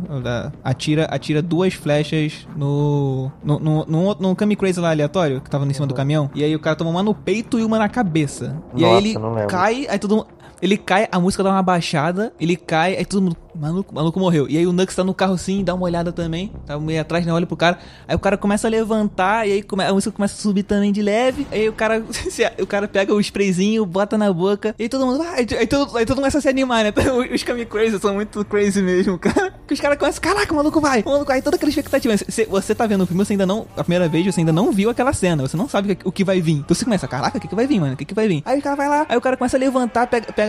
atira, 0.64 1.06
atira 1.06 1.42
duas 1.42 1.74
flechas 1.74 2.48
no, 2.56 3.32
no, 3.44 3.60
no, 3.60 3.86
no, 3.86 4.16
no 4.16 4.36
Kami 4.36 4.56
Crazy 4.56 4.80
lá 4.80 4.92
aleatório, 4.92 5.42
que 5.42 5.50
tava 5.50 5.66
em 5.66 5.74
cima 5.74 5.88
do 5.88 5.94
caminhão, 5.94 6.30
e 6.34 6.44
aí 6.44 6.56
o 6.56 6.60
cara 6.60 6.76
toma 6.76 6.90
uma 6.90 7.04
no 7.04 7.14
peito 7.14 7.60
e 7.60 7.64
uma 7.64 7.78
na 7.78 7.90
cabeça. 7.90 8.56
e 8.76 8.84
aí 8.84 9.14
Nossa, 9.14 9.40
ele 9.40 9.48
cai, 9.48 9.88
aí 9.90 10.00
todo 10.00 10.16
mundo... 10.18 10.28
Ele 10.62 10.78
cai, 10.78 11.08
a 11.12 11.20
música 11.20 11.44
dá 11.44 11.52
uma 11.52 11.62
baixada, 11.62 12.34
ele 12.40 12.56
cai, 12.56 12.96
aí 12.98 13.06
todo 13.06 13.22
mundo. 13.22 13.38
Maluco, 13.58 13.94
maluco 13.96 14.20
morreu. 14.20 14.48
E 14.48 14.56
aí 14.56 14.68
o 14.68 14.72
Nux 14.72 14.96
tá 14.96 15.04
no 15.04 15.16
carro 15.16 15.36
sim, 15.36 15.64
dá 15.64 15.74
uma 15.74 15.84
olhada 15.86 16.12
também. 16.12 16.52
Tá 16.68 16.78
meio 16.80 17.02
atrás, 17.02 17.26
né? 17.26 17.34
Olha 17.34 17.48
pro 17.48 17.58
cara. 17.58 17.80
Aí 18.08 18.16
o 18.16 18.20
cara 18.20 18.38
começa 18.38 18.68
a 18.68 18.70
levantar, 18.70 19.48
e 19.48 19.52
aí 19.52 19.66
a 19.88 19.94
música 19.94 20.12
começa 20.16 20.36
a 20.36 20.38
subir 20.38 20.62
também 20.62 20.92
de 20.92 21.02
leve. 21.02 21.48
Aí 21.52 21.68
o 21.68 21.74
cara. 21.74 22.04
o 22.62 22.68
cara 22.68 22.88
pega 22.88 23.14
o 23.16 23.20
sprayzinho, 23.20 23.84
bota 23.84 24.16
na 24.16 24.32
boca. 24.32 24.76
E 24.78 24.84
aí 24.84 24.90
todo 24.90 25.08
mundo. 25.08 25.24
Ah, 25.24 25.32
aí, 25.38 25.48
aí 25.58 25.66
todo, 25.66 25.98
aí 25.98 26.06
todo 26.06 26.18
mundo 26.18 26.22
começa 26.24 26.38
a 26.38 26.42
se 26.42 26.48
animar, 26.50 26.84
né? 26.84 26.94
Os 27.34 27.42
Kami 27.42 27.66
Crazy 27.66 28.00
são 28.00 28.14
muito 28.14 28.46
crazy 28.46 28.80
mesmo, 28.84 29.18
cara. 29.20 29.52
Que 29.66 29.74
os 29.74 29.80
caras 29.82 29.98
começam, 29.98 30.22
caraca, 30.22 30.54
o 30.54 30.56
maluco 30.56 30.80
vai, 30.80 31.02
o 31.02 31.10
maluco 31.10 31.26
vai, 31.26 31.42
toda 31.42 31.56
aquela 31.56 31.70
expectativa. 31.70 32.16
Você, 32.16 32.46
você 32.46 32.76
tá 32.76 32.86
vendo 32.86 33.04
o 33.04 33.08
filme, 33.08 33.26
você 33.26 33.34
ainda 33.34 33.46
não. 33.48 33.66
A 33.76 33.84
primeira 33.84 34.08
vez, 34.08 34.24
você 34.26 34.40
ainda 34.42 34.54
não 34.54 34.72
viu 34.72 34.92
aquela 34.92 35.14
cena. 35.14 35.42
Você 35.48 35.58
não 35.58 35.68
sabe 35.68 35.94
o 35.94 35.96
que- 35.96 36.08
o 36.08 36.12
que 36.12 36.24
vai 36.24 36.40
vir. 36.40 36.58
Então 36.58 36.76
você 36.76 36.86
começa, 36.86 37.08
caraca, 37.08 37.40
o 37.40 37.42
que, 37.42 37.48
que 37.48 37.56
vai 37.56 37.66
vir, 37.66 37.80
mano? 37.80 37.94
O 37.94 37.98
que, 37.98 38.06
que 38.06 38.14
vai 38.14 38.28
vir? 38.28 38.44
Aí 38.46 38.60
o 38.60 38.62
cara 38.62 38.76
vai 38.76 38.88
lá, 38.88 39.06
aí 39.10 39.18
o 39.18 39.22
cara 39.22 39.36
começa 39.36 39.58
a 39.58 39.60
levantar, 39.60 40.06
pega, 40.06 40.32
pega 40.32 40.47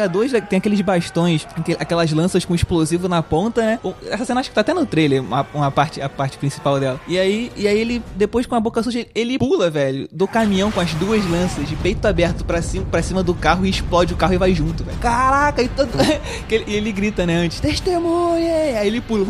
tem 0.49 0.59
aqueles 0.59 0.81
bastões, 0.81 1.47
aquelas 1.79 2.13
lanças 2.13 2.45
com 2.45 2.55
explosivo 2.55 3.09
na 3.09 3.23
ponta, 3.23 3.63
né? 3.63 3.81
Essa 4.11 4.25
cena 4.25 4.41
acho 4.41 4.51
que 4.51 4.55
tá 4.55 4.61
até 4.61 4.75
no 4.75 4.87
trailer, 4.87 5.23
uma, 5.23 5.47
uma 5.55 5.71
parte, 5.71 6.01
a 6.01 6.09
parte 6.09 6.39
principal 6.39 6.79
dela. 6.79 7.01
E 7.07 7.19
aí, 7.19 7.51
e 7.57 7.67
aí 7.67 7.79
ele, 7.79 8.03
depois 8.17 8.47
com 8.47 8.55
a 8.55 8.61
boca 8.61 8.83
suja, 8.83 9.07
ele 9.15 9.39
pula, 9.39 9.71
velho, 9.71 10.09
do 10.13 10.29
caminhão 10.29 10.71
com 10.71 10.81
as 10.81 10.93
duas 10.95 11.25
lanças 11.31 11.69
de 11.69 11.77
peito 11.77 12.07
aberto 12.07 12.45
pra 12.45 12.63
cima, 12.63 12.87
pra 12.87 13.03
cima 13.03 13.23
do 13.23 13.35
carro 13.35 13.65
e 13.65 13.71
explode 13.71 14.15
o 14.15 14.17
carro 14.17 14.35
e 14.35 14.39
vai 14.39 14.55
junto, 14.55 14.85
velho. 14.85 14.99
Caraca, 14.99 15.63
e, 15.63 15.69
todo... 15.69 15.91
ele, 16.51 16.65
ele 16.67 16.93
grita, 16.93 17.27
né, 17.27 17.37
antes, 17.37 17.61
testemunha! 17.61 18.79
Aí 18.79 18.87
ele 18.87 19.01
pula, 19.01 19.25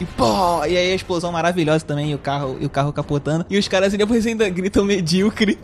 e 0.00 0.04
pô, 0.04 0.64
e 0.66 0.76
aí 0.76 0.92
a 0.92 0.94
explosão 0.94 1.32
maravilhosa 1.32 1.84
também, 1.84 2.10
e 2.10 2.14
o 2.14 2.18
carro, 2.18 2.58
e 2.60 2.66
o 2.66 2.70
carro 2.70 2.92
capotando. 2.92 3.46
E 3.48 3.58
os 3.58 3.66
caras 3.66 3.92
depois 3.92 4.26
ainda 4.26 4.48
gritam 4.48 4.84
medíocre. 4.84 5.58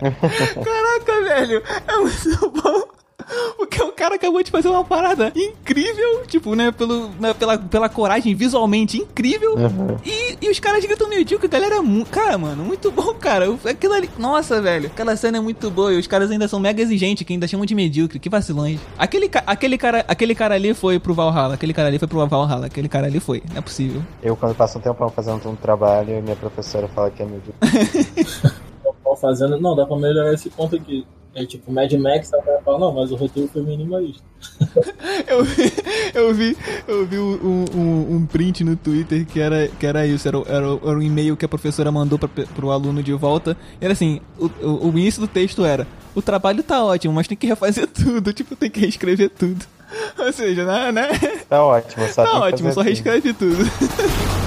Caraca, 0.00 1.22
velho, 1.22 1.62
é 1.86 1.96
muito 1.96 2.50
bom. 2.50 2.89
Porque 3.56 3.82
o 3.82 3.92
cara 3.92 4.14
acabou 4.14 4.42
de 4.42 4.50
fazer 4.50 4.68
uma 4.68 4.84
parada 4.84 5.32
incrível, 5.36 6.22
tipo, 6.26 6.54
né, 6.54 6.70
pelo, 6.70 7.10
né, 7.20 7.34
pela, 7.34 7.58
pela 7.58 7.88
coragem 7.88 8.34
visualmente 8.34 8.98
incrível. 8.98 9.54
Uhum. 9.54 9.96
E, 10.04 10.38
e 10.40 10.50
os 10.50 10.58
caras 10.58 10.84
gritam 10.84 11.08
medíocre, 11.08 11.46
a 11.46 11.50
galera 11.50 11.76
é 11.76 11.80
Cara, 12.10 12.38
mano, 12.38 12.64
muito 12.64 12.90
bom, 12.90 13.14
cara. 13.14 13.46
Aquilo 13.64 13.94
ali. 13.94 14.10
Nossa, 14.18 14.60
velho, 14.60 14.86
aquela 14.86 15.16
cena 15.16 15.38
é 15.38 15.40
muito 15.40 15.70
boa. 15.70 15.92
E 15.92 15.98
os 15.98 16.06
caras 16.06 16.30
ainda 16.30 16.48
são 16.48 16.58
mega 16.58 16.82
exigentes, 16.82 17.26
que 17.26 17.32
ainda 17.32 17.46
chamam 17.46 17.66
de 17.66 17.74
medíocre. 17.74 18.18
Que 18.18 18.28
vacilões. 18.28 18.80
Aquele, 18.98 19.30
aquele, 19.46 19.78
cara, 19.78 20.04
aquele 20.08 20.34
cara 20.34 20.54
ali 20.54 20.74
foi 20.74 20.98
pro 20.98 21.14
Valhalla. 21.14 21.54
Aquele 21.54 21.72
cara 21.72 21.88
ali 21.88 21.98
foi 21.98 22.08
pro 22.08 22.26
Valhalla. 22.26 22.66
Aquele 22.66 22.88
cara 22.88 23.06
ali 23.06 23.20
foi. 23.20 23.42
Não 23.50 23.58
é 23.58 23.60
possível. 23.60 24.02
Eu, 24.22 24.36
quando 24.36 24.54
passo 24.54 24.78
um 24.78 24.80
tempão 24.80 25.08
fazendo 25.10 25.48
um 25.48 25.56
trabalho, 25.56 26.18
e 26.18 26.22
minha 26.22 26.36
professora 26.36 26.88
fala 26.88 27.10
que 27.10 27.22
é 27.22 27.26
medíocre. 27.26 27.60
Fazendo. 29.20 29.60
Não, 29.60 29.76
dá 29.76 29.84
pra 29.86 29.96
melhorar 29.96 30.32
esse 30.32 30.48
ponto 30.48 30.76
aqui. 30.76 31.06
É 31.34 31.46
tipo, 31.46 31.70
Mad 31.72 31.92
Max, 31.92 32.34
a 32.34 32.42
cara 32.42 32.60
fala, 32.64 32.78
não, 32.80 32.92
mas 32.92 33.12
o 33.12 33.14
roteiro 33.16 33.48
foi 33.52 33.62
minimalista. 33.62 34.22
Eu 35.28 35.44
vi, 35.44 35.72
eu 36.14 36.34
vi, 36.34 36.56
eu 36.88 37.06
vi 37.06 37.18
um, 37.18 37.64
um- 37.74 38.16
um 38.16 38.26
print 38.26 38.64
no 38.64 38.74
Twitter 38.74 39.24
que 39.26 39.38
era, 39.38 39.68
que 39.68 39.86
era 39.86 40.06
isso, 40.06 40.26
era, 40.26 40.38
o- 40.38 40.44
era, 40.48 40.66
era 40.66 40.98
um 40.98 41.02
e-mail 41.02 41.36
que 41.36 41.44
a 41.44 41.48
professora 41.48 41.92
mandou 41.92 42.18
pra, 42.18 42.28
pro 42.28 42.70
aluno 42.70 43.02
de 43.02 43.12
volta. 43.12 43.56
E 43.80 43.84
era 43.84 43.92
assim, 43.92 44.20
o, 44.38 44.46
o, 44.66 44.86
o 44.88 44.90
início 44.98 45.20
do 45.20 45.28
texto 45.28 45.64
era, 45.64 45.86
o 46.14 46.22
trabalho 46.22 46.62
tá 46.62 46.82
ótimo, 46.84 47.12
mas 47.14 47.28
tem 47.28 47.36
que 47.36 47.46
refazer 47.46 47.86
tudo, 47.92 48.32
tipo, 48.32 48.56
tem 48.56 48.70
que 48.70 48.80
reescrever 48.80 49.30
tudo. 49.30 49.64
Ou 50.18 50.32
seja, 50.32 50.64
né? 50.64 50.90
né? 50.92 51.08
Tá 51.48 51.62
ótimo, 51.64 52.06
só 52.08 52.24
Tá 52.24 52.38
ótimo, 52.40 52.72
só 52.72 52.80
assim. 52.80 52.88
reescreve 52.90 53.32
tudo. 53.34 53.56
Pra 53.66 54.39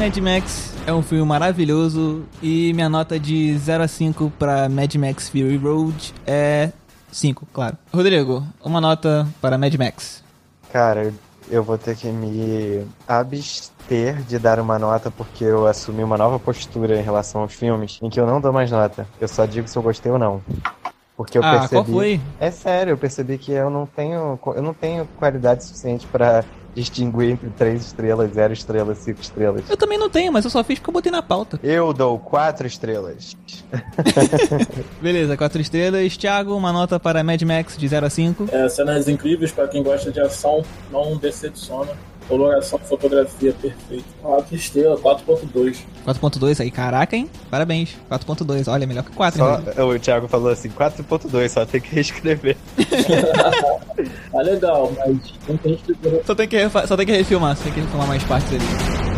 Mad 0.00 0.16
Max 0.16 0.72
é 0.86 0.94
um 0.94 1.02
filme 1.02 1.26
maravilhoso 1.26 2.24
e 2.42 2.72
minha 2.72 2.88
nota 2.88 3.20
de 3.20 3.54
0 3.58 3.82
a 3.82 3.86
5 3.86 4.32
pra 4.38 4.66
Mad 4.66 4.94
Max 4.94 5.28
Fury 5.28 5.58
Road 5.58 6.14
é 6.26 6.70
5, 7.12 7.46
claro. 7.52 7.76
Rodrigo, 7.92 8.42
uma 8.64 8.80
nota 8.80 9.28
para 9.42 9.58
Mad 9.58 9.74
Max. 9.74 10.24
Cara, 10.72 11.12
eu 11.50 11.62
vou 11.62 11.76
ter 11.76 11.94
que 11.96 12.06
me 12.06 12.82
abster 13.06 14.22
de 14.22 14.38
dar 14.38 14.58
uma 14.58 14.78
nota 14.78 15.10
porque 15.10 15.44
eu 15.44 15.66
assumi 15.66 16.02
uma 16.02 16.16
nova 16.16 16.38
postura 16.38 16.98
em 16.98 17.02
relação 17.02 17.42
aos 17.42 17.52
filmes, 17.52 17.98
em 18.00 18.08
que 18.08 18.18
eu 18.18 18.26
não 18.26 18.40
dou 18.40 18.54
mais 18.54 18.70
nota. 18.70 19.06
Eu 19.20 19.28
só 19.28 19.44
digo 19.44 19.68
se 19.68 19.76
eu 19.76 19.82
gostei 19.82 20.10
ou 20.10 20.18
não. 20.18 20.40
Porque 21.14 21.36
eu 21.36 21.44
ah, 21.44 21.50
percebi. 21.50 21.74
qual 21.74 21.84
foi? 21.84 22.20
É 22.40 22.50
sério, 22.50 22.92
eu 22.92 22.96
percebi 22.96 23.36
que 23.36 23.52
eu 23.52 23.68
não 23.68 23.84
tenho, 23.84 24.40
eu 24.56 24.62
não 24.62 24.72
tenho 24.72 25.06
qualidade 25.18 25.62
suficiente 25.62 26.06
pra 26.06 26.42
distinguir 26.74 27.30
entre 27.30 27.50
3 27.50 27.80
estrelas, 27.86 28.32
0 28.32 28.52
estrelas, 28.52 28.98
5 28.98 29.20
estrelas. 29.20 29.62
Eu 29.68 29.76
também 29.76 29.98
não 29.98 30.08
tenho, 30.08 30.32
mas 30.32 30.44
eu 30.44 30.50
só 30.50 30.62
fiz 30.62 30.78
porque 30.78 30.90
eu 30.90 30.94
botei 30.94 31.12
na 31.12 31.22
pauta. 31.22 31.58
Eu 31.62 31.92
dou 31.92 32.18
4 32.18 32.66
estrelas. 32.66 33.36
Beleza, 35.00 35.36
4 35.36 35.60
estrelas. 35.60 36.16
Thiago, 36.16 36.54
uma 36.54 36.72
nota 36.72 36.98
para 36.98 37.22
Mad 37.22 37.42
Max 37.42 37.76
de 37.76 37.86
0 37.88 38.06
a 38.06 38.10
5. 38.10 38.48
É, 38.52 38.68
cenas 38.68 39.08
incríveis 39.08 39.52
pra 39.52 39.68
quem 39.68 39.82
gosta 39.82 40.10
de 40.10 40.20
ação, 40.20 40.64
não 40.90 41.16
decepciona. 41.16 41.90
Coloração, 42.30 42.78
fotografia 42.78 43.52
perfeita. 43.60 44.04
4 44.22 44.54
estrelas, 44.54 45.00
4.2. 45.00 45.78
4.2 46.06 46.60
aí, 46.60 46.70
caraca, 46.70 47.16
hein? 47.16 47.28
Parabéns. 47.50 47.96
4.2, 48.08 48.70
olha, 48.72 48.86
melhor 48.86 49.02
que 49.02 49.10
4, 49.10 49.38
Só, 49.38 49.56
hein? 49.56 49.90
o 49.96 49.98
Thiago 49.98 50.28
falou 50.28 50.48
assim, 50.50 50.68
4.2, 50.70 51.48
só 51.48 51.66
tem 51.66 51.80
que 51.80 51.92
reescrever. 51.94 52.56
Tá 54.32 54.40
legal, 54.42 54.92
mas 54.96 55.18
não 55.48 55.56
tem 55.58 55.76
que 55.76 55.96
Só 56.24 56.34
tem 56.34 56.48
que, 56.48 56.56
refa- 56.56 56.86
só 56.86 56.96
tem 56.96 57.04
que 57.04 57.12
refilmar, 57.12 57.56
só 57.56 57.64
tem 57.64 57.72
que 57.72 57.80
refilmar 57.80 58.06
mais 58.06 58.22
partes 58.22 58.48
ali. 58.54 59.09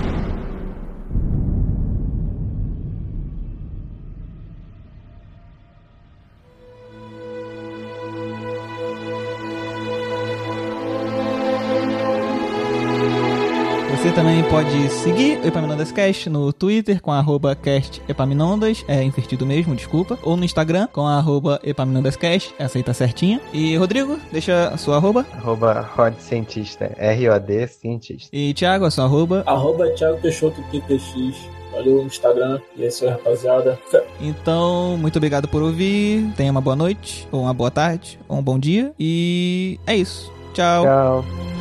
Pode 14.73 14.89
seguir 14.89 15.39
o 15.41 15.47
Epaminondas 15.47 15.93
Cast 15.93 16.31
no 16.31 16.51
Twitter 16.51 17.03
com 17.03 17.13
arroba 17.13 17.55
cast 17.55 18.01
Epaminondas, 18.09 18.83
é 18.89 19.03
invertido 19.03 19.45
mesmo, 19.45 19.75
desculpa, 19.75 20.19
ou 20.23 20.35
no 20.35 20.45
Instagram 20.45 20.89
com 20.91 21.07
arroba 21.07 21.61
Epaminondascast, 21.63 22.55
essa 22.59 22.79
aí 22.79 22.83
tá 22.83 22.95
certinha. 22.95 23.39
E 23.53 23.77
Rodrigo, 23.77 24.19
deixa 24.33 24.69
a 24.69 24.79
sua 24.79 24.97
arroba. 24.97 25.27
Arroba 25.33 25.81
Rod 25.95 26.15
Cientista, 26.19 26.91
R-O-D 26.97 27.67
Cientista. 27.69 28.31
E 28.35 28.55
Thiago, 28.55 28.87
a 28.87 28.91
sua 28.91 29.05
arroba. 29.05 29.43
Arroba 29.47 29.91
Thiago 29.91 30.19
Peixoto 30.23 30.63
QTX. 30.71 31.37
Valeu 31.73 31.97
no 31.97 32.07
Instagram. 32.07 32.59
E 32.75 32.85
é 32.85 32.89
isso 32.89 33.05
aí, 33.05 33.11
rapaziada. 33.11 33.79
Então, 34.21 34.97
muito 34.97 35.17
obrigado 35.17 35.49
por 35.49 35.63
ouvir. 35.63 36.33
Tenha 36.35 36.51
uma 36.51 36.61
boa 36.63 36.77
noite, 36.77 37.29
ou 37.31 37.43
uma 37.43 37.53
boa 37.53 37.71
tarde, 37.71 38.19
ou 38.27 38.39
um 38.39 38.43
bom 38.43 38.59
dia. 38.59 38.93
E 38.99 39.79
é 39.87 39.95
isso. 39.97 40.33
Tchau. 40.55 40.85
Tchau. 40.85 41.52